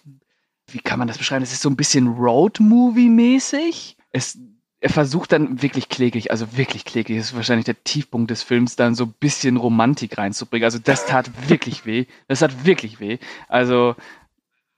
wie 0.72 0.78
kann 0.78 0.98
man 1.00 1.08
das 1.08 1.18
beschreiben? 1.18 1.42
Es 1.42 1.52
ist 1.52 1.62
so 1.62 1.68
ein 1.68 1.74
bisschen 1.74 2.06
Road-Movie-mäßig. 2.06 3.96
Es, 4.12 4.38
er 4.80 4.90
versucht 4.90 5.32
dann 5.32 5.62
wirklich 5.62 5.88
kläglich, 5.88 6.30
also 6.30 6.56
wirklich 6.56 6.84
kläglich, 6.84 7.18
das 7.18 7.28
ist 7.28 7.36
wahrscheinlich 7.36 7.66
der 7.66 7.82
Tiefpunkt 7.84 8.30
des 8.30 8.42
Films, 8.42 8.76
dann 8.76 8.94
so 8.94 9.04
ein 9.04 9.14
bisschen 9.18 9.56
Romantik 9.56 10.16
reinzubringen. 10.16 10.64
Also 10.64 10.78
das 10.78 11.06
tat 11.06 11.30
wirklich 11.48 11.86
weh. 11.86 12.06
Das 12.28 12.42
hat 12.42 12.64
wirklich 12.64 13.00
weh. 13.00 13.18
Also, 13.48 13.96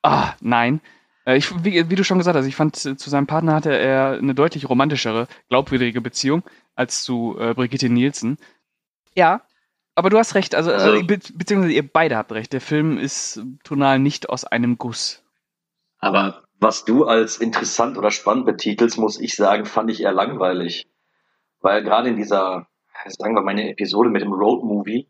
ah, 0.03 0.33
nein. 0.41 0.81
Äh, 1.27 1.37
ich, 1.37 1.65
wie, 1.65 1.89
wie, 1.91 1.95
du 1.95 2.05
schon 2.05 2.19
gesagt 2.19 2.37
hast, 2.37 2.47
ich 2.47 2.57
fand, 2.57 2.77
zu 2.77 2.97
seinem 2.97 3.27
Partner 3.27 3.55
hatte 3.55 3.77
er 3.77 4.19
eine 4.19 4.35
deutlich 4.35 4.69
romantischere, 4.69 5.29
glaubwürdige 5.49 6.01
Beziehung 6.01 6.43
als 6.75 7.03
zu 7.03 7.37
äh, 7.39 7.55
Brigitte 7.55 7.89
Nielsen. 7.89 8.39
Ja, 9.15 9.43
aber 9.95 10.11
du 10.11 10.19
hast 10.19 10.35
recht, 10.35 10.55
also, 10.55 10.73
also 10.73 10.95
äh, 10.95 11.03
be 11.03 11.19
beziehungsweise 11.35 11.75
ihr 11.75 11.87
beide 11.87 12.17
habt 12.17 12.33
recht, 12.33 12.53
der 12.53 12.61
Film 12.61 12.99
ist 12.99 13.43
tonal 13.63 13.99
nicht 13.99 14.31
aus 14.31 14.45
einem 14.45 14.79
Guss. 14.79 15.23
Aber 15.99 16.43
was 16.59 16.85
du 16.85 17.05
als 17.05 17.39
interessant 17.39 17.99
oder 17.99 18.11
spannend 18.11 18.47
betitelst, 18.47 18.99
muss 18.99 19.21
ich 19.21 19.37
sagen, 19.37 19.67
fand 19.67 19.91
ich 19.91 20.03
eher 20.03 20.13
langweilig. 20.13 20.89
Weil 21.61 21.83
gerade 21.83 22.09
in 22.09 22.17
dieser, 22.17 22.67
sagen 23.07 23.35
wir 23.35 23.43
mal, 23.43 23.51
eine 23.51 23.71
Episode 23.71 24.11
mit 24.11 24.23
dem 24.23 24.33
Road 24.33 24.65
Movie, 24.65 25.09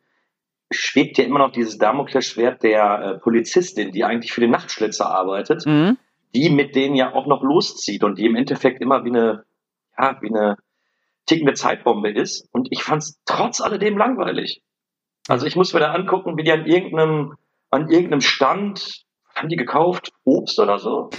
schwebt 0.72 1.18
ja 1.18 1.24
immer 1.24 1.38
noch 1.38 1.52
dieses 1.52 1.78
Damoklesschwert 1.78 2.62
der 2.62 3.00
äh, 3.00 3.18
Polizistin, 3.18 3.92
die 3.92 4.04
eigentlich 4.04 4.32
für 4.32 4.40
den 4.40 4.50
Nachtschlitzer 4.50 5.06
arbeitet, 5.06 5.66
mhm. 5.66 5.98
die 6.34 6.50
mit 6.50 6.74
denen 6.74 6.94
ja 6.94 7.14
auch 7.14 7.26
noch 7.26 7.42
loszieht 7.42 8.04
und 8.04 8.18
die 8.18 8.26
im 8.26 8.36
Endeffekt 8.36 8.80
immer 8.80 9.04
wie 9.04 9.10
eine, 9.10 9.44
ja, 9.98 10.18
wie 10.20 10.28
eine 10.28 10.56
tickende 11.26 11.54
Zeitbombe 11.54 12.10
ist. 12.10 12.48
Und 12.52 12.68
ich 12.70 12.82
fand 12.82 13.02
es 13.02 13.20
trotz 13.24 13.60
alledem 13.60 13.96
langweilig. 13.96 14.62
Also 15.28 15.46
ich 15.46 15.56
muss 15.56 15.72
mir 15.72 15.80
da 15.80 15.92
angucken, 15.92 16.36
wie 16.36 16.42
die 16.42 16.52
an 16.52 16.66
irgendeinem, 16.66 17.34
an 17.70 17.88
irgendeinem 17.88 18.20
Stand, 18.20 19.04
haben 19.34 19.48
die 19.48 19.56
gekauft? 19.56 20.12
Obst 20.24 20.58
oder 20.58 20.78
so? 20.78 21.10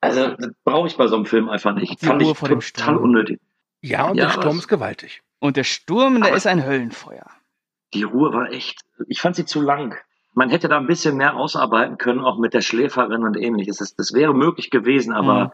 Also, 0.00 0.34
das 0.36 0.50
brauche 0.64 0.86
ich 0.86 0.96
bei 0.96 1.06
so 1.06 1.16
einem 1.16 1.24
Film 1.24 1.48
einfach 1.48 1.74
nicht. 1.74 2.02
Die 2.02 2.06
Fand 2.06 2.22
Ruhe 2.22 2.32
ich 2.32 2.38
vor 2.38 2.48
total 2.48 2.96
unnötig. 2.98 3.40
Ja, 3.80 4.08
und 4.08 4.16
ja, 4.16 4.26
der 4.26 4.32
Sturm 4.32 4.58
ist 4.58 4.68
gewaltig. 4.68 5.22
Und 5.38 5.56
der 5.56 5.64
Sturm, 5.64 6.20
der 6.20 6.34
ist 6.34 6.46
ein 6.46 6.64
Höllenfeuer. 6.64 7.26
Die 7.94 8.02
Ruhe 8.02 8.32
war 8.32 8.50
echt, 8.50 8.80
ich 9.06 9.20
fand 9.20 9.36
sie 9.36 9.44
zu 9.44 9.60
lang. 9.60 9.96
Man 10.34 10.50
hätte 10.50 10.68
da 10.68 10.78
ein 10.78 10.86
bisschen 10.86 11.16
mehr 11.16 11.36
ausarbeiten 11.36 11.96
können, 11.96 12.20
auch 12.20 12.38
mit 12.38 12.54
der 12.54 12.60
Schläferin 12.60 13.22
und 13.22 13.36
ähnliches. 13.36 13.76
Das, 13.76 13.94
das 13.94 14.12
wäre 14.12 14.34
möglich 14.34 14.70
gewesen, 14.70 15.12
aber. 15.12 15.44
Mhm. 15.44 15.50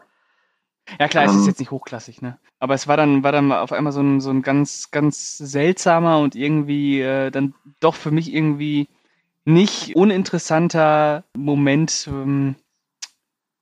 Ja 0.99 1.07
klar, 1.07 1.25
es 1.25 1.33
ist 1.33 1.41
ähm, 1.41 1.47
jetzt 1.47 1.59
nicht 1.59 1.71
hochklassig, 1.71 2.23
ne? 2.23 2.39
Aber 2.59 2.73
es 2.73 2.87
war 2.87 2.97
dann, 2.97 3.23
war 3.23 3.31
dann 3.31 3.51
auf 3.51 3.71
einmal 3.71 3.93
so 3.93 4.01
ein, 4.01 4.19
so 4.19 4.31
ein 4.31 4.41
ganz, 4.41 4.89
ganz 4.89 5.37
seltsamer 5.37 6.19
und 6.19 6.35
irgendwie 6.35 6.99
äh, 7.01 7.29
dann 7.29 7.53
doch 7.79 7.93
für 7.93 8.09
mich 8.09 8.33
irgendwie 8.33 8.89
nicht 9.45 9.95
uninteressanter 9.95 11.23
Moment 11.37 12.07
ähm, 12.11 12.55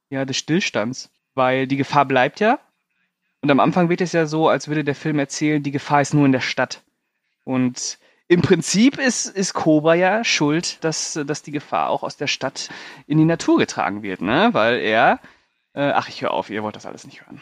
ja, 0.10 0.24
des 0.24 0.38
Stillstands. 0.38 1.12
Weil 1.36 1.68
die 1.68 1.78
Gefahr 1.78 2.06
bleibt 2.06 2.40
ja. 2.40 2.60
Und 3.42 3.52
am 3.52 3.60
Anfang 3.60 3.90
wird 3.90 4.02
es 4.02 4.14
ja 4.14 4.26
so, 4.26 4.50
als 4.50 4.68
würde 4.68 4.84
der 4.84 4.96
Film 4.96 5.20
erzählen, 5.20 5.62
die 5.62 5.72
Gefahr 5.72 6.02
ist 6.02 6.14
nur 6.14 6.26
in 6.26 6.32
der 6.32 6.42
Stadt. 6.42 6.84
Und 7.46 7.98
im 8.30 8.44
Prinzip 8.44 9.00
ist, 9.00 9.26
ist 9.26 9.56
Cobra 9.56 9.96
ja 9.96 10.24
schuld, 10.24 10.84
dass, 10.84 11.20
dass 11.26 11.42
die 11.42 11.52
Gefahr 11.52 11.90
auch 11.90 12.04
aus 12.04 12.16
der 12.16 12.28
Stadt 12.28 12.70
in 13.08 13.18
die 13.18 13.26
Natur 13.26 13.58
getragen 13.58 14.04
wird, 14.04 14.22
ne? 14.22 14.50
Weil 14.54 14.80
er. 14.80 15.20
Äh, 15.74 15.92
ach, 15.92 16.10
ich 16.10 16.22
höre 16.22 16.32
auf, 16.32 16.50
ihr 16.50 16.62
wollt 16.62 16.76
das 16.76 16.86
alles 16.86 17.06
nicht 17.06 17.22
hören. 17.22 17.42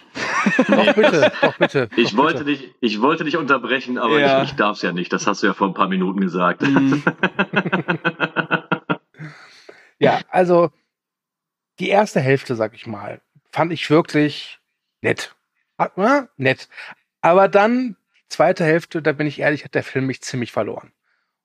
doch, 0.67 0.95
bitte, 0.95 1.31
doch, 1.41 1.57
bitte. 1.57 1.89
Ich, 1.97 2.11
doch, 2.11 2.17
wollte, 2.17 2.45
bitte. 2.45 2.63
Dich, 2.63 2.75
ich 2.79 3.01
wollte 3.01 3.25
dich 3.25 3.35
unterbrechen, 3.35 3.97
aber 3.97 4.19
ja. 4.19 4.43
ich, 4.43 4.51
ich 4.51 4.55
darf 4.55 4.77
es 4.77 4.81
ja 4.81 4.93
nicht. 4.93 5.11
Das 5.11 5.27
hast 5.27 5.43
du 5.43 5.47
ja 5.47 5.53
vor 5.53 5.67
ein 5.67 5.73
paar 5.73 5.89
Minuten 5.89 6.21
gesagt. 6.21 6.61
Mhm. 6.61 7.03
ja, 9.99 10.21
also 10.29 10.71
die 11.79 11.89
erste 11.89 12.21
Hälfte, 12.21 12.55
sag 12.55 12.73
ich 12.73 12.87
mal, 12.87 13.21
fand 13.51 13.73
ich 13.73 13.89
wirklich 13.89 14.59
nett. 15.01 15.35
Ah, 15.77 16.27
nett. 16.37 16.69
Aber 17.21 17.49
dann 17.49 17.96
zweite 18.29 18.63
Hälfte, 18.63 19.01
da 19.01 19.11
bin 19.11 19.27
ich 19.27 19.39
ehrlich, 19.39 19.63
hat 19.63 19.75
der 19.75 19.83
Film 19.83 20.07
mich 20.07 20.21
ziemlich 20.21 20.51
verloren. 20.51 20.91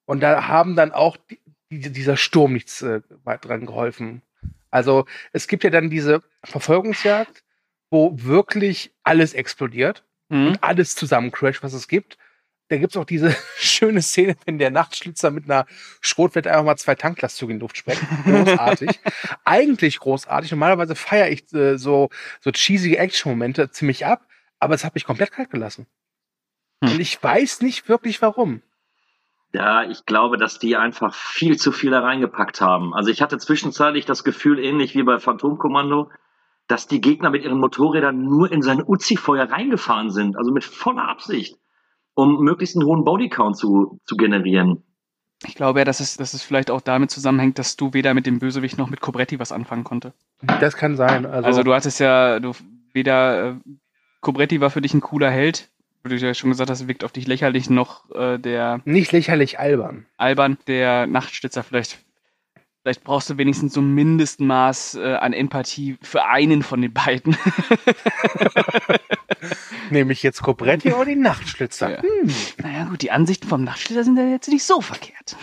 Und 0.04 0.20
da 0.20 0.48
haben 0.48 0.76
dann 0.76 0.92
auch 0.92 1.16
die, 1.28 1.38
dieser 1.70 2.16
Sturm 2.16 2.52
nichts 2.52 2.82
äh, 2.82 3.00
dran 3.40 3.66
geholfen. 3.66 4.22
Also 4.70 5.06
es 5.32 5.48
gibt 5.48 5.64
ja 5.64 5.70
dann 5.70 5.90
diese 5.90 6.22
Verfolgungsjagd, 6.44 7.44
wo 7.90 8.12
wirklich 8.14 8.92
alles 9.02 9.34
explodiert 9.34 10.04
mhm. 10.28 10.48
und 10.48 10.62
alles 10.62 10.96
zusammencrasht, 10.96 11.62
was 11.62 11.72
es 11.72 11.88
gibt. 11.88 12.18
Da 12.68 12.78
gibt's 12.78 12.96
auch 12.96 13.04
diese 13.04 13.36
schöne 13.58 14.00
Szene, 14.00 14.34
wenn 14.46 14.58
der 14.58 14.70
Nachtschlitzer 14.70 15.30
mit 15.30 15.44
einer 15.44 15.66
Schrotwette 16.00 16.50
einfach 16.50 16.64
mal 16.64 16.76
zwei 16.76 16.94
Tanklastzüge 16.94 17.52
in 17.52 17.58
die 17.58 17.62
Luft 17.62 17.76
sprengt. 17.76 18.00
Großartig. 18.24 18.98
Eigentlich 19.44 19.98
großartig. 19.98 20.50
Normalerweise 20.50 20.94
feiere 20.94 21.28
ich 21.28 21.52
äh, 21.52 21.76
so, 21.76 22.08
so 22.40 22.50
cheesy 22.50 22.94
Action-Momente 22.94 23.70
ziemlich 23.70 24.06
ab, 24.06 24.26
aber 24.58 24.74
es 24.74 24.84
hat 24.84 24.94
mich 24.94 25.04
komplett 25.04 25.32
kalt 25.32 25.50
gelassen. 25.50 25.86
Hm. 26.82 26.92
Und 26.92 27.00
ich 27.00 27.22
weiß 27.22 27.62
nicht 27.62 27.88
wirklich 27.88 28.20
warum. 28.20 28.62
Ja, 29.54 29.84
ich 29.84 30.06
glaube, 30.06 30.38
dass 30.38 30.58
die 30.58 30.76
einfach 30.76 31.14
viel 31.14 31.58
zu 31.58 31.72
viel 31.72 31.90
da 31.90 32.00
reingepackt 32.00 32.60
haben. 32.60 32.94
Also 32.94 33.10
ich 33.10 33.20
hatte 33.20 33.38
zwischenzeitlich 33.38 34.06
das 34.06 34.24
Gefühl, 34.24 34.58
ähnlich 34.58 34.94
wie 34.94 35.02
bei 35.02 35.18
Phantomkommando, 35.18 36.10
dass 36.68 36.86
die 36.86 37.00
Gegner 37.00 37.30
mit 37.30 37.44
ihren 37.44 37.58
Motorrädern 37.58 38.18
nur 38.18 38.50
in 38.50 38.62
sein 38.62 38.82
Uzi-Feuer 38.82 39.50
reingefahren 39.50 40.10
sind, 40.10 40.36
also 40.38 40.52
mit 40.52 40.64
voller 40.64 41.06
Absicht, 41.06 41.58
um 42.14 42.42
möglichst 42.42 42.76
einen 42.76 42.86
hohen 42.86 43.04
Bodycount 43.04 43.56
zu, 43.56 44.00
zu 44.06 44.16
generieren. 44.16 44.82
Ich 45.44 45.54
glaube 45.54 45.80
ja, 45.80 45.84
dass 45.84 46.00
es, 46.00 46.16
dass 46.16 46.34
es 46.34 46.42
vielleicht 46.42 46.70
auch 46.70 46.80
damit 46.80 47.10
zusammenhängt, 47.10 47.58
dass 47.58 47.76
du 47.76 47.92
weder 47.92 48.14
mit 48.14 48.26
dem 48.26 48.38
Bösewicht 48.38 48.78
noch 48.78 48.88
mit 48.88 49.00
Cobretti 49.00 49.38
was 49.38 49.52
anfangen 49.52 49.84
konnte. 49.84 50.14
Das 50.60 50.76
kann 50.76 50.96
sein. 50.96 51.26
Also, 51.26 51.46
also 51.46 51.62
du 51.62 51.74
hattest 51.74 52.00
ja, 52.00 52.40
du 52.40 52.52
weder 52.92 53.50
äh, 53.50 53.54
Cobretti 54.20 54.60
war 54.60 54.70
für 54.70 54.80
dich 54.80 54.94
ein 54.94 55.00
cooler 55.00 55.30
Held, 55.30 55.71
wie 56.04 56.08
du 56.08 56.16
ja 56.26 56.34
schon 56.34 56.50
gesagt 56.50 56.70
hast, 56.70 56.88
wirkt 56.88 57.04
auf 57.04 57.12
dich 57.12 57.26
lächerlich 57.26 57.70
noch 57.70 58.10
äh, 58.10 58.38
der. 58.38 58.80
Nicht 58.84 59.12
lächerlich, 59.12 59.58
albern. 59.58 60.06
Albern, 60.16 60.58
der 60.66 61.06
Nachtstützer 61.06 61.62
vielleicht. 61.62 61.98
Vielleicht 62.82 63.04
brauchst 63.04 63.30
du 63.30 63.38
wenigstens 63.38 63.74
so 63.74 63.80
ein 63.80 63.94
Mindestmaß 63.94 64.96
äh, 64.96 65.14
an 65.14 65.32
Empathie 65.32 65.98
für 66.02 66.24
einen 66.24 66.64
von 66.64 66.82
den 66.82 66.92
beiden. 66.92 67.36
Nämlich 69.90 70.24
jetzt 70.24 70.42
Cobretti 70.42 70.92
oder 70.92 71.04
die 71.04 71.14
Nachtschlitzer. 71.14 71.90
Ja. 71.90 72.02
Hm. 72.02 72.34
Naja, 72.58 72.84
gut, 72.86 73.02
die 73.02 73.12
Ansichten 73.12 73.46
vom 73.46 73.62
Nachtschlitzer 73.62 74.02
sind 74.02 74.16
ja 74.16 74.24
jetzt 74.24 74.48
nicht 74.48 74.64
so 74.64 74.80
verkehrt. 74.80 75.36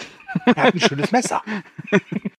Er 0.45 0.63
hat 0.63 0.73
ein 0.73 0.81
schönes 0.81 1.13
Messer. 1.13 1.41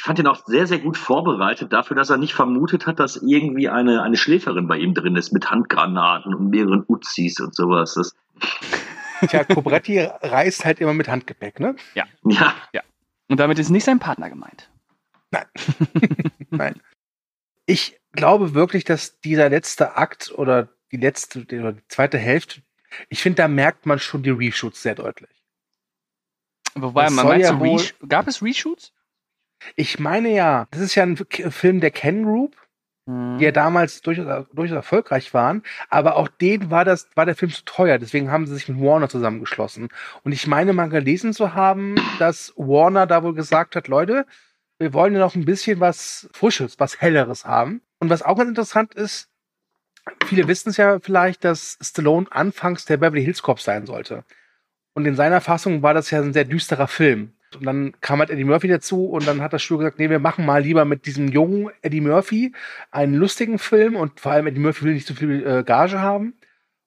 ich 0.00 0.04
fand 0.04 0.18
ihn 0.18 0.26
auch 0.26 0.46
sehr, 0.46 0.66
sehr 0.66 0.78
gut 0.78 0.96
vorbereitet 0.96 1.74
dafür, 1.74 1.94
dass 1.94 2.08
er 2.08 2.16
nicht 2.16 2.32
vermutet 2.32 2.86
hat, 2.86 2.98
dass 2.98 3.16
irgendwie 3.16 3.68
eine, 3.68 4.02
eine 4.02 4.16
Schläferin 4.16 4.66
bei 4.66 4.78
ihm 4.78 4.94
drin 4.94 5.14
ist 5.14 5.30
mit 5.30 5.50
Handgranaten 5.50 6.34
und 6.34 6.48
mehreren 6.48 6.86
Uzis 6.88 7.38
und 7.38 7.54
sowas. 7.54 7.92
Das 7.92 8.16
Tja, 9.28 9.44
Cobretti 9.44 9.98
reist 10.00 10.64
halt 10.64 10.80
immer 10.80 10.94
mit 10.94 11.08
Handgepäck, 11.08 11.60
ne? 11.60 11.76
Ja. 11.94 12.06
Ja. 12.24 12.54
ja. 12.72 12.80
Und 13.28 13.40
damit 13.40 13.58
ist 13.58 13.68
nicht 13.68 13.84
sein 13.84 13.98
Partner 13.98 14.30
gemeint. 14.30 14.70
Nein. 15.32 15.44
Nein. 16.48 16.80
Ich 17.66 18.00
glaube 18.12 18.54
wirklich, 18.54 18.84
dass 18.84 19.20
dieser 19.20 19.50
letzte 19.50 19.98
Akt 19.98 20.32
oder 20.34 20.70
die 20.92 20.96
letzte 20.96 21.40
oder 21.40 21.72
die 21.72 21.88
zweite 21.88 22.16
Hälfte, 22.16 22.62
ich 23.10 23.20
finde, 23.20 23.42
da 23.42 23.48
merkt 23.48 23.84
man 23.84 23.98
schon 23.98 24.22
die 24.22 24.30
Reshoots 24.30 24.80
sehr 24.80 24.94
deutlich. 24.94 25.44
Wobei, 26.74 27.10
man 27.10 27.26
meint 27.26 27.42
ja 27.42 27.58
so, 27.58 28.06
gab 28.08 28.28
es 28.28 28.42
Reshoots? 28.42 28.94
Ich 29.76 29.98
meine 29.98 30.32
ja, 30.32 30.66
das 30.70 30.80
ist 30.80 30.94
ja 30.94 31.02
ein 31.02 31.16
Film 31.16 31.80
der 31.80 31.90
Ken 31.90 32.24
Group, 32.24 32.56
mhm. 33.06 33.38
die 33.38 33.44
ja 33.44 33.52
damals 33.52 34.00
durchaus, 34.02 34.46
durchaus 34.52 34.76
erfolgreich 34.76 35.32
waren, 35.34 35.62
aber 35.88 36.16
auch 36.16 36.28
denen 36.28 36.70
war 36.70 36.84
das, 36.84 37.08
war 37.14 37.26
der 37.26 37.36
Film 37.36 37.52
zu 37.52 37.64
teuer, 37.64 37.98
deswegen 37.98 38.30
haben 38.30 38.46
sie 38.46 38.54
sich 38.54 38.68
mit 38.68 38.80
Warner 38.80 39.08
zusammengeschlossen. 39.08 39.88
Und 40.22 40.32
ich 40.32 40.46
meine 40.46 40.72
mal 40.72 40.88
gelesen 40.88 41.32
zu 41.32 41.54
haben, 41.54 41.96
dass 42.18 42.52
Warner 42.56 43.06
da 43.06 43.22
wohl 43.22 43.34
gesagt 43.34 43.76
hat, 43.76 43.88
Leute, 43.88 44.26
wir 44.78 44.94
wollen 44.94 45.12
ja 45.12 45.20
noch 45.20 45.34
ein 45.34 45.44
bisschen 45.44 45.78
was 45.78 46.28
Frisches, 46.32 46.80
was 46.80 47.00
Helleres 47.00 47.44
haben. 47.44 47.82
Und 47.98 48.08
was 48.08 48.22
auch 48.22 48.38
ganz 48.38 48.48
interessant 48.48 48.94
ist, 48.94 49.28
viele 50.24 50.48
wissen 50.48 50.70
es 50.70 50.78
ja 50.78 50.98
vielleicht, 51.00 51.44
dass 51.44 51.76
Stallone 51.82 52.26
anfangs 52.30 52.86
der 52.86 52.96
Beverly 52.96 53.22
Hills 53.22 53.42
Cop 53.42 53.60
sein 53.60 53.84
sollte. 53.84 54.24
Und 54.94 55.06
in 55.06 55.16
seiner 55.16 55.42
Fassung 55.42 55.82
war 55.82 55.92
das 55.92 56.10
ja 56.10 56.20
ein 56.20 56.32
sehr 56.32 56.46
düsterer 56.46 56.88
Film. 56.88 57.34
Und 57.56 57.64
dann 57.64 57.92
kam 58.00 58.20
halt 58.20 58.30
Eddie 58.30 58.44
Murphy 58.44 58.68
dazu 58.68 59.06
und 59.06 59.26
dann 59.26 59.40
hat 59.40 59.52
das 59.52 59.62
Studio 59.62 59.78
gesagt, 59.80 59.98
nee, 59.98 60.10
wir 60.10 60.18
machen 60.18 60.46
mal 60.46 60.62
lieber 60.62 60.84
mit 60.84 61.06
diesem 61.06 61.28
jungen 61.28 61.70
Eddie 61.82 62.00
Murphy 62.00 62.52
einen 62.90 63.14
lustigen 63.14 63.58
Film 63.58 63.96
und 63.96 64.20
vor 64.20 64.32
allem 64.32 64.46
Eddie 64.46 64.60
Murphy 64.60 64.84
will 64.84 64.94
nicht 64.94 65.06
so 65.06 65.14
viel 65.14 65.46
äh, 65.46 65.64
Gage 65.64 66.00
haben. 66.00 66.34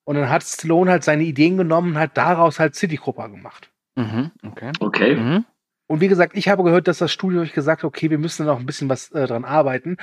Und 0.06 0.16
dann 0.16 0.30
hat 0.30 0.44
Stallone 0.44 0.92
halt 0.92 1.04
seine 1.04 1.24
Ideen 1.24 1.58
genommen 1.58 1.94
und 1.94 2.00
hat 2.00 2.18
daraus 2.18 2.60
halt 2.60 2.76
City 2.76 2.98
Cobra 2.98 3.28
gemacht. 3.28 3.72
Mhm, 3.96 4.32
okay. 4.44 4.72
Okay. 4.80 5.16
Mhm. 5.16 5.46
Und 5.88 6.02
wie 6.02 6.08
gesagt, 6.08 6.36
ich 6.36 6.50
habe 6.50 6.64
gehört, 6.64 6.88
dass 6.88 6.98
das 6.98 7.12
Studio 7.12 7.42
euch 7.42 7.54
gesagt 7.54 7.84
hat, 7.84 7.88
okay, 7.88 8.10
wir 8.10 8.18
müssen 8.18 8.46
noch 8.46 8.60
ein 8.60 8.66
bisschen 8.66 8.90
was 8.90 9.12
äh, 9.12 9.28
dran 9.28 9.46
arbeiten. 9.46 9.98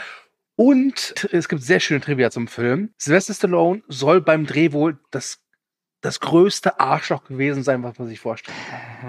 Und 0.57 1.27
es 1.33 1.49
gibt 1.49 1.63
sehr 1.63 1.81
schöne 1.81 2.01
Trivia 2.01 2.31
zum 2.31 2.47
Film. 2.47 2.93
Sylvester 2.99 3.35
Stallone 3.35 3.83
soll 3.89 4.21
beim 4.21 4.47
Dreh 4.47 4.73
wohl 4.73 4.99
das, 5.11 5.43
das 6.03 6.21
größte 6.21 6.79
Arschloch 6.79 7.25
gewesen 7.25 7.63
sein, 7.63 7.83
was 7.83 7.99
man 7.99 8.09
sich 8.09 8.21
vorstellt. 8.21 8.57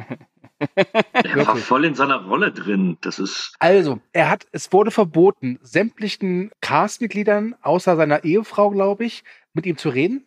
Er 1.13 1.47
war 1.47 1.55
voll 1.55 1.85
in 1.85 1.95
seiner 1.95 2.25
Rolle 2.25 2.51
drin. 2.51 2.97
Das 3.01 3.19
ist. 3.19 3.53
Also, 3.59 3.99
er 4.13 4.29
hat, 4.29 4.45
es 4.51 4.71
wurde 4.73 4.91
verboten, 4.91 5.59
sämtlichen 5.61 6.51
Castmitgliedern, 6.61 7.55
außer 7.61 7.95
seiner 7.95 8.23
Ehefrau, 8.23 8.69
glaube 8.71 9.05
ich, 9.05 9.23
mit 9.53 9.65
ihm 9.65 9.77
zu 9.77 9.89
reden. 9.89 10.25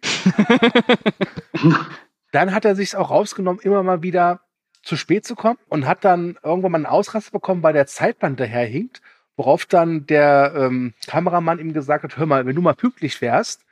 dann 2.32 2.55
hat 2.55 2.64
er 2.64 2.76
sich 2.76 2.97
auch 2.97 3.11
rausgenommen, 3.11 3.61
immer 3.62 3.82
mal 3.82 4.03
wieder 4.03 4.41
zu 4.82 4.97
spät 4.97 5.24
zu 5.24 5.35
kommen 5.35 5.59
und 5.68 5.87
hat 5.87 6.05
dann 6.05 6.39
irgendwann 6.43 6.72
mal 6.72 6.78
einen 6.78 6.87
Ausraster 6.87 7.32
bekommen, 7.32 7.62
weil 7.62 7.72
der 7.72 7.87
Zeitplan 7.87 8.37
daherhinkt 8.37 9.01
Worauf 9.37 9.66
dann 9.66 10.07
der 10.07 10.53
ähm, 10.57 10.95
Kameramann 11.09 11.59
ihm 11.59 11.72
gesagt 11.72 12.05
hat, 12.05 12.16
hör 12.16 12.26
mal, 12.26 12.47
wenn 12.47 12.55
du 12.55 12.62
mal 12.62 12.74
pünktlich 12.74 13.20
wärst 13.20 13.64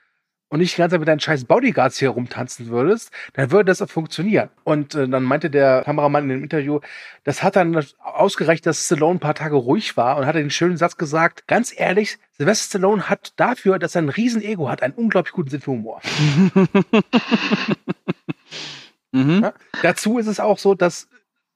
und 0.52 0.58
nicht 0.58 0.76
die 0.76 0.78
ganze 0.82 0.94
Zeit 0.94 1.00
mit 1.00 1.08
deinen 1.08 1.18
scheiß 1.18 1.46
Bodyguards 1.46 1.98
hier 1.98 2.10
rumtanzen 2.10 2.68
würdest, 2.68 3.10
dann 3.32 3.50
würde 3.50 3.64
das 3.64 3.80
auch 3.80 3.88
funktionieren. 3.88 4.50
Und 4.64 4.94
äh, 4.94 5.08
dann 5.08 5.22
meinte 5.22 5.48
der 5.48 5.80
Kameramann 5.82 6.24
in 6.24 6.28
dem 6.28 6.42
Interview, 6.42 6.80
das 7.24 7.42
hat 7.42 7.56
dann 7.56 7.82
ausgereicht, 8.00 8.66
dass 8.66 8.84
Stallone 8.84 9.16
ein 9.16 9.20
paar 9.20 9.34
Tage 9.34 9.56
ruhig 9.56 9.96
war 9.96 10.18
und 10.18 10.26
hat 10.26 10.34
den 10.34 10.50
schönen 10.50 10.76
Satz 10.76 10.98
gesagt, 10.98 11.48
ganz 11.48 11.72
ehrlich, 11.74 12.18
Sylvester 12.32 12.66
Stallone 12.66 13.08
hat 13.08 13.32
dafür, 13.36 13.78
dass 13.78 13.94
er 13.94 14.02
ein 14.02 14.10
riesen 14.10 14.42
Ego 14.42 14.68
hat, 14.68 14.82
einen 14.82 14.92
unglaublich 14.92 15.32
guten 15.32 15.48
Sinn 15.48 15.62
für 15.62 15.70
Humor. 15.70 16.02
Mhm. 19.14 19.42
Ja? 19.42 19.52
Dazu 19.82 20.18
ist 20.18 20.26
es 20.26 20.40
auch 20.40 20.58
so, 20.58 20.74
dass 20.74 21.06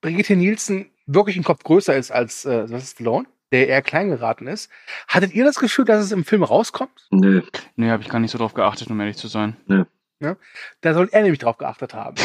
Brigitte 0.03 0.37
Nielsen 0.37 0.91
wirklich 1.07 1.39
ein 1.39 1.43
Kopf 1.43 1.63
größer 1.65 1.97
ist 1.97 2.11
als 2.11 2.45
äh, 2.45 2.67
Sylvester 2.67 2.97
Stallone, 2.97 3.27
der 3.53 3.69
eher 3.69 3.83
klein 3.83 4.09
geraten 4.09 4.47
ist. 4.47 4.71
Hattet 5.09 5.35
ihr 5.35 5.45
das 5.45 5.57
Gefühl, 5.57 5.85
dass 5.85 6.05
es 6.05 6.13
im 6.13 6.25
Film 6.25 6.43
rauskommt? 6.43 7.07
Nö. 7.11 7.43
Nee, 7.77 7.91
habe 7.91 8.03
ich 8.03 8.09
gar 8.09 8.19
nicht 8.19 8.31
so 8.31 8.39
drauf 8.39 8.55
geachtet, 8.55 8.91
um 8.91 9.01
ehrlich 9.01 9.17
zu 9.17 9.29
sein. 9.29 9.57
Da 10.81 10.95
soll 10.95 11.09
er 11.13 11.23
nämlich 11.23 11.41
drauf 11.41 11.59
geachtet 11.59 11.95
haben. 11.95 12.17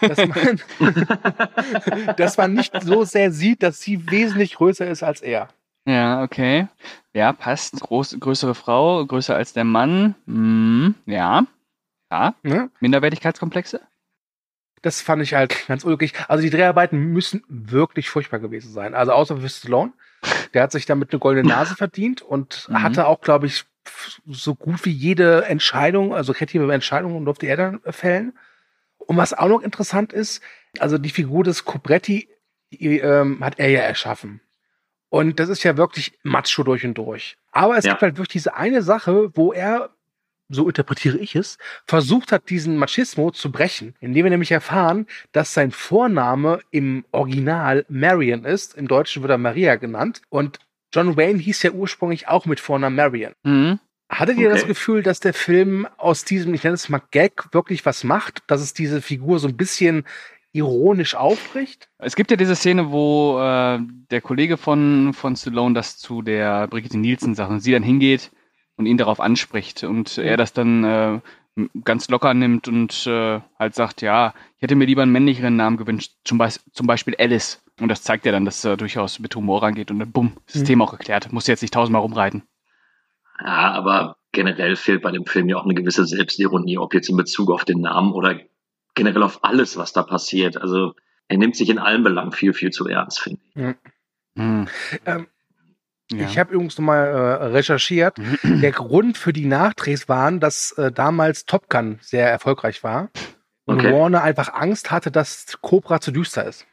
dass, 0.00 0.18
man, 0.26 0.60
dass 2.16 2.36
man 2.36 2.54
nicht 2.54 2.72
so 2.82 3.04
sehr 3.04 3.30
sieht, 3.30 3.62
dass 3.62 3.80
sie 3.80 4.10
wesentlich 4.10 4.56
größer 4.56 4.86
ist 4.86 5.02
als 5.02 5.22
er. 5.22 5.48
Ja, 5.86 6.22
okay. 6.22 6.66
Ja, 7.14 7.32
passt. 7.32 7.80
Groß, 7.80 8.18
größere 8.18 8.56
Frau, 8.56 9.06
größer 9.06 9.36
als 9.36 9.52
der 9.52 9.64
Mann. 9.64 10.16
Hm, 10.26 10.96
ja. 11.06 11.46
Ja. 12.10 12.34
Ne? 12.42 12.70
Minderwertigkeitskomplexe? 12.80 13.80
Das 14.82 15.00
fand 15.00 15.22
ich 15.22 15.34
halt 15.34 15.66
ganz 15.68 15.84
ulkig. 15.84 16.14
Also 16.28 16.42
die 16.42 16.50
Dreharbeiten 16.50 16.98
müssen 17.12 17.44
wirklich 17.48 18.10
furchtbar 18.10 18.40
gewesen 18.40 18.72
sein. 18.72 18.94
Also 18.94 19.12
außer 19.12 19.38
für 19.38 19.48
Stallone. 19.48 19.92
Der 20.56 20.62
hat 20.62 20.72
sich 20.72 20.86
damit 20.86 21.12
eine 21.12 21.20
goldene 21.20 21.46
Nase 21.50 21.76
verdient 21.76 22.22
und 22.22 22.66
Mhm. 22.70 22.82
hatte 22.82 23.06
auch, 23.06 23.20
glaube 23.20 23.46
ich, 23.46 23.64
so 24.26 24.54
gut 24.54 24.84
wie 24.86 24.90
jede 24.90 25.44
Entscheidung, 25.44 26.14
also 26.14 26.32
kreative 26.32 26.72
Entscheidungen 26.72 27.24
durfte 27.26 27.46
er 27.46 27.56
dann 27.58 27.80
fällen. 27.90 28.32
Und 28.98 29.18
was 29.18 29.34
auch 29.34 29.48
noch 29.48 29.60
interessant 29.62 30.14
ist, 30.14 30.42
also 30.78 30.96
die 30.98 31.10
Figur 31.10 31.44
des 31.44 31.64
Cobretti 31.66 32.28
die, 32.72 32.98
ähm, 32.98 33.44
hat 33.44 33.58
er 33.58 33.68
ja 33.68 33.80
erschaffen. 33.82 34.40
Und 35.10 35.38
das 35.38 35.50
ist 35.50 35.62
ja 35.62 35.76
wirklich 35.76 36.18
Macho 36.24 36.64
durch 36.64 36.84
und 36.84 36.94
durch. 36.94 37.36
Aber 37.52 37.76
es 37.76 37.84
Ja. 37.84 37.92
gibt 37.92 38.02
halt 38.02 38.16
wirklich 38.16 38.32
diese 38.32 38.56
eine 38.56 38.80
Sache, 38.82 39.30
wo 39.36 39.52
er, 39.52 39.90
so 40.48 40.66
interpretiere 40.68 41.18
ich 41.18 41.34
es, 41.34 41.58
versucht 41.86 42.32
hat, 42.32 42.50
diesen 42.50 42.76
Machismo 42.76 43.30
zu 43.30 43.50
brechen, 43.50 43.94
indem 44.00 44.24
wir 44.24 44.30
nämlich 44.30 44.52
erfahren, 44.52 45.06
dass 45.32 45.54
sein 45.54 45.70
Vorname 45.70 46.60
im 46.70 47.04
Original 47.12 47.84
Marion 47.88 48.44
ist. 48.44 48.74
Im 48.74 48.88
Deutschen 48.88 49.22
wird 49.22 49.30
er 49.30 49.38
Maria 49.38 49.76
genannt. 49.76 50.22
Und 50.28 50.58
John 50.94 51.16
Wayne 51.16 51.38
hieß 51.38 51.62
ja 51.62 51.72
ursprünglich 51.72 52.28
auch 52.28 52.46
mit 52.46 52.60
Vornamen 52.60 52.96
Marion. 52.96 53.32
Mhm. 53.42 53.80
Hattet 54.08 54.38
ihr 54.38 54.48
das. 54.50 54.66
Gefühl, 54.66 55.02
dass 55.02 55.18
der 55.18 55.34
Film 55.34 55.86
aus 55.96 56.24
diesem, 56.24 56.54
ich 56.54 56.62
nenne 56.62 56.74
es 56.74 56.88
mal 56.88 57.02
Gag, 57.10 57.52
wirklich 57.52 57.84
was 57.84 58.04
macht? 58.04 58.42
Dass 58.46 58.60
es 58.60 58.72
diese 58.72 59.02
Figur 59.02 59.40
so 59.40 59.48
ein 59.48 59.56
bisschen 59.56 60.04
ironisch 60.52 61.16
aufbricht? 61.16 61.88
Es 61.98 62.14
gibt 62.14 62.30
ja 62.30 62.36
diese 62.36 62.54
Szene, 62.54 62.90
wo 62.92 63.38
äh, 63.40 63.80
der 64.10 64.20
Kollege 64.20 64.56
von, 64.56 65.12
von 65.12 65.34
Stallone 65.34 65.74
das 65.74 65.98
zu 65.98 66.22
der 66.22 66.68
Brigitte 66.68 66.98
Nielsen 66.98 67.34
sagt 67.34 67.50
und 67.50 67.60
sie 67.60 67.72
dann 67.72 67.82
hingeht 67.82 68.30
und 68.76 68.86
ihn 68.86 68.98
darauf 68.98 69.20
anspricht 69.20 69.84
und 69.84 70.18
er 70.18 70.36
das 70.36 70.52
dann 70.52 70.84
äh, 70.84 71.20
ganz 71.84 72.08
locker 72.08 72.34
nimmt 72.34 72.68
und 72.68 73.06
äh, 73.06 73.40
halt 73.58 73.74
sagt, 73.74 74.02
ja, 74.02 74.34
ich 74.56 74.62
hätte 74.62 74.74
mir 74.74 74.84
lieber 74.84 75.02
einen 75.02 75.12
männlicheren 75.12 75.56
Namen 75.56 75.76
gewünscht, 75.76 76.12
zum, 76.24 76.38
Beis 76.38 76.62
zum 76.72 76.86
Beispiel 76.86 77.16
Alice. 77.18 77.62
Und 77.80 77.88
das 77.88 78.02
zeigt 78.02 78.26
ja 78.26 78.32
dann, 78.32 78.44
dass 78.44 78.64
er 78.64 78.76
durchaus 78.76 79.18
mit 79.18 79.34
Humor 79.34 79.62
rangeht 79.62 79.90
und 79.90 79.98
dann 79.98 80.12
bumm, 80.12 80.32
ist 80.46 80.56
das 80.56 80.62
Mhm. 80.62 80.66
Thema 80.66 80.84
auch 80.84 80.92
geklärt. 80.98 81.32
Muss 81.32 81.46
jetzt 81.46 81.62
nicht 81.62 81.74
tausendmal 81.74 82.02
rumreiten. 82.02 82.42
Ja, 83.40 83.72
aber 83.72 84.16
generell 84.32 84.76
fehlt 84.76 85.02
bei 85.02 85.10
dem 85.10 85.26
Film 85.26 85.48
ja 85.48 85.56
auch 85.56 85.64
eine 85.64 85.74
gewisse 85.74 86.06
Selbstironie, 86.06 86.78
ob 86.78 86.94
jetzt 86.94 87.08
in 87.08 87.16
Bezug 87.16 87.50
auf 87.50 87.64
den 87.64 87.80
Namen 87.80 88.12
oder 88.12 88.38
generell 88.94 89.22
auf 89.22 89.44
alles, 89.44 89.76
was 89.76 89.92
da 89.92 90.02
passiert. 90.02 90.56
Also 90.56 90.94
er 91.28 91.38
nimmt 91.38 91.56
sich 91.56 91.68
in 91.68 91.78
allen 91.78 92.02
Belangen 92.02 92.32
viel, 92.32 92.52
viel 92.52 92.70
zu 92.70 92.86
ernst, 92.86 93.20
finde 93.20 93.40
ich. 93.54 93.64
Hm. 94.36 94.68
Ähm, 95.04 95.26
Ja. 96.12 96.24
Ich 96.26 96.38
habe 96.38 96.52
übrigens 96.54 96.78
nochmal 96.78 97.06
äh, 97.08 97.44
recherchiert. 97.46 98.16
Der 98.44 98.72
Grund 98.72 99.18
für 99.18 99.32
die 99.32 99.46
Nachdrehs 99.46 100.08
waren, 100.08 100.38
dass 100.40 100.72
äh, 100.72 100.92
damals 100.92 101.46
Top 101.46 101.68
Gun 101.68 101.98
sehr 102.00 102.30
erfolgreich 102.30 102.84
war 102.84 103.10
und 103.64 103.80
Okay. 103.80 103.92
Warner 103.92 104.22
einfach 104.22 104.54
Angst 104.54 104.92
hatte, 104.92 105.10
dass 105.10 105.58
Cobra 105.60 106.00
zu 106.00 106.12
düster 106.12 106.44
ist. 106.44 106.66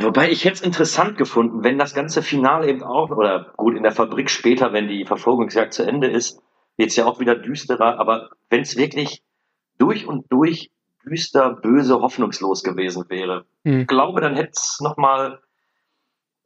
Wobei 0.00 0.30
ich 0.30 0.44
hätte 0.44 0.54
es 0.54 0.60
interessant 0.62 1.16
gefunden, 1.18 1.64
wenn 1.64 1.78
das 1.78 1.94
ganze 1.94 2.22
Finale 2.22 2.68
eben 2.68 2.82
auch, 2.82 3.10
oder 3.10 3.52
gut, 3.56 3.76
in 3.76 3.82
der 3.82 3.92
Fabrik 3.92 4.30
später, 4.30 4.72
wenn 4.72 4.88
die 4.88 5.04
Verfolgungsjagd 5.04 5.72
zu 5.74 5.82
Ende 5.84 6.08
ist, 6.08 6.40
wird 6.76 6.90
es 6.90 6.96
ja 6.96 7.04
auch 7.06 7.18
wieder 7.18 7.34
düsterer, 7.34 7.98
aber 7.98 8.30
wenn 8.50 8.60
es 8.62 8.76
wirklich 8.76 9.22
durch 9.78 10.06
und 10.06 10.30
durch 10.32 10.70
düster, 11.04 11.50
böse, 11.50 12.00
hoffnungslos 12.00 12.62
gewesen 12.62 13.06
wäre, 13.08 13.44
Hm. 13.64 13.80
ich 13.80 13.86
glaube, 13.88 14.20
dann 14.20 14.36
hätte 14.36 14.52
es 14.54 14.78
nochmal, 14.80 15.40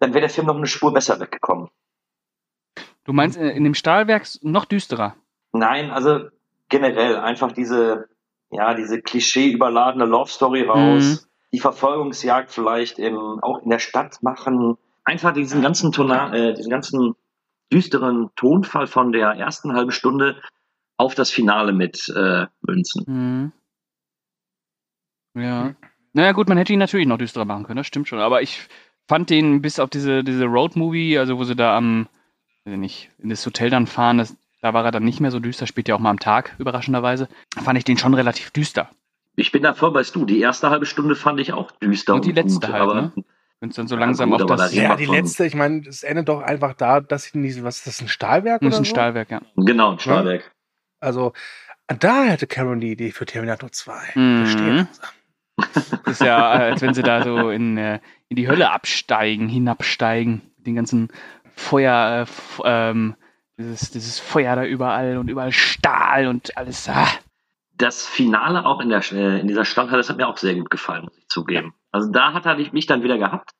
dann 0.03 0.14
wäre 0.14 0.22
der 0.22 0.30
Film 0.30 0.48
noch 0.48 0.57
eine 0.57 0.66
Spur 0.66 0.92
besser 0.92 1.20
weggekommen. 1.20 1.68
Du 3.05 3.12
meinst 3.12 3.38
äh, 3.38 3.50
in 3.50 3.62
dem 3.62 3.74
Stahlwerk 3.74 4.26
noch 4.42 4.64
düsterer? 4.64 5.14
Nein, 5.53 5.90
also 5.92 6.28
generell 6.68 7.16
einfach 7.16 7.53
diese, 7.53 8.09
ja, 8.50 8.74
diese 8.74 9.00
klischee-überladene 9.00 10.05
Love 10.05 10.28
Story 10.28 10.62
raus, 10.62 11.22
Mhm. 11.22 11.28
die 11.53 11.61
Verfolgungsjagd 11.61 12.50
vielleicht 12.50 12.98
im, 12.98 13.16
auch 13.42 13.62
in 13.62 13.70
der 13.70 13.78
Stadt 13.78 14.22
machen, 14.22 14.76
einfach 15.05 15.32
diesen 15.32 15.62
ganzen 15.62 15.92
Tona 15.92 16.34
äh, 16.34 16.55
diesen 16.55 16.70
ganzen 16.70 17.14
düsteren 17.72 18.30
Tonfall 18.34 18.88
von 18.88 19.12
der 19.12 19.28
ersten 19.30 19.72
halben 19.72 19.92
Stunde 19.92 20.42
auf 20.96 21.14
das 21.14 21.30
Finale 21.30 21.72
mit 21.72 22.09
äh, 22.16 22.46
münzen. 22.62 23.05
Mhm. 23.07 23.53
Ja. 25.40 25.74
Naja, 26.12 26.32
gut, 26.32 26.48
man 26.48 26.59
hätte 26.59 26.72
ihn 26.72 26.78
natürlich 26.80 27.07
noch 27.07 27.18
düsterer 27.18 27.44
machen 27.44 27.64
können, 27.64 27.78
das 27.78 27.86
stimmt 27.86 28.09
schon. 28.09 28.18
Aber 28.18 28.42
ich 28.42 28.68
fand 29.09 29.30
den 29.30 29.62
bis 29.62 29.78
auf 29.78 29.90
diese, 29.90 30.24
diese 30.24 30.44
Road-Movie, 30.44 31.18
also 31.18 31.38
wo 31.38 31.44
sie 31.44 31.57
da 31.57 31.76
am, 31.76 32.09
weiß 32.64 32.74
ich 32.74 32.80
nicht, 32.80 33.11
in 33.18 33.30
das 33.30 33.44
Hotel 33.44 33.70
dann 33.70 33.86
fahren, 33.86 34.18
das, 34.18 34.36
da 34.61 34.74
war 34.74 34.84
er 34.84 34.90
dann 34.90 35.05
nicht 35.05 35.20
mehr 35.20 35.30
so 35.30 35.40
düster, 35.40 35.66
spielt 35.66 35.88
ja 35.88 35.94
auch 35.94 36.00
mal 36.00 36.11
am 36.11 36.20
Tag, 36.20 36.55
überraschenderweise, 36.59 37.28
fand 37.62 37.78
ich 37.78 37.84
den 37.84 37.98
schon 37.98 38.14
relativ 38.14 38.50
düster. 38.50 38.90
Ich 39.34 39.50
bin 39.50 39.62
da 39.62 39.72
voll 39.74 39.92
bei 39.92 40.03
du. 40.03 40.24
Die 40.24 40.40
erste 40.40 40.70
halbe 40.70 40.86
Stunde 40.86 41.16
fand 41.16 41.40
ich 41.40 41.53
auch 41.53 41.70
düster 41.70 42.14
Und 42.14 42.24
die 42.26 42.32
letzte 42.32 42.66
gut, 42.66 42.74
aber 42.74 42.94
ne? 42.94 43.12
Wenn 43.61 43.70
es 43.70 43.76
dann 43.76 43.86
so 43.86 43.94
Ja, 43.94 44.00
langsam 44.00 44.30
gut, 44.30 44.42
auf 44.42 44.48
das... 44.57 44.74
Ja, 44.74 44.96
die 44.96 45.07
letzte, 45.07 45.46
ich 45.46 45.55
meine, 45.55 45.86
es 45.88 46.03
endet 46.03 46.28
doch 46.28 46.42
einfach 46.42 46.74
da, 46.74 47.00
dass 47.00 47.24
sie 47.24 47.38
in 47.38 47.44
diesem, 47.44 47.64
was 47.64 47.78
ist 47.78 47.86
das, 47.86 48.00
ein 48.00 48.09
Stahlwerk 48.09 48.61
Das 48.61 48.74
ist 48.74 48.78
ein 48.78 48.84
so? 48.84 48.90
Stahlwerk, 48.90 49.30
ja. 49.30 49.40
genau, 49.57 49.92
ein 49.92 49.98
Stahlwerk. 50.00 50.50
Also, 51.00 51.32
da 51.86 52.24
hätte 52.24 52.46
Cameron 52.46 52.80
die 52.80 52.92
Idee 52.92 53.12
für 53.12 53.24
Terminator 53.24 53.70
2. 53.70 54.12
Mhm. 54.14 54.46
Verstehe. 54.46 54.88
Ist 56.07 56.20
ja, 56.20 56.55
äh, 56.55 56.70
als 56.72 56.82
wenn 56.82 56.94
sie 56.94 57.03
da 57.03 57.22
so 57.22 57.50
in, 57.50 57.76
äh, 57.76 58.00
in 58.28 58.36
die 58.36 58.48
Hölle 58.48 58.70
absteigen, 58.70 59.48
hinabsteigen, 59.48 60.42
mit 60.57 60.66
den 60.66 60.74
ganzen 60.74 61.09
Feuer, 61.55 62.26
äh, 62.26 62.62
ähm, 62.64 63.16
dieses, 63.59 63.90
dieses 63.90 64.18
Feuer 64.18 64.57
da 64.57 64.64
überall 64.64 65.18
und 65.18 65.28
überall 65.28 65.53
Stahl 65.53 66.26
und 66.26 66.57
alles. 66.57 66.88
Ah. 66.88 67.07
das 67.76 68.07
Finale 68.07 68.64
auch 68.64 68.80
in, 68.80 68.88
der, 68.88 69.03
in 69.12 69.48
dieser 69.48 69.64
Stadthalle, 69.64 69.98
das 69.98 70.09
hat 70.09 70.16
mir 70.16 70.28
auch 70.28 70.36
sehr 70.36 70.55
gut 70.55 70.70
gefallen, 70.70 71.05
muss 71.05 71.18
ich 71.18 71.28
zugeben. 71.28 71.74
Also 71.90 72.11
da 72.11 72.32
hat 72.32 72.46
er 72.46 72.57
mich 72.57 72.86
dann 72.86 73.03
wieder 73.03 73.18
gehabt, 73.18 73.50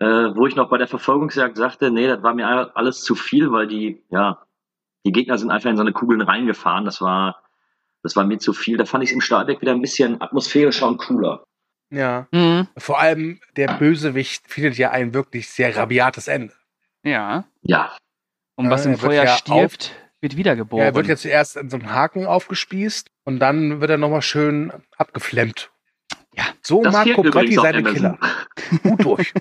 äh, 0.00 0.06
wo 0.06 0.46
ich 0.46 0.56
noch 0.56 0.68
bei 0.68 0.78
der 0.78 0.88
Verfolgungsjagd 0.88 1.56
sagte, 1.56 1.90
nee, 1.90 2.06
das 2.06 2.22
war 2.22 2.34
mir 2.34 2.76
alles 2.76 3.02
zu 3.02 3.14
viel, 3.14 3.52
weil 3.52 3.66
die, 3.66 4.04
ja, 4.10 4.44
die 5.06 5.12
Gegner 5.12 5.38
sind 5.38 5.50
einfach 5.50 5.70
in 5.70 5.76
so 5.76 5.82
eine 5.82 5.92
Kugeln 5.92 6.20
reingefahren. 6.20 6.84
Das 6.84 7.00
war, 7.00 7.43
das 8.04 8.14
war 8.14 8.24
mir 8.24 8.38
zu 8.38 8.52
viel. 8.52 8.76
Da 8.76 8.84
fand 8.84 9.02
ich 9.02 9.10
es 9.10 9.14
im 9.14 9.20
Stahlwerk 9.20 9.60
wieder 9.60 9.72
ein 9.72 9.80
bisschen 9.80 10.20
atmosphärischer 10.22 10.86
und 10.86 10.98
cooler. 10.98 11.42
Ja. 11.90 12.28
Mhm. 12.30 12.68
Vor 12.76 13.00
allem 13.00 13.40
der 13.56 13.68
Bösewicht 13.74 14.48
findet 14.48 14.76
ja 14.78 14.90
ein 14.90 15.14
wirklich 15.14 15.48
sehr 15.48 15.76
rabiates 15.76 16.28
Ende. 16.28 16.54
Ja. 17.02 17.44
Ja, 17.62 17.96
Und 18.56 18.70
was 18.70 18.84
Ja, 18.84 18.90
im 18.90 18.96
er 18.96 18.98
Feuer 18.98 19.24
ja 19.24 19.36
stirbt, 19.36 19.92
wird 20.20 20.36
wiedergeboren. 20.36 20.80
Ja, 20.82 20.90
er 20.90 20.94
wird 20.94 21.06
ja 21.06 21.16
zuerst 21.16 21.56
in 21.56 21.68
so 21.70 21.76
einem 21.76 21.90
Haken 21.92 22.26
aufgespießt 22.26 23.08
und 23.24 23.38
dann 23.40 23.80
wird 23.80 23.90
er 23.90 23.98
nochmal 23.98 24.22
schön 24.22 24.72
abgeflemmt. 24.96 25.70
Ja, 26.36 26.44
So 26.62 26.82
das 26.82 26.92
mag 26.92 27.12
Cobretti 27.14 27.58
auf 27.58 27.64
seine. 27.64 27.82
Killer. 27.82 28.18
Gut 28.82 29.04
durch. 29.04 29.34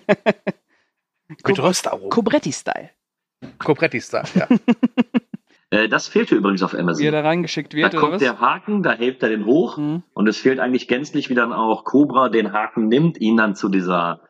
Mit 1.48 1.60
Röstaromen. 1.60 2.10
Cobretti-Style. 2.10 2.90
Cobretti-Style, 3.60 4.28
ja. 4.36 4.48
Äh, 5.74 5.90
das 5.90 6.08
fehlte 6.08 6.36
übrigens 6.36 6.62
auf 6.64 6.74
Wie 6.74 6.78
er 6.78 6.82
Amazon. 6.82 7.12
da 7.12 7.22
reingeschickt 7.22 7.74
Da 7.74 7.78
wird, 7.78 7.94
oder 7.94 8.00
kommt 8.02 8.14
was? 8.14 8.22
der 8.22 8.40
Haken, 8.40 8.84
da 8.84 8.92
hält 8.94 9.24
er 9.24 9.30
den 9.30 9.46
hoch 9.46 9.78
Mhm. 9.78 10.04
und 10.14 10.28
es 10.28 10.38
fehlt 10.38 10.60
eigentlich 10.60 10.88
gänzlich, 10.88 11.30
wie 11.30 11.36
dann 11.36 11.52
auch 11.54 11.84
Cobra 11.84 12.30
den 12.30 12.54
Haken 12.54 12.88
nimmt, 12.88 13.20
ihn 13.20 13.38
dann 13.38 13.56
zu 13.56 13.70
dieser, 13.70 14.22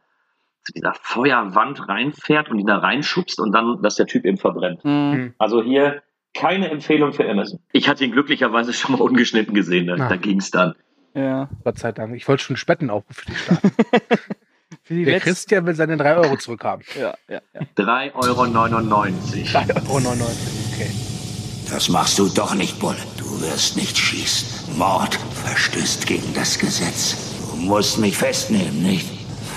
zu 0.63 0.71
dieser 0.73 0.93
Feuerwand 1.01 1.87
reinfährt 1.89 2.49
und 2.49 2.59
ihn 2.59 2.67
da 2.67 2.77
reinschubst 2.77 3.39
und 3.41 3.51
dann, 3.51 3.81
dass 3.81 3.95
der 3.95 4.05
Typ 4.07 4.25
eben 4.25 4.37
verbrennt. 4.37 4.85
Mhm. 4.85 5.33
Also 5.37 5.61
hier 5.61 6.01
keine 6.33 6.71
Empfehlung 6.71 7.13
für 7.13 7.29
Amazon. 7.29 7.59
Ich 7.73 7.87
hatte 7.89 8.03
ihn 8.05 8.11
glücklicherweise 8.11 8.73
schon 8.73 8.93
mal 8.93 9.01
ungeschnitten 9.01 9.53
gesehen, 9.53 9.87
da, 9.87 9.95
Ah. 9.95 10.09
da 10.09 10.15
ging 10.15 10.39
es 10.39 10.49
dann. 10.49 10.73
Ja. 11.13 11.49
Gott 11.63 11.77
sei 11.77 11.91
Dank. 11.91 12.15
Ich 12.15 12.27
wollte 12.27 12.43
schon 12.43 12.55
Spetten 12.57 12.89
auch 12.89 13.03
für 13.09 13.25
die 13.25 13.35
starten. 13.35 13.71
Für 14.85 14.95
die 14.95 15.05
Der 15.05 15.13
letzten. 15.13 15.29
Christian 15.29 15.65
will 15.65 15.75
seine 15.75 15.95
3 15.95 16.17
Euro 16.17 16.35
zurückhaben. 16.35 16.83
Ja, 16.99 17.13
ja, 17.29 17.39
ja. 17.53 17.61
3,99 17.77 18.15
Euro. 18.15 18.41
3,99 18.43 19.89
Euro, 19.89 20.23
okay. 20.73 20.89
Das 21.73 21.89
machst 21.89 22.19
du 22.19 22.29
doch 22.29 22.53
nicht, 22.53 22.79
Bull. 22.79 22.95
Du 23.17 23.41
wirst 23.41 23.75
nicht 23.75 23.97
schießen. 23.97 24.47
Mord 24.77 25.17
verstößt 25.43 26.05
gegen 26.05 26.31
das 26.35 26.59
Gesetz. 26.59 27.15
Du 27.49 27.57
musst 27.57 27.97
mich 27.97 28.15
festnehmen, 28.15 28.83
nicht? 28.83 29.07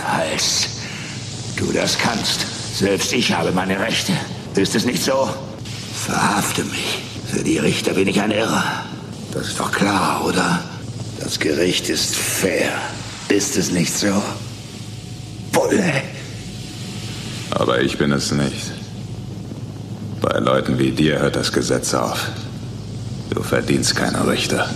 Falls 0.03 0.69
du 1.57 1.71
das 1.73 1.99
kannst. 1.99 2.47
Selbst 2.75 3.13
ich 3.13 3.33
habe 3.33 3.53
meine 3.53 3.79
Rechte. 3.79 4.13
Ist 4.55 4.75
es 4.75 4.87
nicht 4.87 5.03
so? 5.03 5.29
Verhafte 6.07 6.65
mich. 6.65 7.03
Für 7.31 7.45
die 7.45 7.59
Richter 7.59 7.93
bin 7.93 8.09
ich 8.09 8.19
ein 8.19 8.31
Irrer. 8.31 8.65
Das 9.33 9.49
ist 9.49 9.61
doch 9.61 9.71
klar, 9.71 10.25
oder? 10.25 10.65
Das 11.21 11.39
Gericht 11.39 11.91
ist 11.91 12.17
fair. 12.17 12.73
Ist 13.29 13.59
es 13.59 13.71
nicht 13.71 13.93
so? 13.93 14.23
Bulle. 15.53 16.03
Aber 17.51 17.83
ich 17.83 17.99
bin 17.99 18.11
es 18.13 18.33
nicht. 18.33 18.86
Bei 20.21 20.39
Leuten 20.39 20.79
wie 20.79 20.91
dir 20.91 21.19
hört 21.19 21.37
das 21.37 21.53
Gesetz 21.53 21.95
auf. 21.95 22.31
Du 23.31 23.43
verdienst 23.43 23.95
keine 23.97 24.27
Richter. 24.27 24.69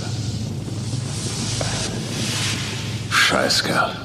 Scheißkerl. 3.11 3.97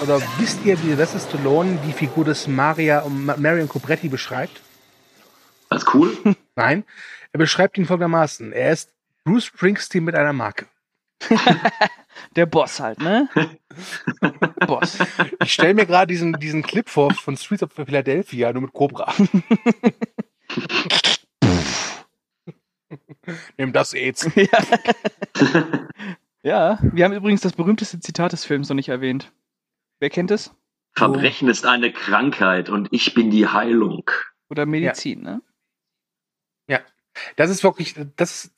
Oder 0.00 0.22
wisst 0.38 0.64
ihr, 0.64 0.80
wie 0.82 0.86
Sylvester 0.86 1.18
Stallone 1.18 1.78
die 1.86 1.92
Figur 1.92 2.24
des 2.24 2.46
Maria, 2.46 3.04
Marion 3.08 3.68
Cobretti 3.68 4.08
beschreibt? 4.08 4.60
Das 5.68 5.82
ist 5.82 5.94
cool. 5.94 6.16
Nein, 6.56 6.84
er 7.32 7.38
beschreibt 7.38 7.76
ihn 7.76 7.86
folgendermaßen. 7.86 8.52
Er 8.52 8.72
ist 8.72 8.90
Bruce 9.24 9.44
Springsteen 9.44 10.04
mit 10.04 10.14
einer 10.14 10.32
Marke. 10.32 10.66
Der 12.36 12.46
Boss 12.46 12.80
halt, 12.80 13.00
ne? 13.00 13.28
Boss. 14.66 14.98
Ich 15.42 15.52
stelle 15.52 15.74
mir 15.74 15.86
gerade 15.86 16.06
diesen, 16.06 16.34
diesen 16.34 16.62
Clip 16.62 16.88
vor 16.88 17.12
von 17.12 17.36
Streets 17.36 17.62
of 17.62 17.72
Philadelphia, 17.72 18.52
nur 18.52 18.62
mit 18.62 18.72
Cobra. 18.72 19.12
Nimm 23.56 23.72
das 23.72 23.94
AIDS. 23.94 24.28
Ja, 26.42 26.78
wir 26.80 27.04
haben 27.04 27.12
übrigens 27.12 27.40
das 27.40 27.52
berühmteste 27.52 27.98
Zitat 27.98 28.32
des 28.32 28.44
Films 28.44 28.68
noch 28.68 28.76
nicht 28.76 28.88
erwähnt. 28.88 29.32
Wer 29.98 30.08
kennt 30.08 30.30
es? 30.30 30.54
Verbrechen 30.92 31.48
ist 31.48 31.66
eine 31.66 31.92
Krankheit 31.92 32.68
und 32.68 32.88
ich 32.92 33.12
bin 33.12 33.30
die 33.30 33.48
Heilung. 33.48 34.08
Oder 34.48 34.64
Medizin, 34.64 35.22
ne? 35.22 35.42
Ja, 36.68 36.80
das 37.36 37.50
ist 37.50 37.64
wirklich, 37.64 37.96
das 38.16 38.52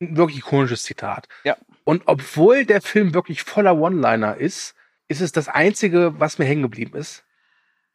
wirklich 0.00 0.38
ikonisches 0.38 0.82
Zitat. 0.82 1.28
Ja. 1.44 1.56
Und 1.84 2.02
obwohl 2.06 2.64
der 2.64 2.82
Film 2.82 3.14
wirklich 3.14 3.42
voller 3.42 3.76
One-Liner 3.76 4.36
ist, 4.36 4.74
ist 5.08 5.20
es 5.20 5.32
das 5.32 5.48
einzige, 5.48 6.18
was 6.18 6.38
mir 6.38 6.44
hängen 6.44 6.62
geblieben 6.62 6.96
ist. 6.96 7.24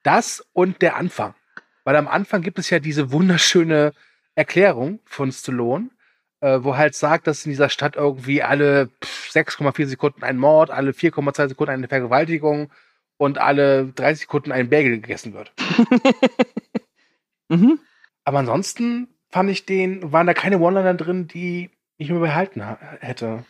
Das 0.04 0.46
und 0.54 0.82
der 0.82 0.96
Anfang. 0.96 1.36
Weil 1.84 1.96
am 1.96 2.08
Anfang 2.08 2.42
gibt 2.42 2.60
es 2.60 2.70
ja 2.70 2.80
diese 2.80 3.12
wunderschöne 3.12 3.94
Erklärung 4.36 5.00
von 5.06 5.32
Stallone, 5.32 5.90
äh, 6.40 6.60
wo 6.62 6.78
halt 6.78 6.96
sagt, 6.96 7.28
dass 7.28 7.46
in 7.46 7.52
dieser 7.52 7.70
Stadt 7.70 7.96
irgendwie 7.96 8.42
alle 8.42 8.90
pff, 9.04 9.32
6,4 9.32 9.88
Sekunden 9.88 10.24
ein 10.24 10.38
Mord, 10.38 10.72
alle 10.72 10.92
4,2 10.92 11.50
Sekunden 11.50 11.74
eine 11.74 11.88
Vergewaltigung 11.88 12.72
und 13.18 13.38
alle 13.38 13.88
30 13.88 14.22
Sekunden 14.22 14.52
ein 14.52 14.70
Bagel 14.70 15.00
gegessen 15.00 15.34
wird. 15.34 15.52
Mhm. 17.52 17.80
Aber 18.24 18.40
ansonsten 18.40 19.10
fand 19.30 19.50
ich 19.50 19.66
den, 19.66 20.14
waren 20.14 20.26
da 20.26 20.34
keine 20.34 20.60
One-Liner 20.60 20.94
drin, 20.94 21.28
die 21.28 21.70
ich 22.02 22.10
mir 22.10 22.20
behalten 22.20 22.66
ha- 22.66 22.80
hätte. 23.00 23.46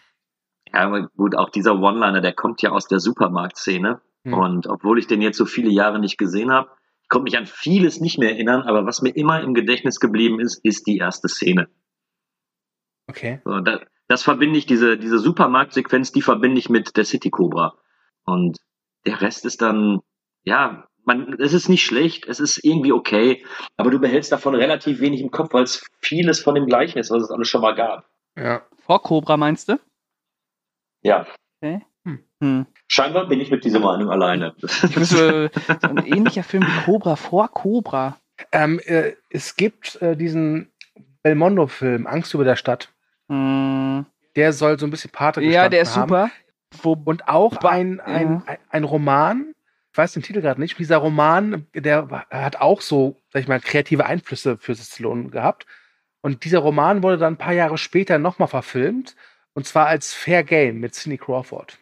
Ja, 0.73 0.81
aber 0.81 1.07
gut, 1.15 1.35
auch 1.35 1.49
dieser 1.49 1.79
One-Liner, 1.79 2.21
der 2.21 2.33
kommt 2.33 2.61
ja 2.61 2.71
aus 2.71 2.87
der 2.87 2.99
Supermarktszene. 2.99 4.01
Hm. 4.23 4.33
Und 4.33 4.67
obwohl 4.67 4.99
ich 4.99 5.07
den 5.07 5.21
jetzt 5.21 5.37
so 5.37 5.45
viele 5.45 5.69
Jahre 5.69 5.99
nicht 5.99 6.17
gesehen 6.17 6.51
habe, 6.51 6.69
ich 7.01 7.09
konnte 7.09 7.23
mich 7.23 7.37
an 7.37 7.45
vieles 7.45 7.99
nicht 7.99 8.19
mehr 8.19 8.31
erinnern, 8.31 8.63
aber 8.63 8.85
was 8.85 9.01
mir 9.01 9.15
immer 9.15 9.41
im 9.41 9.53
Gedächtnis 9.53 9.99
geblieben 9.99 10.39
ist, 10.39 10.63
ist 10.63 10.87
die 10.87 10.97
erste 10.97 11.27
Szene. 11.27 11.67
Okay. 13.07 13.41
So, 13.43 13.59
da, 13.59 13.81
das 14.07 14.23
verbinde 14.23 14.57
ich, 14.57 14.65
diese, 14.65 14.97
diese 14.97 15.19
Supermarktsequenz, 15.19 16.11
die 16.11 16.21
verbinde 16.21 16.59
ich 16.59 16.69
mit 16.69 16.95
der 16.95 17.05
City 17.05 17.29
Cobra. 17.29 17.73
Und 18.25 18.59
der 19.05 19.21
Rest 19.21 19.45
ist 19.45 19.61
dann, 19.61 20.01
ja, 20.43 20.87
man, 21.03 21.37
es 21.39 21.53
ist 21.53 21.69
nicht 21.69 21.83
schlecht, 21.83 22.27
es 22.27 22.39
ist 22.39 22.63
irgendwie 22.63 22.91
okay, 22.91 23.43
aber 23.77 23.89
du 23.89 23.99
behältst 23.99 24.31
davon 24.31 24.55
relativ 24.55 24.99
wenig 24.99 25.21
im 25.21 25.31
Kopf, 25.31 25.53
weil 25.53 25.63
es 25.63 25.83
vieles 25.99 26.41
von 26.41 26.55
dem 26.55 26.67
gleichen 26.67 26.99
ist, 26.99 27.11
was 27.11 27.23
es 27.23 27.31
alles 27.31 27.47
schon 27.47 27.61
mal 27.61 27.75
gab. 27.75 28.10
Ja. 28.37 28.61
Vor 28.85 29.01
Cobra 29.03 29.37
meinst 29.37 29.69
du? 29.69 29.79
Ja, 31.03 31.25
Hm. 31.63 32.65
scheinbar 32.87 33.27
bin 33.27 33.39
ich 33.39 33.51
mit 33.51 33.63
dieser 33.63 33.79
Meinung 33.79 34.09
alleine. 34.09 34.55
Ich 34.63 34.95
wüsste, 34.95 35.51
so 35.79 35.87
ein 35.89 36.05
ähnlicher 36.05 36.43
Film 36.43 36.63
wie 36.63 36.85
Cobra 36.85 37.15
vor 37.15 37.49
Cobra. 37.49 38.17
Ähm, 38.51 38.79
äh, 38.85 39.13
es 39.29 39.55
gibt 39.55 40.01
äh, 40.01 40.17
diesen 40.17 40.71
Belmondo-Film, 41.21 42.07
Angst 42.07 42.33
über 42.33 42.43
der 42.43 42.55
Stadt. 42.55 42.89
Hm. 43.29 44.07
Der 44.35 44.53
soll 44.53 44.79
so 44.79 44.87
ein 44.87 44.89
bisschen 44.89 45.11
Pate 45.11 45.41
Ja, 45.41 45.69
der 45.69 45.81
ist 45.81 45.95
haben. 45.95 46.09
super. 46.09 46.31
Wo, 46.81 46.93
Und 47.05 47.27
auch 47.27 47.57
ein, 47.57 47.99
ein, 47.99 48.31
ja. 48.31 48.43
ein, 48.47 48.57
ein 48.69 48.83
Roman, 48.85 49.53
ich 49.91 49.97
weiß 49.97 50.13
den 50.13 50.23
Titel 50.23 50.41
gerade 50.41 50.59
nicht, 50.59 50.79
dieser 50.79 50.97
Roman, 50.97 51.67
der 51.75 52.25
hat 52.31 52.55
auch 52.59 52.81
so, 52.81 53.17
sag 53.29 53.41
ich 53.41 53.47
mal, 53.47 53.59
kreative 53.59 54.05
Einflüsse 54.07 54.57
für 54.57 54.73
Stallone 54.73 55.29
gehabt. 55.29 55.67
Und 56.21 56.45
dieser 56.45 56.59
Roman 56.59 57.03
wurde 57.03 57.17
dann 57.17 57.33
ein 57.33 57.37
paar 57.37 57.53
Jahre 57.53 57.77
später 57.77 58.19
nochmal 58.19 58.47
verfilmt. 58.47 59.15
Und 59.53 59.65
zwar 59.65 59.87
als 59.87 60.13
Fair 60.13 60.43
Game 60.43 60.79
mit 60.79 60.93
Cindy 60.93 61.17
Crawford. 61.17 61.77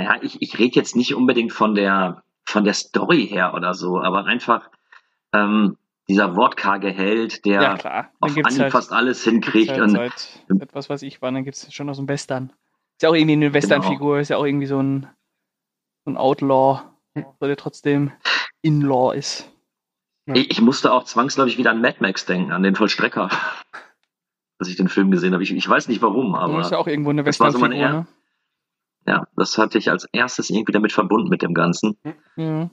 Ja, 0.00 0.16
ich, 0.22 0.40
ich 0.40 0.58
rede 0.58 0.76
jetzt 0.76 0.96
nicht 0.96 1.14
unbedingt 1.14 1.52
von 1.52 1.74
der, 1.74 2.22
von 2.44 2.64
der 2.64 2.74
Story 2.74 3.26
her 3.26 3.54
oder 3.54 3.74
so, 3.74 4.00
aber 4.00 4.24
einfach 4.24 4.70
ähm, 5.32 5.76
dieser 6.08 6.36
wortkarge 6.36 6.90
Held, 6.90 7.44
der 7.44 7.62
ja, 7.62 7.76
klar. 7.76 8.10
Auf 8.20 8.30
Anhieb 8.30 8.46
halt, 8.46 8.72
fast 8.72 8.92
alles 8.92 9.24
hinkriegt. 9.24 9.70
halt 9.70 9.82
und 9.82 9.90
seit 9.90 10.40
etwas, 10.60 10.88
was 10.88 11.02
ich 11.02 11.22
war, 11.22 11.30
dann 11.30 11.44
gibt 11.44 11.56
es 11.56 11.72
schon 11.72 11.86
noch 11.86 11.94
so 11.94 12.00
einen 12.00 12.08
Western. 12.08 12.52
Ist 12.96 13.02
ja 13.02 13.08
auch 13.08 13.14
irgendwie 13.14 13.32
eine 13.32 13.52
Western-Figur, 13.52 14.20
ist 14.20 14.28
ja 14.28 14.36
auch 14.36 14.44
irgendwie 14.44 14.66
so 14.66 14.80
ein, 14.80 15.08
so 16.04 16.12
ein 16.12 16.16
Outlaw, 16.16 16.82
der 17.14 17.56
trotzdem 17.56 18.12
In-Law 18.62 19.12
ist. 19.12 19.51
Ich, 20.26 20.50
ich 20.50 20.60
musste 20.60 20.92
auch 20.92 21.04
zwangsläufig 21.04 21.58
wieder 21.58 21.70
an 21.70 21.80
Mad 21.80 21.96
Max 22.00 22.24
denken, 22.26 22.52
an 22.52 22.62
den 22.62 22.74
Vollstrecker, 22.74 23.30
als 24.58 24.68
ich 24.68 24.76
den 24.76 24.88
Film 24.88 25.10
gesehen 25.10 25.32
habe. 25.32 25.42
Ich, 25.42 25.52
ich 25.52 25.68
weiß 25.68 25.88
nicht 25.88 26.02
warum, 26.02 26.34
Aber 26.34 26.60
ist 26.60 26.70
ja 26.70 26.78
auch 26.78 26.86
irgendwo 26.86 27.10
eine 27.10 27.24
das 27.24 27.40
war 27.40 27.50
so 27.52 27.58
meine 27.58 27.76
ne? 27.76 28.06
ja, 29.06 29.26
das 29.36 29.58
hatte 29.58 29.78
ich 29.78 29.90
als 29.90 30.06
erstes 30.12 30.50
irgendwie 30.50 30.72
damit 30.72 30.92
verbunden 30.92 31.28
mit 31.28 31.42
dem 31.42 31.54
Ganzen. 31.54 31.98
Mhm. 32.36 32.70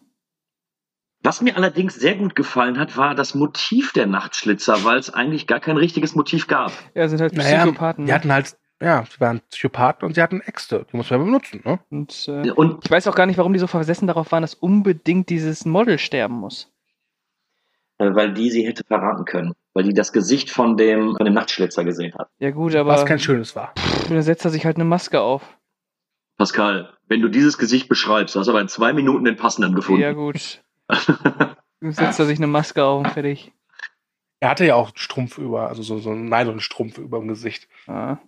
Was 1.21 1.41
mir 1.41 1.57
allerdings 1.57 1.95
sehr 1.95 2.15
gut 2.15 2.35
gefallen 2.35 2.79
hat, 2.79 2.95
war 2.95 3.13
das 3.13 3.35
Motiv 3.35 3.91
der 3.91 4.05
Nachtschlitzer, 4.07 4.85
weil 4.85 4.97
es 4.99 5.13
eigentlich 5.13 5.47
gar 5.47 5.59
kein 5.59 5.75
richtiges 5.75 6.15
Motiv 6.15 6.47
gab. 6.47 6.71
Ja, 6.93 7.09
sind 7.09 7.19
halt 7.19 7.33
Naja, 7.33 7.63
Psychopathen. 7.65 8.05
die 8.05 8.13
hatten 8.13 8.31
halt, 8.31 8.57
ja, 8.79 9.03
sie 9.05 9.19
waren 9.19 9.41
Psychopathen 9.49 10.05
und 10.05 10.13
sie 10.13 10.21
hatten 10.21 10.39
Äxte. 10.39 10.85
Die 10.89 10.95
muss 10.95 11.09
man 11.09 11.19
ja 11.19 11.25
benutzen, 11.25 11.61
ne? 11.65 11.79
Und, 11.89 12.25
äh, 12.29 12.51
Und 12.51 12.85
ich 12.85 12.91
weiß 12.91 13.07
auch 13.07 13.15
gar 13.15 13.25
nicht, 13.25 13.37
warum 13.37 13.51
die 13.51 13.59
so 13.59 13.67
versessen 13.67 14.07
darauf 14.07 14.31
waren, 14.31 14.43
dass 14.43 14.53
unbedingt 14.53 15.29
dieses 15.29 15.65
Model 15.65 15.97
sterben 15.99 16.35
muss. 16.35 16.71
Äh, 17.99 18.15
weil 18.15 18.33
die 18.33 18.49
sie 18.49 18.65
hätte 18.65 18.83
verraten 18.83 19.25
können, 19.25 19.53
weil 19.73 19.83
die 19.83 19.93
das 19.93 20.11
Gesicht 20.11 20.49
von 20.49 20.77
dem, 20.77 21.15
von 21.15 21.25
dem 21.25 21.33
Nachtschlitzer 21.35 21.83
gesehen 21.83 22.15
hat. 22.15 22.29
Ja 22.39 22.51
gut, 22.51 22.75
aber 22.75 22.93
Was 22.93 23.05
kein 23.05 23.19
schönes 23.19 23.55
war. 23.55 23.73
dann 24.07 24.21
setzt 24.21 24.45
er 24.45 24.51
sich 24.51 24.65
halt 24.65 24.77
eine 24.77 24.85
Maske 24.85 25.21
auf. 25.21 25.43
Pascal, 26.37 26.93
wenn 27.07 27.21
du 27.21 27.27
dieses 27.27 27.57
Gesicht 27.57 27.89
beschreibst, 27.89 28.33
du 28.35 28.39
hast 28.39 28.47
aber 28.47 28.61
in 28.61 28.69
zwei 28.69 28.93
Minuten 28.93 29.25
den 29.25 29.35
passenden 29.35 29.75
gefunden. 29.75 30.01
Ja 30.01 30.13
gut. 30.13 30.63
Setzt 31.81 32.19
er 32.19 32.25
sich 32.25 32.39
eine 32.39 32.47
Maske 32.47 32.83
auf 32.83 32.99
und 32.99 33.11
fertig. 33.11 33.53
Er 34.41 34.49
hatte 34.49 34.65
ja 34.65 34.75
auch 34.75 34.87
einen 34.87 34.97
Strumpf 34.97 35.37
über, 35.37 35.67
also 35.67 35.81
so, 35.81 35.99
so 35.99 36.11
einen 36.11 36.29
Nylonstrumpf 36.29 36.97
über 36.97 37.19
dem 37.19 37.27
Gesicht. 37.27 37.67
Ja. 37.87 38.19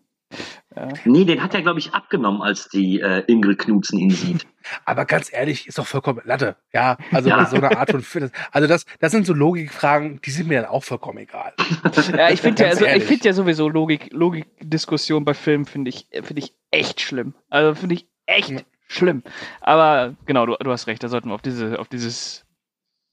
Ja. 0.76 0.88
nee, 1.04 1.26
den 1.26 1.44
hat 1.44 1.54
er, 1.54 1.62
glaube 1.64 1.80
ich, 1.80 1.94
abgenommen, 1.94 2.42
als 2.42 2.70
die 2.70 3.02
äh, 3.02 3.24
Ingrid 3.28 3.60
Knutzen 3.60 4.00
ihn 4.00 4.10
sieht. 4.12 4.48
Aber 4.86 5.04
ganz 5.06 5.32
ehrlich, 5.34 5.68
ist 5.68 5.78
doch 5.78 5.86
vollkommen 5.86 6.22
Latte. 6.24 6.56
Ja, 6.72 6.98
also 7.12 7.28
Ja. 7.30 7.46
so 7.46 7.58
einer 7.58 7.78
Art 7.78 7.92
von. 7.92 8.32
Also 8.52 8.68
das, 8.70 8.86
das 9.00 9.12
sind 9.12 9.26
so 9.26 9.34
Logikfragen, 9.34 10.22
die 10.22 10.30
sind 10.32 10.48
mir 10.48 10.62
dann 10.62 10.70
auch 10.70 10.84
vollkommen 10.84 11.18
egal. 11.18 11.54
Ja, 12.18 12.30
ich 12.30 12.40
finde 12.42 12.64
ja, 12.64 12.70
also, 12.70 12.86
ich 12.86 13.04
finde 13.04 13.26
ja 13.26 13.34
sowieso 13.34 13.68
Logik, 13.68 14.14
Logikdiskussion 14.14 15.26
bei 15.26 15.34
Filmen 15.34 15.66
finde 15.66 15.90
ich, 15.90 16.08
finde 16.12 16.40
ich 16.40 16.54
echt 16.72 17.02
schlimm. 17.02 17.34
Also 17.50 17.76
finde 17.76 17.96
ich 17.96 18.08
echt 18.26 18.52
Ja. 18.52 18.60
schlimm. 18.88 19.24
Aber 19.60 20.16
genau, 20.26 20.46
du, 20.46 20.56
du 20.58 20.72
hast 20.72 20.88
recht, 20.88 21.04
da 21.04 21.10
sollten 21.10 21.30
wir 21.30 21.36
auf 21.36 21.42
diese, 21.42 21.80
auf 21.80 21.90
dieses 21.90 22.46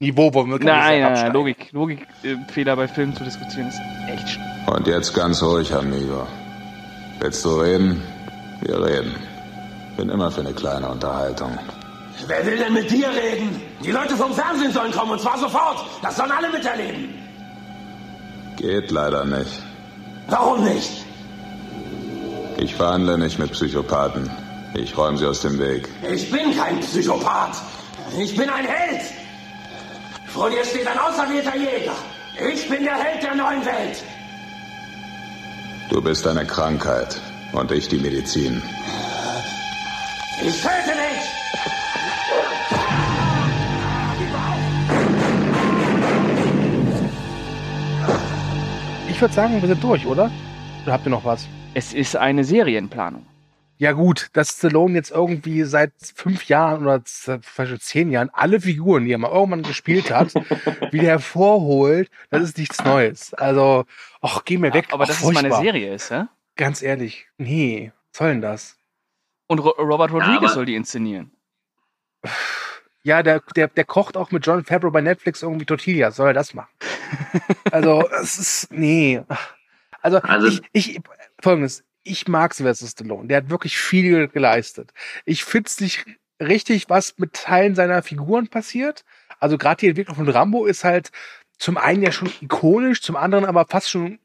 Niveau 0.01 0.33
wollen 0.33 0.49
wir 0.49 0.59
nicht 0.59 0.65
Nein, 0.65 1.01
nein, 1.03 1.13
nein. 1.13 1.33
Logik, 1.33 1.73
Logikfehler 1.73 2.77
bei 2.77 2.87
Filmen 2.87 3.17
zu 3.17 3.25
diskutieren 3.25 3.67
ist 3.67 3.81
echt 4.07 4.29
schlimm. 4.29 4.45
Und 4.69 4.87
jetzt 4.87 5.13
ganz 5.13 5.43
ruhig, 5.43 5.73
amigo. 5.75 6.25
Willst 7.21 7.45
du 7.45 7.61
reden? 7.61 8.03
Wir 8.61 8.83
reden. 8.83 9.15
Bin 9.97 10.09
immer 10.09 10.31
für 10.31 10.41
eine 10.41 10.53
kleine 10.53 10.89
Unterhaltung. 10.89 11.59
Wer 12.27 12.47
will 12.47 12.57
denn 12.57 12.73
mit 12.73 12.91
dir 12.91 13.09
reden? 13.09 13.61
Die 13.85 13.91
Leute 13.91 14.17
vom 14.17 14.33
Fernsehen 14.33 14.73
sollen 14.73 14.93
kommen 14.93 15.13
und 15.13 15.21
zwar 15.21 15.39
sofort. 15.39 15.85
Das 16.03 16.17
sollen 16.17 16.31
alle 16.31 16.51
miterleben. 16.51 17.15
Geht 18.57 18.91
leider 18.91 19.25
nicht. 19.25 19.63
Warum 20.29 20.65
nicht? 20.65 21.05
Ich 22.59 22.75
verhandle 22.75 23.19
nicht 23.19 23.39
mit 23.39 23.53
Psychopathen. 23.53 24.31
Ich 24.75 24.97
räume 24.97 25.17
sie 25.17 25.27
aus 25.27 25.41
dem 25.41 25.59
Weg. 25.59 25.89
Ich 26.13 26.31
bin 26.31 26.57
kein 26.57 26.81
Psychopath. 26.81 27.57
Ich 28.19 28.37
bin 28.37 28.49
ein 28.51 28.65
Held. 28.67 29.03
Vor 30.27 30.51
dir 30.51 30.65
steht 30.65 30.87
ein 30.87 30.99
auserwählter 30.99 31.57
Jäger. 31.57 31.95
Ich 32.53 32.69
bin 32.69 32.85
der 32.85 32.97
Held 32.97 33.23
der 33.23 33.35
neuen 33.35 33.65
Welt. 33.65 34.03
Du 35.89 36.03
bist 36.03 36.27
eine 36.27 36.45
Krankheit 36.45 37.19
und 37.53 37.73
ich 37.73 37.89
die 37.89 37.99
Medizin. 37.99 38.63
Ich 40.43 40.61
töte 40.61 40.93
dich! 40.95 41.39
Ich 49.09 49.21
würde 49.21 49.35
sagen, 49.35 49.61
wir 49.61 49.69
sind 49.69 49.83
durch, 49.83 50.07
oder? 50.07 50.31
Oder 50.85 50.93
habt 50.93 51.07
ihr 51.07 51.11
noch 51.11 51.25
was? 51.25 51.49
Es 51.73 51.95
ist 51.95 52.17
eine 52.17 52.45
Serienplanung. 52.45 53.25
Ja 53.81 53.93
gut, 53.93 54.29
dass 54.33 54.51
Stallone 54.57 54.95
jetzt 54.95 55.13
irgendwie 55.13 55.63
seit 55.63 55.93
fünf 56.15 56.45
Jahren 56.49 56.83
oder 56.83 57.01
vielleicht 57.05 57.71
schon 57.71 57.79
zehn 57.81 58.11
Jahren 58.11 58.29
alle 58.33 58.61
Figuren, 58.61 59.05
die 59.05 59.13
er 59.13 59.19
mal 59.19 59.31
irgendwann 59.31 59.63
gespielt 59.63 60.11
hat, 60.11 60.35
wieder 60.93 61.07
hervorholt, 61.09 62.11
das 62.31 62.43
ist 62.43 62.59
nichts 62.59 62.83
Neues. 62.85 63.35
Also, 63.35 63.85
ach, 64.21 64.45
geh 64.45 64.59
mir 64.59 64.75
weg. 64.75 64.89
Aber 64.91 65.05
Ach, 65.05 65.09
dass 65.09 65.19
es 65.19 65.23
mal 65.23 65.31
eine 65.39 65.49
furchtbar. 65.49 65.63
Serie 65.63 65.95
ist, 65.95 66.09
ja? 66.11 66.29
Ganz 66.57 66.83
ehrlich, 66.83 67.29
nee, 67.39 67.93
was 68.11 68.19
soll 68.19 68.29
denn 68.31 68.43
das? 68.43 68.77
Und 69.47 69.61
Ro 69.61 69.71
Robert 69.79 70.11
Rodriguez 70.11 70.39
aber- 70.39 70.49
soll 70.49 70.67
die 70.67 70.75
inszenieren. 70.75 71.31
Ja, 73.05 73.23
der, 73.23 73.41
der, 73.55 73.69
der 73.69 73.85
kocht 73.85 74.17
auch 74.17 74.33
mit 74.33 74.45
John 74.45 74.65
Favreau 74.65 74.91
bei 74.91 75.01
Netflix 75.01 75.43
irgendwie 75.43 75.65
Tortillas. 75.65 76.17
Soll 76.17 76.27
er 76.29 76.35
das 76.35 76.53
machen? 76.53 76.69
also, 77.71 78.07
es 78.21 78.39
ist, 78.39 78.73
nee. 78.73 79.23
Also, 80.03 80.19
Also- 80.19 80.49
ich, 80.49 80.63
ich, 80.73 81.01
folgendes. 81.41 81.85
Ich 82.09 82.27
mag 82.27 82.55
Sylvester 82.55 82.87
Stallone. 82.87 83.29
Der 83.29 83.39
hat 83.39 83.51
wirklich 83.51 83.77
viel 83.77 84.29
geleistet. 84.29 84.93
Ich 85.25 85.45
find's 85.45 85.81
nicht 85.81 86.07
richtig, 86.41 86.89
was 86.89 87.19
mit 87.19 87.35
Teilen 87.35 87.75
seiner 87.75 88.03
Figuren 88.03 88.49
passiert. 88.49 89.05
Also, 89.41 89.59
gerade 89.59 89.81
die 89.81 89.89
Entwicklung 89.89 90.17
von 90.17 90.29
Rambo 90.29 90.67
ist 90.67 90.85
halt 90.85 91.11
zum 91.59 91.77
einen 91.77 92.03
ja 92.03 92.13
schon 92.13 92.31
ikonisch, 92.41 93.03
zum 93.03 93.17
anderen 93.17 93.45
aber 93.45 93.67
fast 93.67 93.91
schon 93.91 94.19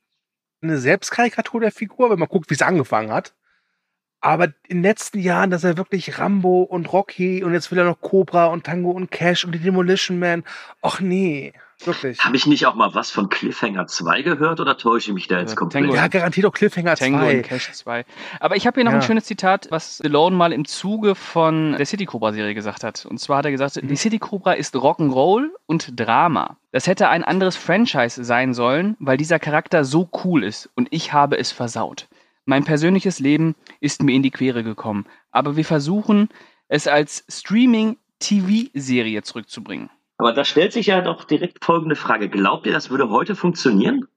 eine 0.61 0.77
Selbstkarikatur 0.77 1.59
der 1.59 1.71
Figur, 1.71 2.09
wenn 2.09 2.19
man 2.19 2.29
guckt, 2.29 2.49
wie 2.49 2.55
es 2.55 2.61
angefangen 2.61 3.11
hat. 3.11 3.33
Aber 4.23 4.45
in 4.69 4.77
den 4.77 4.83
letzten 4.83 5.19
Jahren, 5.19 5.51
dass 5.51 5.65
er 5.65 5.75
wirklich 5.75 6.17
Rambo 6.17 6.61
und 6.63 6.91
Rocky 6.93 7.43
und 7.43 7.51
jetzt 7.53 7.71
will 7.71 7.77
er 7.77 7.83
noch 7.83 7.99
Cobra 7.99 8.45
und 8.45 8.63
Tango 8.65 8.91
und 8.91 9.11
Cash 9.11 9.43
und 9.43 9.51
die 9.53 9.59
Demolition 9.59 10.17
Man. 10.17 10.45
Och 10.81 11.01
nee, 11.01 11.51
wirklich. 11.83 12.19
Habe 12.19 12.37
ich 12.37 12.47
nicht 12.47 12.65
auch 12.65 12.73
mal 12.75 12.95
was 12.95 13.11
von 13.11 13.27
Cliffhanger 13.27 13.85
2 13.87 14.21
gehört 14.21 14.61
oder 14.61 14.77
täusche 14.77 15.09
ich 15.11 15.13
mich 15.13 15.27
da 15.27 15.39
jetzt 15.39 15.49
Ja, 15.51 15.55
komplett? 15.57 15.83
Tango- 15.83 15.95
Ja, 15.97 16.07
garantiert 16.07 16.45
auch 16.45 16.53
Cliffhanger 16.53 16.95
Tango 16.95 17.19
2. 17.19 17.35
und 17.35 17.43
Cash 17.43 17.69
2. 17.73 18.05
Aber 18.39 18.55
ich 18.55 18.65
habe 18.65 18.75
hier 18.75 18.85
noch 18.85 18.93
Ja. 18.93 18.99
ein 18.99 19.01
schönes 19.03 19.25
Zitat, 19.25 19.67
was 19.71 19.97
Stallone 19.97 20.37
mal 20.37 20.53
im 20.53 20.63
Zuge 20.63 21.15
von 21.15 21.73
der 21.73 21.85
City 21.85 22.05
Cobra 22.05 22.31
Serie 22.31 22.53
gesagt 22.53 22.85
hat. 22.85 23.05
Und 23.05 23.19
zwar 23.19 23.39
hat 23.39 23.45
er 23.45 23.51
gesagt, 23.51 23.75
Mhm. 23.83 23.89
die 23.89 23.97
City 23.97 24.19
Cobra 24.19 24.53
ist 24.53 24.73
Rock'n'Roll 24.73 25.47
und 25.65 25.99
Drama. 25.99 26.55
Das 26.71 26.87
hätte 26.87 27.09
ein 27.09 27.25
anderes 27.25 27.57
Franchise 27.57 28.23
sein 28.23 28.53
sollen, 28.53 28.95
weil 28.99 29.17
dieser 29.17 29.37
Charakter 29.39 29.83
so 29.83 30.09
cool 30.23 30.45
ist 30.45 30.69
und 30.75 30.87
ich 30.91 31.11
habe 31.11 31.37
es 31.37 31.51
versaut. 31.51 32.07
Mein 32.45 32.63
persönliches 32.65 33.19
Leben 33.19 33.55
ist 33.79 34.03
mir 34.03 34.13
in 34.15 34.23
die 34.23 34.31
Quere 34.31 34.63
gekommen, 34.63 35.05
aber 35.31 35.55
wir 35.55 35.65
versuchen 35.65 36.29
es 36.67 36.87
als 36.87 37.23
Streaming-TV-Serie 37.29 39.21
zurückzubringen. 39.23 39.89
Aber 40.17 40.33
da 40.33 40.45
stellt 40.45 40.73
sich 40.73 40.87
ja 40.87 41.01
doch 41.01 41.23
direkt 41.23 41.63
folgende 41.63 41.95
Frage. 41.95 42.29
Glaubt 42.29 42.65
ihr, 42.65 42.73
das 42.73 42.89
würde 42.89 43.09
heute 43.09 43.35
funktionieren? 43.35 44.07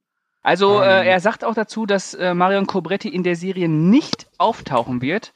Also 0.43 0.77
Ähm. 0.83 0.89
äh, 0.89 1.07
er 1.09 1.21
sagt 1.21 1.45
auch 1.45 1.55
dazu, 1.55 1.87
dass 1.87 2.15
äh, 2.15 2.35
Marion 2.35 2.67
Cobretti 2.67 3.09
in 3.09 3.23
der 3.25 3.37
Serie 3.37 3.69
nicht 3.69 4.27
auftauchen 4.39 5.03
wird. 5.03 5.33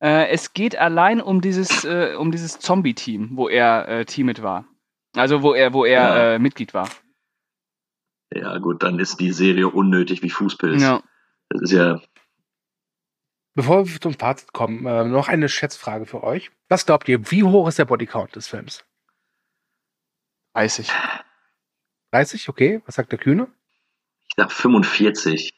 Äh, 0.00 0.28
es 0.28 0.52
geht 0.54 0.76
allein 0.76 1.20
um 1.20 1.40
dieses, 1.40 1.84
äh, 1.84 2.14
um 2.18 2.30
dieses 2.30 2.58
Zombie-Team, 2.58 3.30
wo 3.34 3.48
er 3.48 3.88
äh, 3.88 4.04
Teammate 4.04 4.42
war. 4.42 4.64
Also 5.16 5.42
wo 5.42 5.52
er, 5.54 5.72
wo 5.74 5.84
er 5.84 5.92
Ja. 6.02 6.34
äh, 6.34 6.38
Mitglied 6.38 6.72
war. 6.74 6.88
Ja, 8.34 8.58
gut, 8.58 8.82
dann 8.82 8.98
ist 8.98 9.20
die 9.20 9.32
Serie 9.32 9.68
unnötig 9.68 10.22
wie 10.22 10.30
Fußpilz. 10.30 10.82
Ja. 10.82 11.00
Das 11.50 11.62
ist 11.62 11.72
ja. 11.72 12.00
Bevor 13.54 13.88
wir 13.88 14.00
zum 14.00 14.14
Fazit 14.14 14.52
kommen, 14.52 14.84
äh, 14.86 15.04
noch 15.04 15.28
eine 15.28 15.48
Schätzfrage 15.48 16.06
für 16.06 16.22
euch. 16.24 16.50
Was 16.68 16.86
glaubt 16.86 17.08
ihr, 17.08 17.30
wie 17.30 17.44
hoch 17.44 17.68
ist 17.68 17.78
der 17.78 17.84
Bodycount 17.84 18.34
des 18.34 18.48
Films? 18.48 18.84
30. 20.54 20.90
30, 22.12 22.48
okay. 22.48 22.82
Was 22.86 22.96
sagt 22.96 23.12
der 23.12 23.18
Kühne? 23.18 23.48
Ich 24.28 24.34
sag 24.36 24.52
45. 24.52 25.52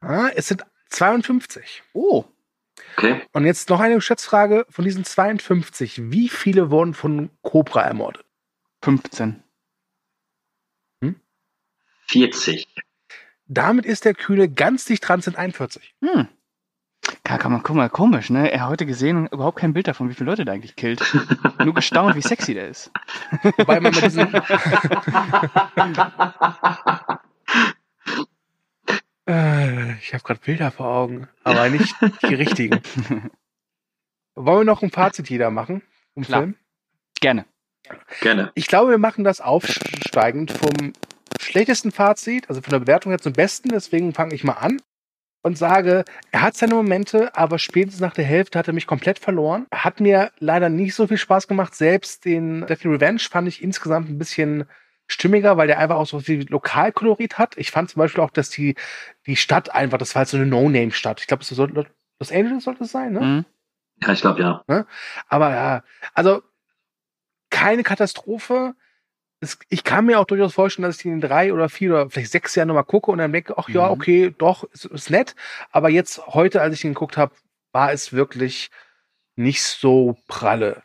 Ah, 0.00 0.28
es 0.34 0.48
sind 0.48 0.64
52. 0.90 1.82
Oh. 1.92 2.24
Okay. 2.96 3.22
Und 3.32 3.44
jetzt 3.44 3.70
noch 3.70 3.80
eine 3.80 4.00
Schätzfrage. 4.00 4.66
Von 4.68 4.84
diesen 4.84 5.04
52, 5.04 6.10
wie 6.10 6.28
viele 6.28 6.70
wurden 6.70 6.94
von 6.94 7.30
Cobra 7.42 7.82
ermordet? 7.82 8.24
15. 8.82 9.42
40. 12.08 12.66
Damit 13.46 13.86
ist 13.86 14.04
der 14.04 14.14
Kühne 14.14 14.48
ganz 14.48 14.84
dicht 14.84 15.06
dran, 15.06 15.20
sind 15.20 15.36
41. 15.36 15.94
Hm. 16.02 16.28
Kann, 17.24 17.38
kann 17.38 17.52
man, 17.52 17.62
guck 17.62 17.76
mal, 17.76 17.90
komisch, 17.90 18.30
ne? 18.30 18.50
Er 18.50 18.62
hat 18.62 18.70
heute 18.70 18.86
gesehen 18.86 19.16
und 19.16 19.32
überhaupt 19.32 19.58
kein 19.58 19.72
Bild 19.72 19.86
davon, 19.86 20.08
wie 20.08 20.14
viele 20.14 20.30
Leute 20.30 20.44
der 20.44 20.54
eigentlich 20.54 20.76
killt. 20.76 21.00
Nur 21.64 21.74
gestaunt, 21.74 22.16
wie 22.16 22.22
sexy 22.22 22.54
der 22.54 22.68
ist. 22.68 22.90
Wobei 23.58 23.80
man 23.80 23.94
mit 23.94 24.02
diesen. 24.02 24.28
Äh, 29.28 29.92
ich 29.98 30.14
habe 30.14 30.24
gerade 30.24 30.40
Bilder 30.42 30.70
vor 30.70 30.86
Augen, 30.86 31.28
aber 31.44 31.68
nicht 31.68 31.94
die 32.22 32.34
richtigen. 32.34 32.80
Wollen 34.34 34.60
wir 34.60 34.64
noch 34.64 34.82
ein 34.82 34.90
Fazit 34.90 35.28
jeder 35.28 35.50
machen? 35.50 35.82
Vom 36.14 36.22
Klar. 36.22 36.40
Film? 36.40 36.54
Gerne. 37.20 37.44
Gerne. 38.20 38.52
Ich 38.54 38.68
glaube, 38.68 38.90
wir 38.90 38.98
machen 38.98 39.24
das 39.24 39.42
aufsteigend 39.42 40.50
vom 40.50 40.94
schlechtesten 41.38 41.92
Fazit, 41.92 42.48
also 42.48 42.62
von 42.62 42.70
der 42.70 42.78
Bewertung 42.80 43.12
her 43.12 43.18
zum 43.18 43.34
besten. 43.34 43.68
Deswegen 43.68 44.14
fange 44.14 44.34
ich 44.34 44.44
mal 44.44 44.54
an 44.54 44.80
und 45.42 45.56
sage, 45.56 46.04
er 46.32 46.42
hat 46.42 46.56
seine 46.56 46.74
Momente, 46.74 47.34
aber 47.36 47.58
spätestens 47.58 48.00
nach 48.00 48.12
der 48.12 48.24
Hälfte 48.24 48.58
hat 48.58 48.66
er 48.66 48.74
mich 48.74 48.86
komplett 48.86 49.18
verloren. 49.18 49.66
Hat 49.72 50.00
mir 50.00 50.30
leider 50.38 50.68
nicht 50.68 50.94
so 50.94 51.06
viel 51.06 51.18
Spaß 51.18 51.48
gemacht. 51.48 51.74
Selbst 51.74 52.24
den 52.24 52.66
Deathly 52.66 52.90
Revenge 52.90 53.20
fand 53.20 53.48
ich 53.48 53.62
insgesamt 53.62 54.08
ein 54.08 54.18
bisschen 54.18 54.64
stimmiger, 55.06 55.56
weil 55.56 55.66
der 55.66 55.78
einfach 55.78 55.96
auch 55.96 56.06
so 56.06 56.20
viel 56.20 56.46
Lokalkolorit 56.48 57.38
hat. 57.38 57.56
Ich 57.56 57.70
fand 57.70 57.90
zum 57.90 58.00
Beispiel 58.00 58.22
auch, 58.22 58.30
dass 58.30 58.50
die, 58.50 58.74
die 59.26 59.36
Stadt 59.36 59.74
einfach, 59.74 59.98
das 59.98 60.14
war 60.14 60.20
halt 60.20 60.28
so 60.28 60.36
eine 60.36 60.46
No-Name-Stadt. 60.46 61.20
Ich 61.20 61.26
glaube, 61.26 61.44
so 61.44 61.66
Los 61.66 62.32
Angeles 62.32 62.64
sollte 62.64 62.84
es 62.84 62.90
sein, 62.90 63.12
ne? 63.12 63.20
Mhm. 63.20 63.44
Ja, 64.02 64.12
ich 64.12 64.20
glaube 64.20 64.40
ja. 64.40 64.64
Aber 65.28 65.50
ja, 65.50 65.82
also 66.14 66.42
keine 67.50 67.82
Katastrophe. 67.82 68.74
Es, 69.40 69.58
ich 69.68 69.84
kann 69.84 70.06
mir 70.06 70.18
auch 70.18 70.24
durchaus 70.24 70.54
vorstellen, 70.54 70.84
dass 70.84 70.96
ich 70.96 71.02
die 71.02 71.08
in 71.10 71.20
drei 71.20 71.52
oder 71.52 71.68
vier 71.68 71.90
oder 71.92 72.10
vielleicht 72.10 72.32
sechs 72.32 72.54
Jahren 72.54 72.68
nochmal 72.68 72.84
gucke 72.84 73.10
und 73.10 73.18
dann 73.18 73.32
denke, 73.32 73.56
ach 73.56 73.68
ja, 73.68 73.86
Mhm. 73.86 73.92
okay, 73.92 74.34
doch, 74.36 74.64
ist, 74.72 74.86
ist 74.86 75.10
nett. 75.10 75.36
Aber 75.70 75.88
jetzt, 75.90 76.26
heute, 76.26 76.60
als 76.60 76.74
ich 76.74 76.84
ihn 76.84 76.94
geguckt 76.94 77.16
habe, 77.16 77.32
war 77.72 77.92
es 77.92 78.12
wirklich 78.12 78.70
nicht 79.36 79.62
so 79.62 80.16
pralle. 80.26 80.82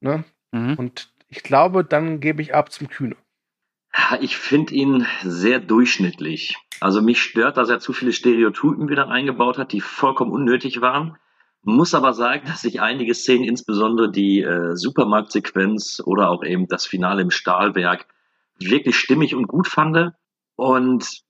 Ne? 0.00 0.24
Mhm. 0.52 0.74
Und 0.74 1.12
ich 1.28 1.42
glaube, 1.42 1.84
dann 1.84 2.20
gebe 2.20 2.42
ich 2.42 2.54
ab 2.54 2.70
zum 2.70 2.88
Kühne. 2.88 3.16
Ich 4.20 4.36
finde 4.36 4.74
ihn 4.74 5.06
sehr 5.22 5.60
durchschnittlich. 5.60 6.56
Also 6.80 7.00
mich 7.00 7.22
stört, 7.22 7.56
dass 7.56 7.68
er 7.68 7.80
zu 7.80 7.92
viele 7.92 8.12
Stereotypen 8.12 8.88
wieder 8.88 9.08
eingebaut 9.08 9.56
hat, 9.58 9.72
die 9.72 9.80
vollkommen 9.80 10.32
unnötig 10.32 10.80
waren. 10.80 11.16
Muss 11.66 11.94
aber 11.94 12.12
sagen, 12.12 12.46
dass 12.46 12.64
ich 12.64 12.82
einige 12.82 13.14
Szenen, 13.14 13.44
insbesondere 13.44 14.10
die 14.10 14.42
äh, 14.42 14.76
Supermarktsequenz 14.76 16.02
oder 16.04 16.28
auch 16.28 16.44
eben 16.44 16.68
das 16.68 16.86
Finale 16.86 17.22
im 17.22 17.30
Stahlwerk, 17.30 18.06
wirklich 18.58 18.96
stimmig 18.96 19.34
und 19.34 19.46
gut 19.46 19.66
fand. 19.66 20.12
Und 20.56 21.22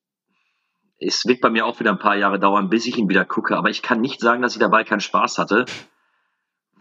es 0.98 1.24
wird 1.24 1.40
bei 1.40 1.50
mir 1.50 1.66
auch 1.66 1.78
wieder 1.78 1.92
ein 1.92 2.00
paar 2.00 2.16
Jahre 2.16 2.40
dauern, 2.40 2.68
bis 2.68 2.86
ich 2.86 2.98
ihn 2.98 3.08
wieder 3.08 3.24
gucke. 3.24 3.56
Aber 3.56 3.70
ich 3.70 3.82
kann 3.82 4.00
nicht 4.00 4.20
sagen, 4.20 4.42
dass 4.42 4.54
ich 4.54 4.60
dabei 4.60 4.82
keinen 4.82 5.00
Spaß 5.00 5.38
hatte. 5.38 5.66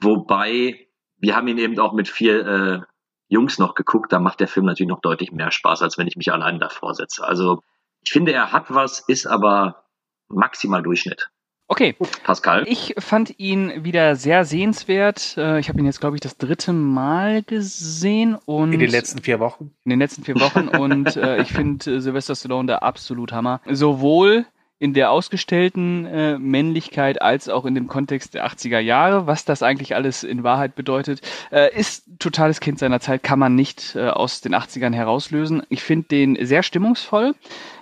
Wobei, 0.01 0.87
wir 1.17 1.35
haben 1.35 1.47
ihn 1.47 1.59
eben 1.59 1.77
auch 1.79 1.93
mit 1.93 2.07
vier 2.07 2.47
äh, 2.47 2.81
Jungs 3.27 3.59
noch 3.59 3.75
geguckt. 3.75 4.11
Da 4.11 4.19
macht 4.19 4.39
der 4.39 4.47
Film 4.47 4.65
natürlich 4.65 4.89
noch 4.89 5.01
deutlich 5.01 5.31
mehr 5.31 5.51
Spaß, 5.51 5.83
als 5.83 5.99
wenn 5.99 6.07
ich 6.07 6.15
mich 6.15 6.31
allein 6.31 6.59
davor 6.59 6.95
setze. 6.95 7.23
Also 7.23 7.61
ich 8.03 8.11
finde, 8.11 8.33
er 8.33 8.51
hat 8.51 8.73
was, 8.73 8.99
ist 9.07 9.27
aber 9.27 9.85
maximal 10.27 10.81
Durchschnitt. 10.81 11.29
Okay. 11.67 11.95
Pascal? 12.23 12.65
Ich 12.67 12.93
fand 12.99 13.39
ihn 13.39 13.83
wieder 13.83 14.15
sehr 14.15 14.45
sehenswert. 14.45 15.35
Äh, 15.37 15.59
Ich 15.59 15.69
habe 15.69 15.79
ihn 15.79 15.85
jetzt, 15.85 16.01
glaube 16.01 16.15
ich, 16.15 16.21
das 16.21 16.37
dritte 16.37 16.73
Mal 16.73 17.41
gesehen 17.43 18.35
und 18.45 18.73
In 18.73 18.79
den 18.79 18.89
letzten 18.91 19.21
vier 19.21 19.39
Wochen. 19.39 19.71
in 19.85 19.89
den 19.91 19.99
letzten 19.99 20.23
vier 20.23 20.35
Wochen 20.39 20.67
und 20.77 21.15
äh, 21.15 21.41
ich 21.41 21.51
finde 21.53 21.95
äh, 21.95 21.99
Sylvester 22.01 22.35
Stallone 22.35 22.67
der 22.67 22.83
absolut 22.83 23.31
Hammer. 23.31 23.61
Sowohl 23.69 24.45
in 24.79 24.93
der 24.93 25.11
ausgestellten 25.11 26.05
äh, 26.05 26.37
Männlichkeit 26.37 27.21
als 27.21 27.47
auch 27.47 27.63
in 27.63 27.73
dem 27.73 27.87
Kontext 27.87 28.33
der 28.33 28.45
80er 28.45 28.79
Jahre, 28.79 29.27
was 29.27 29.45
das 29.45 29.63
eigentlich 29.63 29.95
alles 29.95 30.23
in 30.25 30.43
Wahrheit 30.43 30.75
bedeutet, 30.75 31.21
äh, 31.51 31.73
ist 31.73 32.03
totales 32.19 32.59
Kind 32.59 32.79
seiner 32.79 32.99
Zeit, 32.99 33.23
kann 33.23 33.39
man 33.39 33.55
nicht 33.55 33.95
äh, 33.95 34.09
aus 34.09 34.41
den 34.41 34.53
80ern 34.53 34.93
herauslösen. 34.93 35.63
Ich 35.69 35.81
finde 35.83 36.09
den 36.09 36.45
sehr 36.45 36.63
stimmungsvoll. 36.63 37.33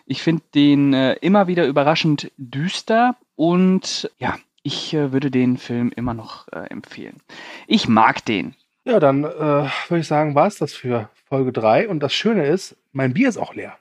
Ich 0.05 0.21
finde 0.21 0.43
den 0.53 0.93
äh, 0.93 1.13
immer 1.21 1.47
wieder 1.47 1.65
überraschend 1.65 2.31
düster 2.37 3.15
und 3.41 4.11
ja, 4.19 4.37
ich 4.61 4.93
äh, 4.93 5.11
würde 5.11 5.31
den 5.31 5.57
Film 5.57 5.91
immer 5.95 6.13
noch 6.13 6.47
äh, 6.49 6.67
empfehlen. 6.69 7.17
Ich 7.65 7.87
mag 7.87 8.23
den. 8.25 8.53
Ja, 8.83 8.99
dann 8.99 9.23
äh, 9.23 9.27
würde 9.27 9.99
ich 10.01 10.07
sagen, 10.07 10.35
war 10.35 10.45
es 10.45 10.57
das 10.57 10.73
für 10.75 11.09
Folge 11.27 11.51
3. 11.51 11.89
Und 11.89 12.01
das 12.01 12.13
Schöne 12.13 12.45
ist, 12.45 12.75
mein 12.91 13.15
Bier 13.15 13.29
ist 13.29 13.37
auch 13.37 13.55
leer. 13.55 13.79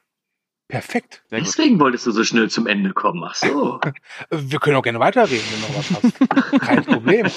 Perfekt. 0.68 1.22
Deswegen 1.30 1.78
wolltest 1.78 2.06
du 2.06 2.10
so 2.12 2.24
schnell 2.24 2.48
zum 2.48 2.66
Ende 2.66 2.94
kommen. 2.94 3.22
Ach 3.22 3.34
so. 3.34 3.80
Wir 4.30 4.58
können 4.60 4.76
auch 4.76 4.82
gerne 4.82 5.00
weiterreden, 5.00 5.44
wenn 5.50 5.60
noch 5.60 5.78
was 5.78 5.90
hast. 5.90 6.60
Kein 6.62 6.84
Problem. 6.84 7.26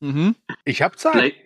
Mhm. 0.00 0.34
Ich 0.64 0.82
habe 0.82 0.96
Zeit. 0.96 1.12
Vielleicht, 1.12 1.36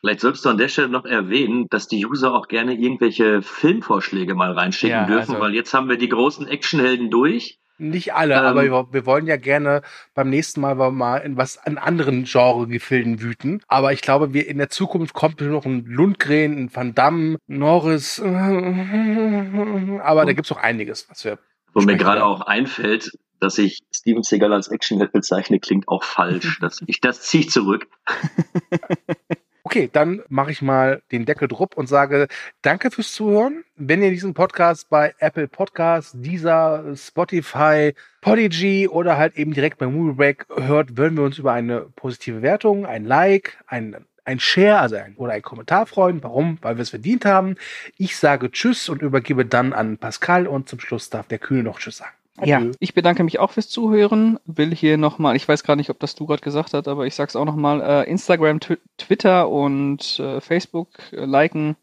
vielleicht 0.00 0.20
solltest 0.20 0.44
du 0.44 0.50
an 0.50 0.58
der 0.58 0.68
Stelle 0.68 0.90
noch 0.90 1.06
erwähnen, 1.06 1.66
dass 1.70 1.88
die 1.88 2.04
User 2.04 2.34
auch 2.34 2.46
gerne 2.48 2.74
irgendwelche 2.74 3.40
Filmvorschläge 3.40 4.34
mal 4.34 4.52
reinschicken 4.52 4.90
Ja, 4.98 5.06
dürfen, 5.06 5.30
also- 5.36 5.40
weil 5.40 5.54
jetzt 5.54 5.72
haben 5.72 5.88
wir 5.88 5.96
die 5.96 6.10
großen 6.10 6.46
Actionhelden 6.46 7.10
durch. 7.10 7.59
Nicht 7.80 8.14
alle, 8.14 8.34
Ähm, 8.34 8.40
aber 8.40 8.62
wir, 8.62 8.92
wir 8.92 9.06
wollen 9.06 9.26
ja 9.26 9.36
gerne 9.36 9.82
beim 10.14 10.28
nächsten 10.28 10.60
Mal 10.60 10.74
mal 10.74 11.18
in 11.18 11.36
was 11.36 11.58
an 11.58 11.78
anderen 11.78 12.24
Genre-Gefilden 12.24 13.22
wüten. 13.22 13.62
Aber 13.68 13.92
ich 13.92 14.02
glaube, 14.02 14.34
wir 14.34 14.46
in 14.46 14.58
der 14.58 14.68
Zukunft 14.68 15.14
kommt 15.14 15.40
noch 15.40 15.64
ein 15.64 15.84
Lundgren, 15.86 16.58
ein 16.58 16.74
Van 16.74 16.94
Damme, 16.94 17.38
Norris. 17.46 18.20
Aber 18.20 20.26
da 20.26 20.32
gibt's 20.32 20.50
noch 20.50 20.58
einiges, 20.58 21.08
was 21.08 21.24
wir. 21.24 21.38
Wo 21.72 21.80
mir 21.80 21.96
gerade 21.96 22.24
auch 22.24 22.42
einfällt, 22.42 23.12
dass 23.40 23.56
ich 23.56 23.78
Steven 23.94 24.22
Seagal 24.22 24.52
als 24.52 24.68
Actionheld 24.68 25.12
bezeichne, 25.12 25.58
klingt 25.58 25.88
auch 25.88 26.04
falsch. 26.04 26.58
Das, 26.60 26.82
ich, 26.86 27.00
das 27.00 27.22
ziehe 27.22 27.44
ich 27.44 27.50
zurück. 27.50 27.86
Okay, 29.70 29.88
dann 29.92 30.20
mache 30.28 30.50
ich 30.50 30.62
mal 30.62 31.00
den 31.12 31.26
Deckel 31.26 31.46
drupp 31.46 31.76
und 31.76 31.88
sage 31.88 32.26
Danke 32.60 32.90
fürs 32.90 33.12
Zuhören. 33.12 33.62
Wenn 33.76 34.02
ihr 34.02 34.10
diesen 34.10 34.34
Podcast 34.34 34.90
bei 34.90 35.14
Apple 35.20 35.46
Podcasts, 35.46 36.10
dieser 36.12 36.96
Spotify, 36.96 37.94
Podigy 38.20 38.88
oder 38.88 39.16
halt 39.16 39.36
eben 39.36 39.54
direkt 39.54 39.78
bei 39.78 39.86
Moviebreak 39.86 40.46
hört, 40.56 40.96
würden 40.96 41.16
wir 41.16 41.22
uns 41.22 41.38
über 41.38 41.52
eine 41.52 41.82
positive 41.94 42.42
Wertung, 42.42 42.84
ein 42.84 43.04
Like, 43.04 43.58
ein 43.68 44.04
ein 44.24 44.40
Share, 44.40 44.80
also 44.80 44.96
ein, 44.96 45.14
oder 45.14 45.34
ein 45.34 45.42
Kommentar 45.42 45.86
freuen. 45.86 46.20
Warum? 46.20 46.58
Weil 46.62 46.76
wir 46.76 46.82
es 46.82 46.90
verdient 46.90 47.24
haben. 47.24 47.54
Ich 47.96 48.16
sage 48.16 48.50
Tschüss 48.50 48.88
und 48.88 49.02
übergebe 49.02 49.46
dann 49.46 49.72
an 49.72 49.98
Pascal 49.98 50.48
und 50.48 50.68
zum 50.68 50.80
Schluss 50.80 51.10
darf 51.10 51.28
der 51.28 51.38
Kühne 51.38 51.62
noch 51.62 51.78
Tschüss 51.78 51.98
sagen. 51.98 52.19
Ja, 52.42 52.62
ich 52.78 52.94
bedanke 52.94 53.24
mich 53.24 53.38
auch 53.38 53.50
fürs 53.50 53.68
Zuhören. 53.68 54.38
Will 54.44 54.74
hier 54.74 54.96
nochmal, 54.96 55.36
ich 55.36 55.46
weiß 55.46 55.62
gar 55.64 55.76
nicht, 55.76 55.90
ob 55.90 55.98
das 56.00 56.14
du 56.14 56.26
gerade 56.26 56.42
gesagt 56.42 56.74
hast, 56.74 56.88
aber 56.88 57.06
ich 57.06 57.14
sag's 57.14 57.36
auch 57.36 57.44
nochmal, 57.44 57.80
äh, 57.80 58.10
Instagram, 58.10 58.60
Twi 58.60 58.78
Twitter 58.98 59.48
und 59.48 60.18
äh, 60.18 60.40
Facebook 60.40 60.88
äh, 61.12 61.24
liken, 61.24 61.76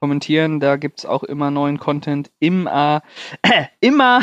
kommentieren. 0.00 0.60
Da 0.60 0.76
gibt's 0.76 1.06
auch 1.06 1.22
immer 1.22 1.50
neuen 1.50 1.78
Content. 1.78 2.30
Immer, 2.38 3.02
äh, 3.42 3.64
immer 3.80 4.20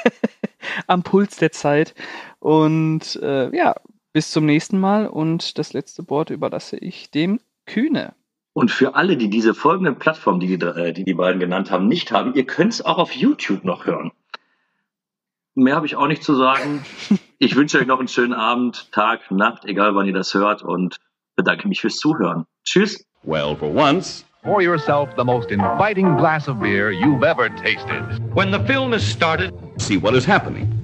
am 0.86 1.02
Puls 1.02 1.36
der 1.36 1.52
Zeit. 1.52 1.94
Und 2.38 3.16
äh, 3.22 3.54
ja, 3.56 3.76
bis 4.12 4.30
zum 4.30 4.46
nächsten 4.46 4.78
Mal. 4.78 5.06
Und 5.06 5.58
das 5.58 5.72
letzte 5.72 6.08
Wort 6.10 6.30
überlasse 6.30 6.76
ich 6.76 7.10
dem 7.10 7.40
Kühne. 7.66 8.14
Und 8.52 8.70
für 8.70 8.96
alle, 8.96 9.16
die 9.16 9.30
diese 9.30 9.54
folgenden 9.54 9.96
Plattformen, 9.96 10.40
die 10.40 10.58
die, 10.58 10.66
äh, 10.66 10.92
die, 10.92 11.04
die 11.04 11.14
beiden 11.14 11.40
genannt 11.40 11.70
haben, 11.70 11.86
nicht 11.86 12.10
haben, 12.10 12.34
ihr 12.34 12.44
könnt 12.44 12.72
es 12.72 12.84
auch 12.84 12.98
auf 12.98 13.12
YouTube 13.12 13.64
noch 13.64 13.86
hören. 13.86 14.10
Mehr 15.54 15.76
habe 15.76 15.86
ich 15.86 15.96
auch 15.96 16.06
nicht 16.06 16.22
zu 16.22 16.34
sagen. 16.34 16.84
Ich 17.42 17.56
wünsche 17.56 17.78
euch 17.78 17.86
noch 17.86 17.98
einen 17.98 18.08
schönen 18.08 18.34
Abend, 18.34 18.92
Tag, 18.92 19.30
Nacht, 19.30 19.64
egal 19.64 19.94
wann 19.94 20.06
ihr 20.06 20.12
das 20.12 20.34
hört 20.34 20.62
und 20.62 20.98
bedanke 21.36 21.68
mich 21.68 21.80
fürs 21.80 21.96
Zuhören. 21.96 22.44
Tschüss. 22.64 23.02
Well, 23.22 23.56
for 23.56 23.74
once, 23.74 24.26
Pour 24.42 24.62
yourself 24.62 25.14
the 25.16 25.24
most 25.24 25.50
inviting 25.50 26.16
glass 26.16 26.48
of 26.48 26.60
beer 26.60 26.90
you've 26.90 27.22
ever 27.24 27.50
tasted. 27.50 28.00
When 28.34 28.50
the 28.50 28.58
film 28.60 28.94
is 28.94 29.06
started, 29.06 29.52
see 29.76 29.98
what 29.98 30.14
is 30.14 30.24
happening. 30.24 30.79